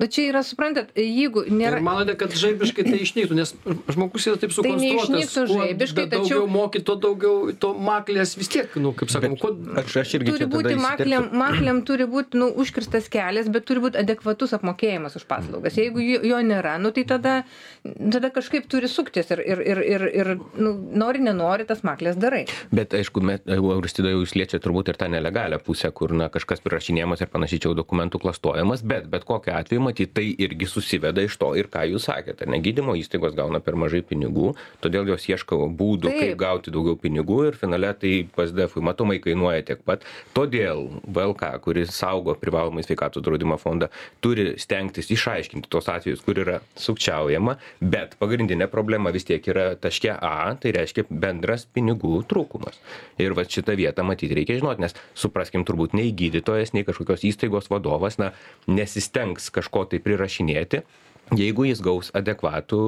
nu 0.00 0.06
čia 0.08 0.22
yra 0.30 0.40
suprantat 0.46 0.88
jeigu 0.96 1.42
nėra 1.52 1.76
ir 1.78 1.84
manote 1.84 2.14
kad 2.16 2.32
žaibiškai 2.32 2.84
tai 2.86 2.98
išnyktų 3.04 3.36
nes 3.36 3.50
žmogus 3.92 4.24
yra 4.30 4.38
taip 4.40 4.52
Tai 4.52 4.56
sukonstruotas 4.56 5.10
neišnyktų 5.12 5.42
kuo 5.50 5.58
žaibiškai, 5.66 6.04
daugiau 6.08 6.24
tačiau- 6.24 6.48
moki 6.54 6.80
tuo 6.80 6.96
daugiau 6.96 7.52
to 7.60 7.72
maklės 7.76 8.32
vis 8.40 8.48
tiek 8.52 8.72
nu 8.80 8.94
kaip 8.96 9.12
sakoma 9.12 9.36
kuo 9.42 9.50
Aš, 9.82 9.96
aš 10.02 10.14
irgi 10.18 10.32
turi 10.32 10.46
būti 10.48 10.74
maklėm 10.80 11.26
įsiterpsiu. 11.28 11.40
maklėm 11.42 11.82
turi 11.88 12.06
būt 12.14 12.38
nu 12.40 12.48
užkirstas 12.64 13.10
kelias 13.12 13.50
bet 13.52 13.66
turi 13.68 13.84
būt 13.84 13.98
adekvatus 14.00 14.56
apmokėjimas 14.56 15.16
už 15.20 15.26
paslaugas 15.28 15.76
jeigu 15.76 16.00
jo 16.00 16.40
nėra 16.48 16.78
nu 16.80 16.90
tai 16.96 17.04
tada 17.04 17.34
tada 17.84 18.30
kažkaip 18.32 18.66
turi 18.72 18.88
suktis 18.88 19.28
ir 19.36 19.44
ir 19.44 19.60
ir 19.60 19.82
ir 19.92 20.02
ir 20.22 20.32
nu 20.56 20.72
nori 21.04 21.20
nenori 21.20 21.68
tas 21.68 21.84
makles 21.84 22.16
darai 22.16 22.46
Bet 22.72 22.94
aišku, 22.96 23.20
Auristida 23.72 24.08
jau 24.12 24.22
jūs 24.24 24.32
liečia 24.38 24.58
turbūt 24.62 24.88
ir 24.88 24.96
tą 24.96 25.08
nelegalią 25.12 25.58
pusę, 25.62 25.90
kur 25.92 26.12
na, 26.16 26.28
kažkas 26.32 26.60
prirašinėjamas 26.64 27.20
ir 27.20 27.28
panašiai 27.32 27.60
čia 27.60 27.68
jau 27.70 27.76
dokumentų 27.76 28.20
klastojimas, 28.22 28.82
bet 28.82 29.06
bet 29.12 29.24
kokiu 29.28 29.52
atveju 29.54 29.81
matyti 29.82 30.12
tai 30.16 30.26
irgi 30.46 30.68
susiveda 30.70 31.24
iš 31.24 31.36
to 31.40 31.52
ir 31.58 31.68
ką 31.72 31.84
jūs 31.90 32.06
sakėte. 32.08 32.46
Negydymo 32.50 32.94
įstaigos 33.00 33.36
gauna 33.38 33.60
per 33.64 33.76
mažai 33.80 34.02
pinigų, 34.06 34.52
todėl 34.84 35.10
jos 35.12 35.26
ieško 35.30 35.66
būdų, 35.78 36.12
kaip 36.14 36.36
gauti 36.40 36.72
daugiau 36.74 36.98
pinigų 37.00 37.38
ir 37.50 37.58
finale 37.58 37.92
tai 37.98 38.14
PSDF 38.36 38.78
matomai 38.84 39.18
kainuoja 39.22 39.64
tiek 39.68 39.82
pat. 39.86 40.06
Todėl 40.36 40.88
VLK, 41.06 41.52
kuris 41.64 41.92
saugo 41.96 42.34
privalomai 42.38 42.84
sveikatos 42.86 43.24
draudimo 43.24 43.58
fondą, 43.60 43.90
turi 44.24 44.52
stengtis 44.62 45.10
išaiškinti 45.14 45.70
tos 45.72 45.88
atvejus, 45.92 46.22
kur 46.24 46.40
yra 46.42 46.60
sukčiaujama, 46.78 47.56
bet 47.80 48.16
pagrindinė 48.20 48.68
problema 48.72 49.12
vis 49.14 49.26
tiek 49.28 49.46
yra 49.50 49.72
taške 49.80 50.12
A, 50.12 50.52
tai 50.60 50.74
reiškia 50.76 51.06
bendras 51.10 51.66
pinigų 51.66 52.22
trūkumas. 52.30 52.78
Ir 53.22 53.34
va 53.36 53.44
šitą 53.48 53.76
vietą 53.78 54.04
matyti 54.06 54.36
reikia 54.38 54.58
žinoti, 54.60 54.84
nes 54.84 54.96
supraskim, 55.18 55.66
turbūt 55.68 55.96
nei 55.98 56.12
gydytojas, 56.16 56.74
nei 56.76 56.86
kažkokios 56.86 57.24
įstaigos 57.28 57.70
vadovas, 57.72 58.18
na, 58.20 58.32
nesistengs 58.70 59.50
kažko 59.54 59.71
tai 59.88 60.00
prirašinėti, 60.04 60.82
jeigu 61.30 61.64
jis 61.68 61.80
gaus 61.84 62.10
adekvatų 62.16 62.80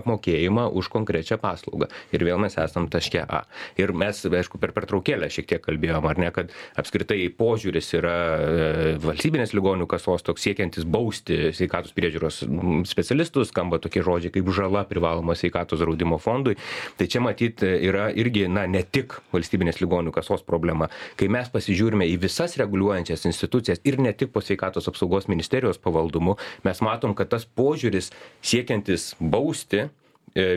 apmokėjimą 0.00 0.66
už 0.76 0.88
konkrečią 0.92 1.38
paslaugą. 1.40 1.90
Ir 2.14 2.24
vėl 2.26 2.40
mes 2.42 2.56
esam 2.58 2.88
taške 2.90 3.22
A. 3.22 3.42
Ir 3.80 3.92
mes, 3.96 4.22
aišku, 4.24 4.58
per 4.62 4.72
pertraukėlę 4.76 5.30
šiek 5.30 5.48
tiek 5.50 5.62
kalbėjom, 5.64 6.06
ar 6.10 6.20
ne, 6.20 6.30
kad 6.34 6.54
apskritai 6.80 7.28
požiūris 7.36 7.92
yra 7.98 8.16
e, 8.16 8.94
valstybinės 9.02 9.54
ligonių 9.56 9.86
kasos 9.90 10.24
toks 10.26 10.44
siekiantis 10.46 10.86
bausti 10.88 11.52
sveikatos 11.56 11.94
priežiūros 11.96 12.42
specialistus, 12.90 13.50
skamba 13.52 13.80
tokie 13.82 14.02
žodžiai 14.06 14.34
kaip 14.34 14.50
žala 14.54 14.84
privaloma 14.88 15.36
sveikatos 15.38 15.82
draudimo 15.82 16.18
fondui. 16.22 16.56
Tai 16.98 17.08
čia 17.10 17.22
matyt 17.24 17.64
yra 17.66 18.08
irgi, 18.10 18.46
na, 18.50 18.66
ne 18.70 18.82
tik 18.82 19.20
valstybinės 19.34 19.80
ligonių 19.82 20.14
kasos 20.14 20.42
problema. 20.46 20.90
Kai 21.20 21.30
mes 21.32 21.50
pasižiūrime 21.52 22.08
į 22.10 22.18
visas 22.24 22.56
reguliuojančias 22.60 23.26
institucijas 23.30 23.82
ir 23.86 24.00
ne 24.02 24.12
tik 24.16 24.32
po 24.34 24.42
sveikatos 24.44 24.88
apsaugos 24.90 25.28
ministerijos 25.30 25.78
pavaldumu, 25.82 26.36
mes 26.66 26.82
matom, 26.84 27.09
kad 27.18 27.30
tas 27.32 27.46
požiūris 27.46 28.10
siekiantis 28.42 29.14
bausti 29.20 29.84
e, 29.84 29.88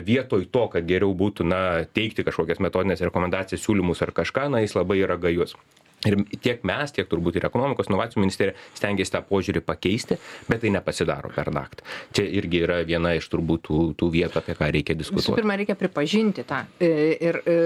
vietoj 0.06 0.48
to, 0.52 0.66
kad 0.72 0.88
geriau 0.88 1.14
būtų, 1.16 1.46
na, 1.48 1.62
teikti 1.96 2.26
kažkokias 2.26 2.62
metodinės 2.64 3.04
rekomendacijas, 3.04 3.64
siūlymus 3.64 4.04
ar 4.04 4.14
kažką, 4.16 4.50
na, 4.52 4.64
jis 4.64 4.76
labai 4.78 5.00
yra 5.02 5.18
gajus. 5.20 5.56
Ir 6.04 6.18
tiek 6.44 6.60
mes, 6.68 6.92
tiek 6.92 7.08
turbūt 7.08 7.38
ir 7.38 7.46
ekonomikos 7.48 7.88
inovacijų 7.88 8.20
ministerija 8.20 8.56
stengiasi 8.76 9.14
tą 9.14 9.22
požiūrį 9.24 9.62
pakeisti, 9.64 10.18
bet 10.50 10.60
tai 10.60 10.72
nepasidaro 10.74 11.30
per 11.32 11.48
naktį. 11.54 11.86
Čia 12.16 12.26
irgi 12.40 12.60
yra 12.66 12.82
viena 12.84 13.14
iš 13.16 13.30
turbūt 13.32 13.64
tų, 13.70 13.78
tų 14.00 14.10
vietų, 14.12 14.42
apie 14.42 14.58
ką 14.58 14.68
reikia 14.74 14.98
visų 14.98 15.14
diskutuoti. 15.16 15.40
pirma 15.40 15.56
reikia 15.56 15.78
pripažinti 15.80 16.44
tą 16.44 16.60
E, 16.82 16.90
ir 17.24 17.40
e, 17.48 17.56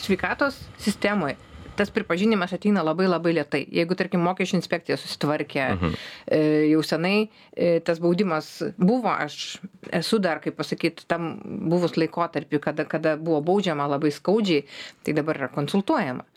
sveikatos 0.00 0.56
sistemoje 0.80 1.36
tas 1.76 1.90
pripažinimas 1.94 2.52
ateina 2.56 2.82
labai 2.86 3.08
labai 3.08 3.34
lietai 3.38 3.62
jeigu 3.78 3.96
tarkim 3.98 4.22
mokesčių 4.26 4.58
inspekcija 4.60 4.98
susitvarkė 5.00 5.66
e, 5.66 6.40
jau 6.70 6.82
senai 6.86 7.14
e, 7.20 7.78
tas 7.86 8.00
baudimas 8.02 8.50
buvo 8.78 9.12
aš 9.12 9.60
esu 10.00 10.20
dar 10.22 10.42
kaip 10.44 10.58
pasakyt 10.60 11.04
tam 11.10 11.32
buvus 11.72 11.96
laikotarpy 12.00 12.62
kada 12.62 12.86
kada 12.88 13.16
buvo 13.16 13.40
baudžiama 13.52 13.88
labai 13.90 14.12
skaudžiai 14.14 14.66
tai 15.04 15.16
dabar 15.16 15.42
yra 15.42 15.52
konsultuojama 15.54 16.29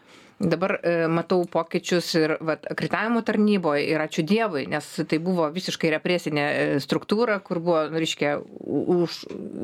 dabar 0.50 0.80
e, 0.84 1.08
matau 1.08 1.44
pokyčius 1.50 2.08
ir 2.20 2.36
vat 2.44 2.66
akreditavimo 2.72 3.22
tarnyboj 3.26 3.84
ir 3.86 4.04
ačiū 4.04 4.26
dievui 4.28 4.66
nes 4.72 4.88
tai 5.10 5.20
buvo 5.24 5.48
visiškai 5.54 5.92
represinė 5.96 6.46
e, 6.46 6.66
struktūra 6.84 7.40
kur 7.46 7.62
buvo 7.64 7.84
nu 7.92 8.02
reiškia 8.02 8.36
už 8.40 9.20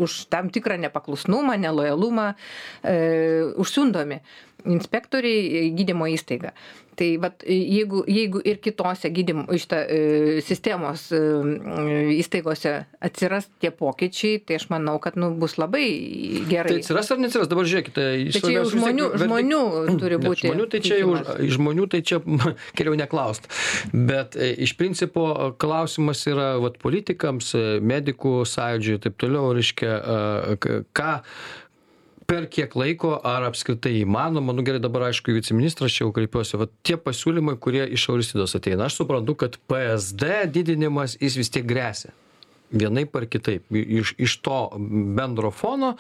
už 0.08 0.20
tam 0.34 0.52
tikrą 0.54 0.80
nepaklusnumą 0.86 1.58
nelojalumą 1.60 2.32
e, 2.34 2.96
užsiundomi 3.60 4.22
inspektoriai 4.70 5.66
į 5.70 5.74
gydymo 5.80 6.10
įstaigą 6.12 6.54
tai 7.00 7.10
vat 7.22 7.44
jeigu 7.48 8.04
jeigu 8.08 8.42
ir 8.44 8.60
kitose 8.64 9.10
gydymo 9.16 9.46
šita 9.50 9.80
e, 9.88 10.00
sistemos 10.46 11.06
e, 11.16 11.22
įstaigose 12.20 12.74
atsiras 13.06 13.48
tie 13.64 13.72
pokyčiai 13.76 14.42
tai 14.44 14.58
aš 14.60 14.68
manau 14.74 14.98
kad 15.04 15.16
nu 15.20 15.32
bus 15.40 15.56
labai 15.62 15.86
tai 15.88 16.44
gerai 16.52 16.80
atsiras 16.82 17.12
ar 17.14 17.22
neatsiras 17.24 17.52
dabar 17.52 17.70
žiūrėkite 17.70 18.08
Bet 18.26 18.42
čia 18.44 18.56
jau 18.58 18.66
žmonių, 18.74 19.08
žmonių 19.24 19.62
turi 20.02 20.20
būti. 20.22 20.50
Žmonių 20.50 20.68
tai 20.74 20.82
čia 20.84 21.00
jau, 21.02 21.14
žmonių 21.56 21.88
tai 21.94 22.02
čia 22.06 22.20
geriau 22.78 22.98
neklaust. 23.00 23.48
Bet 23.94 24.36
e, 24.36 24.52
iš 24.68 24.76
principo 24.80 25.30
klausimas 25.62 26.26
yra 26.30 26.52
vat, 26.62 26.78
politikams, 26.82 27.54
medikų 27.86 28.42
sąjūdžiui 28.50 28.98
ir 28.98 29.02
taip 29.06 29.18
toliau, 29.22 29.54
reiškia, 29.58 29.96
ką 30.96 31.16
per 32.30 32.46
kiek 32.54 32.76
laiko 32.78 33.16
ar 33.26 33.48
apskritai 33.48 33.96
įmanoma, 34.04 34.54
nu 34.54 34.64
gerai, 34.66 34.82
dabar 34.84 35.08
aišku, 35.08 35.34
į 35.34 35.40
viceministrą 35.40 35.90
čia 35.90 36.04
jau 36.04 36.14
kreipiuosi, 36.14 36.60
va 36.62 36.70
tie 36.86 36.98
pasiūlymai, 37.02 37.58
kurie 37.64 37.88
iš 37.98 38.06
Aurisidos 38.14 38.54
ateina, 38.60 38.86
aš 38.86 39.00
suprantu, 39.02 39.36
kad 39.44 39.58
PSD 39.72 40.46
didinimas 40.54 41.18
jis 41.18 41.40
vis 41.42 41.50
tiek 41.54 41.66
grėsia. 41.70 42.14
Vienaip 42.72 43.16
ar 43.18 43.26
kitaip. 43.26 43.66
Iš, 43.74 44.14
iš 44.22 44.36
to 44.46 44.58
bendro 45.18 45.50
fono, 45.52 45.96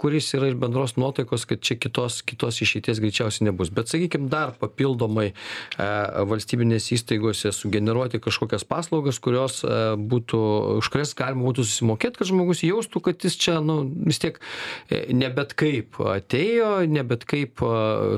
kuris 0.00 0.30
yra 0.36 0.48
iš 0.48 0.54
bendros 0.60 0.94
nuotaikos, 0.96 1.44
kad 1.50 1.60
čia 1.64 1.76
kitos, 1.80 2.22
kitos 2.24 2.60
išeities 2.64 3.00
greičiausiai 3.02 3.48
nebus. 3.50 3.72
Bet 3.74 3.90
sakykime, 3.92 4.30
dar 4.32 4.54
papildomai 4.60 5.32
valstybinės 5.76 6.88
įstaigose 6.94 7.52
sugeneruoti 7.52 8.20
kažkokias 8.24 8.64
paslaugas, 8.68 9.18
kurios 9.22 9.60
būtų, 9.64 10.40
už 10.80 10.90
kurias 10.94 11.14
galima 11.18 11.44
būtų 11.48 11.66
susimokėti, 11.66 12.20
kad 12.20 12.30
žmogus 12.30 12.64
jaustų, 12.64 13.02
kad 13.04 13.26
jis 13.26 13.36
čia, 13.40 13.58
nu, 13.64 13.82
vis 14.06 14.20
tiek 14.22 14.38
e, 14.88 15.04
ne 15.12 15.28
bet 15.34 15.52
kaip 15.58 15.98
atėjo, 16.00 16.70
ne 16.88 17.04
bet 17.06 17.26
kaip 17.28 17.60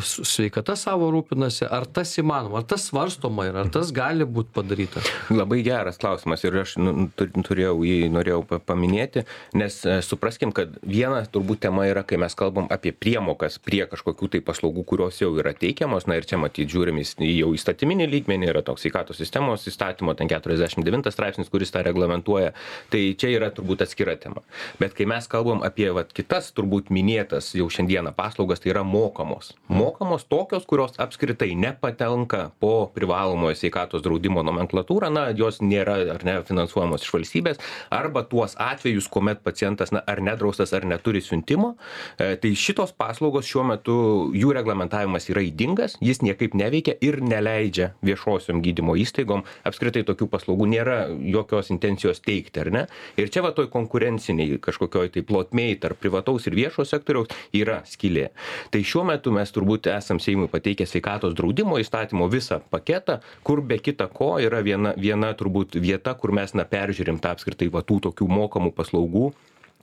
sveikata 0.06 0.76
savo 0.78 1.10
rūpinasi. 1.14 1.66
Ar 1.66 1.88
tas 1.88 2.14
įmanoma, 2.20 2.60
ar 2.62 2.68
tas 2.68 2.86
svarstoma 2.90 3.48
yra, 3.50 3.64
ar 3.64 3.72
tas 3.74 3.92
gali 3.96 4.26
būti 4.28 4.54
padaryta? 4.54 5.02
Labai 5.32 5.62
geras 5.66 5.98
klausimas 6.02 6.44
ir 6.46 6.60
aš 6.62 6.76
nu, 6.82 7.08
tu- 7.16 7.28
turėjau 7.56 7.80
jį 7.88 8.10
norėjau 8.12 8.42
pa- 8.46 8.58
paminėti, 8.60 9.22
nes 9.56 9.78
e, 9.88 9.96
supraskim, 10.04 10.52
kad 10.52 10.74
viena 10.84 11.22
turbūt 11.24 11.62
tema 11.64 11.86
yra, 11.88 12.02
kai 12.04 12.18
mes 12.20 12.34
kalbam 12.36 12.66
apie 12.70 12.92
priemokas 12.92 13.56
prie 13.64 13.86
kažkokių 13.88 14.28
tai 14.34 14.40
paslaugų, 14.44 14.84
kurios 14.84 15.20
jau 15.22 15.30
yra 15.40 15.54
teikiamos, 15.56 16.04
na 16.06 16.18
ir 16.20 16.26
čia 16.28 16.36
matyti 16.36 16.68
žiūrim 16.74 17.00
į 17.00 17.04
s- 17.06 17.14
į 17.16 17.30
jau 17.40 17.52
įstatyminį 17.56 18.08
lygmenį, 18.12 18.50
yra 18.52 18.62
toks 18.66 18.84
sveikatos 18.84 19.16
sistemos 19.22 19.64
įstatymo, 19.70 20.12
ten 20.18 20.28
49 20.28 21.08
straipsnis, 21.14 21.48
kuris 21.48 21.72
tą 21.72 21.80
reglamentuoja, 21.86 22.52
tai 22.92 23.14
čia 23.16 23.32
yra 23.38 23.48
turbūt 23.54 23.86
atskira 23.86 24.16
tema. 24.20 24.42
Bet 24.82 24.92
kai 24.98 25.06
mes 25.08 25.26
kalbam 25.30 25.62
apie 25.64 25.88
vat, 25.96 26.12
kitas 26.12 26.52
turbūt 26.52 26.90
minėtas 26.92 27.54
jau 27.56 27.68
šiandieną 27.72 28.12
paslaugas, 28.16 28.60
tai 28.60 28.74
yra 28.74 28.82
mokamos. 28.84 29.54
Mokamos 29.72 30.26
tokios, 30.28 30.66
kurios 30.68 30.98
apskritai 31.00 31.54
nepatenka 31.56 32.50
po 32.60 32.90
privalomojo 32.94 33.54
sveikatos 33.56 34.02
draudimo 34.04 34.42
nomenklatūrą, 34.42 35.08
na, 35.12 35.28
jos 35.36 35.60
nėra 35.62 35.96
ar 36.16 36.24
ne 36.26 36.34
finansuojamos 36.42 37.02
iš 37.06 37.12
valstybės, 37.14 37.45
arba 37.94 38.24
tuos 38.26 38.56
atvejus, 38.60 39.08
kuomet 39.12 39.42
pacientas 39.44 39.92
na, 39.94 40.02
ar 40.06 40.22
nedraustas, 40.24 40.72
ar 40.76 40.86
neturi 40.88 41.22
siuntimo, 41.24 41.74
e, 42.18 42.34
tai 42.40 42.52
šitos 42.58 42.94
paslaugos 42.96 43.46
šiuo 43.48 43.64
metu 43.70 43.96
jų 44.36 44.52
reglamentavimas 44.56 45.28
yra 45.32 45.44
įdingas, 45.46 45.96
jis 46.02 46.22
niekaip 46.24 46.56
neveikia 46.58 46.96
ir 47.04 47.20
neleidžia 47.24 47.92
viešosiom 48.06 48.62
gydymo 48.64 48.96
įstaigom, 49.00 49.44
apskritai 49.66 50.04
tokių 50.06 50.28
paslaugų 50.32 50.68
nėra 50.74 50.98
jokios 51.10 51.70
intencijos 51.74 52.22
teikti, 52.24 52.62
ar 52.64 52.72
ne? 52.74 52.84
Ir 53.20 53.30
čia 53.32 53.44
va 53.44 53.52
toj 53.56 53.70
konkurenciniai 53.72 54.58
kažkokioj 54.62 55.12
tai 55.14 55.24
plotmėj 55.26 55.78
tarp 55.84 56.00
privataus 56.02 56.48
ir 56.48 56.56
viešo 56.58 56.86
sektoriaus 56.88 57.32
yra 57.56 57.82
skylė. 57.88 58.30
Tai 58.72 58.82
šiuo 58.82 59.04
metu 59.08 59.32
mes 59.34 59.52
turbūt 59.54 59.90
esam 59.92 60.20
Seimui 60.22 60.48
pateikę 60.50 60.86
sveikatos 60.88 61.36
draudimo 61.36 61.78
įstatymo 61.82 62.28
visą 62.32 62.60
paketą, 62.72 63.20
kur 63.46 63.62
be 63.62 63.78
kita 63.82 64.08
ko 64.12 64.36
yra 64.42 64.62
viena, 64.64 64.94
viena 64.96 65.32
turbūt 65.36 65.78
vieta, 65.82 66.16
kur 66.18 66.34
mes 66.36 66.54
na 66.56 66.66
peržiūrim 66.68 67.20
tą 67.22 67.35
apskritai 67.36 67.68
va 67.72 67.84
tų 67.86 68.00
tokių 68.08 68.30
mokamų 68.40 68.72
paslaugų 68.76 69.30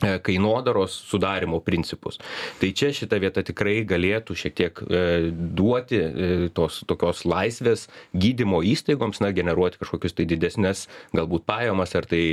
E, 0.02 0.20
kainodaros 0.20 0.92
sudarimo 0.92 1.60
principus. 1.60 2.18
Tai 2.60 2.72
čia 2.76 2.90
šita 2.92 3.20
vieta 3.22 3.44
tikrai 3.46 3.84
galėtų 3.88 4.36
šiek 4.36 4.56
tiek 4.58 4.82
e, 4.84 5.02
duoti 5.32 6.00
e, 6.02 6.30
tos 6.58 6.82
tokios 6.90 7.22
laisvės 7.30 7.86
gydymo 8.12 8.64
įstaigoms, 8.68 9.22
na, 9.24 9.32
generuoti 9.36 9.80
kažkokius 9.80 10.18
tai 10.18 10.26
didesnės 10.28 10.88
galbūt 11.16 11.46
pajamas, 11.48 11.94
ar 11.96 12.10
tai 12.10 12.24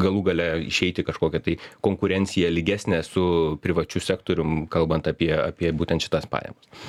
galų 0.00 0.24
gale 0.32 0.48
išeiti 0.64 1.04
kažkokią 1.06 1.42
tai 1.44 1.58
konkurenciją 1.84 2.50
lygesnę 2.50 3.02
su 3.06 3.26
privačiu 3.62 4.02
sektorium, 4.02 4.64
kalbant 4.72 5.12
apie, 5.12 5.30
apie 5.36 5.70
būtent 5.76 6.02
šitas 6.02 6.26
pajamas. 6.32 6.82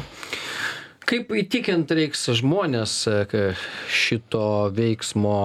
Kaip 1.04 1.34
įtikint 1.36 1.92
reiks 1.92 2.22
žmonės 2.40 2.94
šito 3.92 4.46
veiksmo 4.76 5.38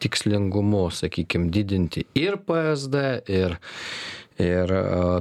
tikslingumu, 0.00 0.86
sakykime, 0.94 1.50
didinti 1.52 2.06
ir 2.16 2.38
PSD, 2.48 3.02
ir 3.28 3.58
ir 4.38 4.70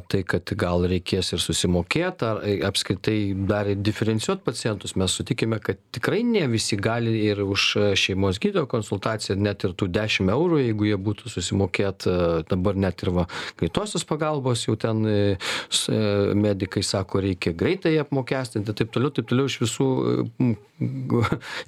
tai 0.10 0.24
kad 0.26 0.50
gal 0.58 0.88
reikės 0.90 1.34
ir 1.36 1.42
susimokėt 1.42 2.24
ar 2.26 2.40
e, 2.48 2.56
apskritai 2.66 3.34
dar 3.48 3.68
diferencijuot 3.78 4.42
pacientus. 4.46 4.96
Mes 4.98 5.14
sutikime 5.14 5.60
kad 5.62 5.78
tikrai 5.94 6.24
ne 6.26 6.48
visi 6.50 6.78
gali 6.82 7.14
ir 7.28 7.44
už 7.46 7.66
e, 7.78 7.86
šeimos 8.00 8.42
gydytojo 8.42 8.66
konsultaciją 8.72 9.38
net 9.38 9.68
ir 9.68 9.76
tų 9.78 9.90
dešim 9.94 10.32
eurų 10.34 10.64
jeigu 10.64 10.90
jie 10.90 10.98
būtų 11.10 11.30
susimokėt 11.30 12.08
e, 12.10 12.16
dabar 12.50 12.80
net 12.88 13.06
ir 13.06 13.14
va 13.20 13.28
greitosios 13.62 14.08
pagalbos 14.10 14.66
jau 14.66 14.76
ten 14.82 15.06
s 15.06 15.86
medikai 16.34 16.82
sako 16.86 17.22
reikia 17.28 17.54
greitai 17.58 17.96
apmokestinti 18.02 18.74
taip 18.74 18.94
toliau 18.94 19.14
taip 19.14 19.30
toliau. 19.30 19.46
Iš 19.46 19.60
visų 19.62 19.88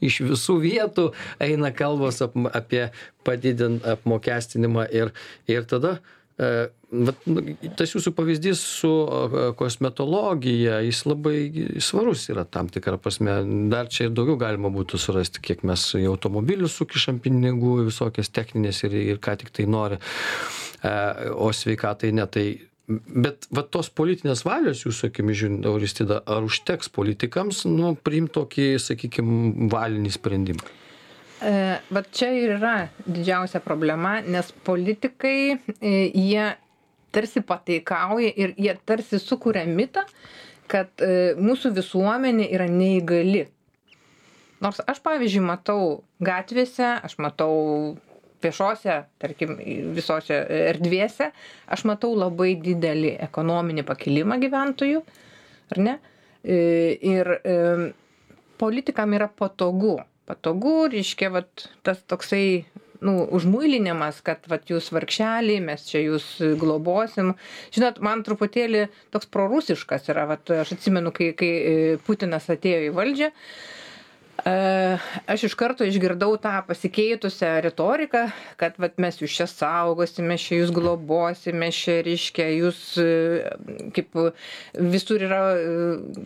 iš 0.10 0.22
visų 0.26 0.58
vietų 0.64 1.10
eina 1.44 1.70
kalbos 1.76 2.24
apie 2.26 2.88
padidint 3.26 3.86
apmokestinimą 3.96 4.90
ir 4.96 5.14
ir 5.52 5.70
tada 5.70 6.00
E, 6.00 6.25
vat 6.38 7.28
nu 7.30 7.44
tas 7.80 7.94
jūsų 7.96 8.12
pavyzdys 8.16 8.60
su 8.60 8.92
kosmetologija 9.60 10.82
jis 10.84 11.02
labai 11.08 11.38
svarus 11.84 12.28
yra 12.32 12.44
tam 12.44 12.68
tikra 12.72 13.00
prasme. 13.00 13.38
Dar 13.72 13.88
čia 13.92 14.10
ir 14.10 14.16
daugiau 14.16 14.36
galima 14.42 14.72
būtų 14.74 15.00
surasti 15.00 15.44
kiek 15.46 15.64
mes 15.68 15.88
į 15.96 16.06
automobilius 16.12 16.76
sukišam 16.80 17.22
pinigų 17.24 17.86
visokias 17.88 18.32
technines 18.36 18.84
ir 18.84 18.98
ir 19.00 19.24
ką 19.24 19.38
tiktai 19.42 19.68
nori 19.70 20.00
e, 20.00 20.94
o 21.32 21.52
sveikatai 21.56 22.12
ne. 22.16 22.28
Tai 22.28 22.46
bet 23.26 23.48
va 23.56 23.64
tos 23.64 23.90
politinės 23.90 24.44
valios 24.46 24.84
jūsų 24.86 25.10
akimis 25.10 25.40
žiūrint 25.40 25.70
auristida 25.70 26.20
ar 26.30 26.46
užteks 26.46 26.92
politikams 26.94 27.64
nu 27.70 27.96
priimt 27.96 28.36
tokį 28.36 28.76
sakykim 28.82 29.70
valinį 29.72 30.12
sprendimą 30.20 30.76
E, 31.44 31.80
vat 31.92 32.08
čia 32.16 32.30
ir 32.32 32.54
yra 32.56 32.76
didžiausia 33.04 33.60
problema, 33.64 34.22
nes 34.24 34.54
politikai, 34.64 35.58
e, 35.84 35.92
jie 36.16 36.46
tarsi 37.16 37.44
pateikauja 37.44 38.32
ir 38.40 38.54
jie 38.60 38.76
tarsi 38.88 39.20
sukuria 39.20 39.66
mitą, 39.68 40.06
kad 40.72 41.04
e, 41.04 41.36
mūsų 41.36 41.74
visuomenė 41.76 42.48
yra 42.56 42.70
neįgali. 42.72 43.44
Nors 44.64 44.80
aš, 44.88 45.02
pavyzdžiui, 45.04 45.44
matau 45.44 45.82
gatvėse, 46.24 46.88
aš 47.04 47.18
matau 47.20 47.54
viešose, 48.46 49.02
tarkim, 49.20 49.58
visose 49.96 50.40
erdvėse, 50.72 51.34
aš 51.68 51.84
matau 51.90 52.14
labai 52.16 52.54
didelį 52.64 53.18
ekonominį 53.28 53.84
pakilimą 53.88 54.40
gyventojų, 54.40 55.04
ar 55.74 55.82
ne? 55.82 55.96
Ir 56.46 57.32
politikam 58.62 59.16
yra 59.18 59.28
patogu 59.28 59.96
patogu 60.30 60.88
reiškia 60.92 61.32
vat 61.34 61.68
tas 61.86 62.02
toksai 62.10 62.66
nu 63.06 63.16
užmuilinimas 63.38 64.22
kad 64.26 64.46
vat 64.50 64.70
jūs 64.72 64.90
vargšeliai 64.96 65.62
mes 65.64 65.86
čia 65.90 66.02
jus 66.06 66.26
globosim. 66.60 67.34
Žinot 67.76 68.02
man 68.06 68.24
truputėlį 68.26 68.88
toks 69.14 69.30
prorusiškas 69.32 70.10
yra 70.14 70.26
vat 70.32 70.50
aš 70.62 70.76
atsimenu 70.78 71.14
kai 71.16 71.32
kai 71.38 71.52
putinas 72.08 72.50
atėjo 72.52 72.90
į 72.90 72.94
valdžią 72.96 73.32
Aš 74.44 75.46
iš 75.48 75.54
karto 75.56 75.86
išgirdau 75.88 76.36
tą 76.44 76.58
pasikeitusią 76.68 77.54
retoriką, 77.64 78.26
kad 78.60 78.76
vat, 78.82 78.98
mes 79.02 79.16
jūs 79.22 79.32
čia 79.38 79.48
saugosime, 79.48 80.36
čia 80.42 80.60
jūs 80.60 80.74
globosime, 80.76 81.70
čia 81.74 82.02
reiškia, 82.06 82.50
jūs 82.60 82.82
kaip 83.96 84.20
visur 84.96 85.24
yra 85.24 85.40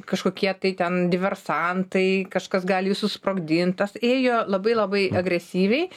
kažkokie 0.09 0.51
tai 0.57 0.73
ten 0.79 1.05
diversantai, 1.13 2.25
kažkas 2.33 2.65
gali 2.67 2.91
jūsų 2.91 3.11
sprogdinti. 3.13 3.77
Tas 3.83 3.93
ėjo 4.01 4.41
labai 4.49 4.73
labai 4.75 5.03
agresyviai 5.21 5.91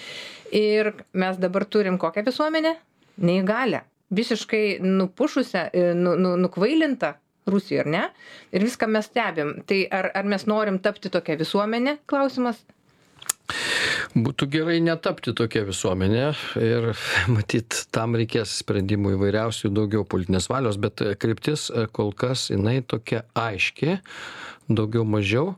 ir 0.53 0.93
mes 1.17 1.41
dabar 1.41 1.65
turim 1.65 1.97
kokią 1.99 2.27
visuomenę? 2.29 2.77
Neįgalę 3.25 3.87
visiškai 4.13 4.79
nupušusią, 4.85 5.71
nu, 5.97 6.15
nu, 6.21 6.37
nukvailintą 6.37 7.15
Rusijoj, 7.51 7.81
ar 7.83 7.91
ne? 7.91 8.03
Ir 8.55 8.63
viską 8.63 8.89
mes 8.91 9.09
stebim. 9.11 9.57
Tai 9.67 9.81
ar, 9.91 10.13
ar 10.15 10.29
mes 10.31 10.47
norim 10.47 10.79
tapti 10.83 11.11
tokia 11.13 11.39
visuomenė? 11.41 11.99
Klausimas. 12.11 12.63
Būtų 14.13 14.47
gerai 14.53 14.77
netapti 14.85 15.33
tokia 15.37 15.65
visuomenė 15.67 16.27
ir 16.61 16.91
matyt, 17.35 17.87
tam 17.95 18.17
reikės 18.19 18.59
sprendimų 18.63 19.17
įvairiausių, 19.17 19.73
daugiau 19.75 20.05
politinės 20.09 20.51
valios, 20.53 20.79
bet 20.81 21.03
kryptis 21.23 21.71
kol 21.97 22.13
kas 22.13 22.51
jinai 22.53 22.81
tokia 22.87 23.25
aiški, 23.39 23.99
daugiau 24.71 25.07
mažiau. 25.09 25.57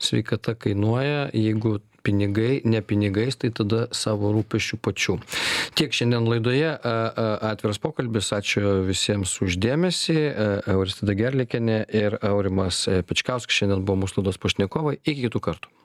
Sveikata 0.00 0.54
kainuoja, 0.56 1.26
jeigu 1.36 1.76
pinigai 2.02 2.60
ne 2.64 2.82
pinigais 2.82 3.38
tai 3.40 3.52
tada 3.54 3.86
savo 3.96 4.32
rūpesčiu 4.34 4.80
pačių. 4.82 5.18
Tiek 5.78 5.94
šiandien 5.96 6.28
laidoje 6.30 6.72
atviras 7.50 7.80
pokalbis. 7.82 8.32
Ačiū 8.36 8.80
visiems 8.86 9.34
už 9.44 9.58
dėmesį 9.62 10.18
euristida 10.70 11.16
gerliakienė 11.18 11.82
ir 12.02 12.20
aurimas 12.22 12.86
pečkauskas. 13.08 13.60
Šiandien 13.60 13.84
buvo 13.84 14.04
mūsų 14.04 14.22
laidos 14.22 14.40
pašnekovai. 14.42 14.98
Iki 15.04 15.28
kitų 15.28 15.44
kartų 15.50 15.80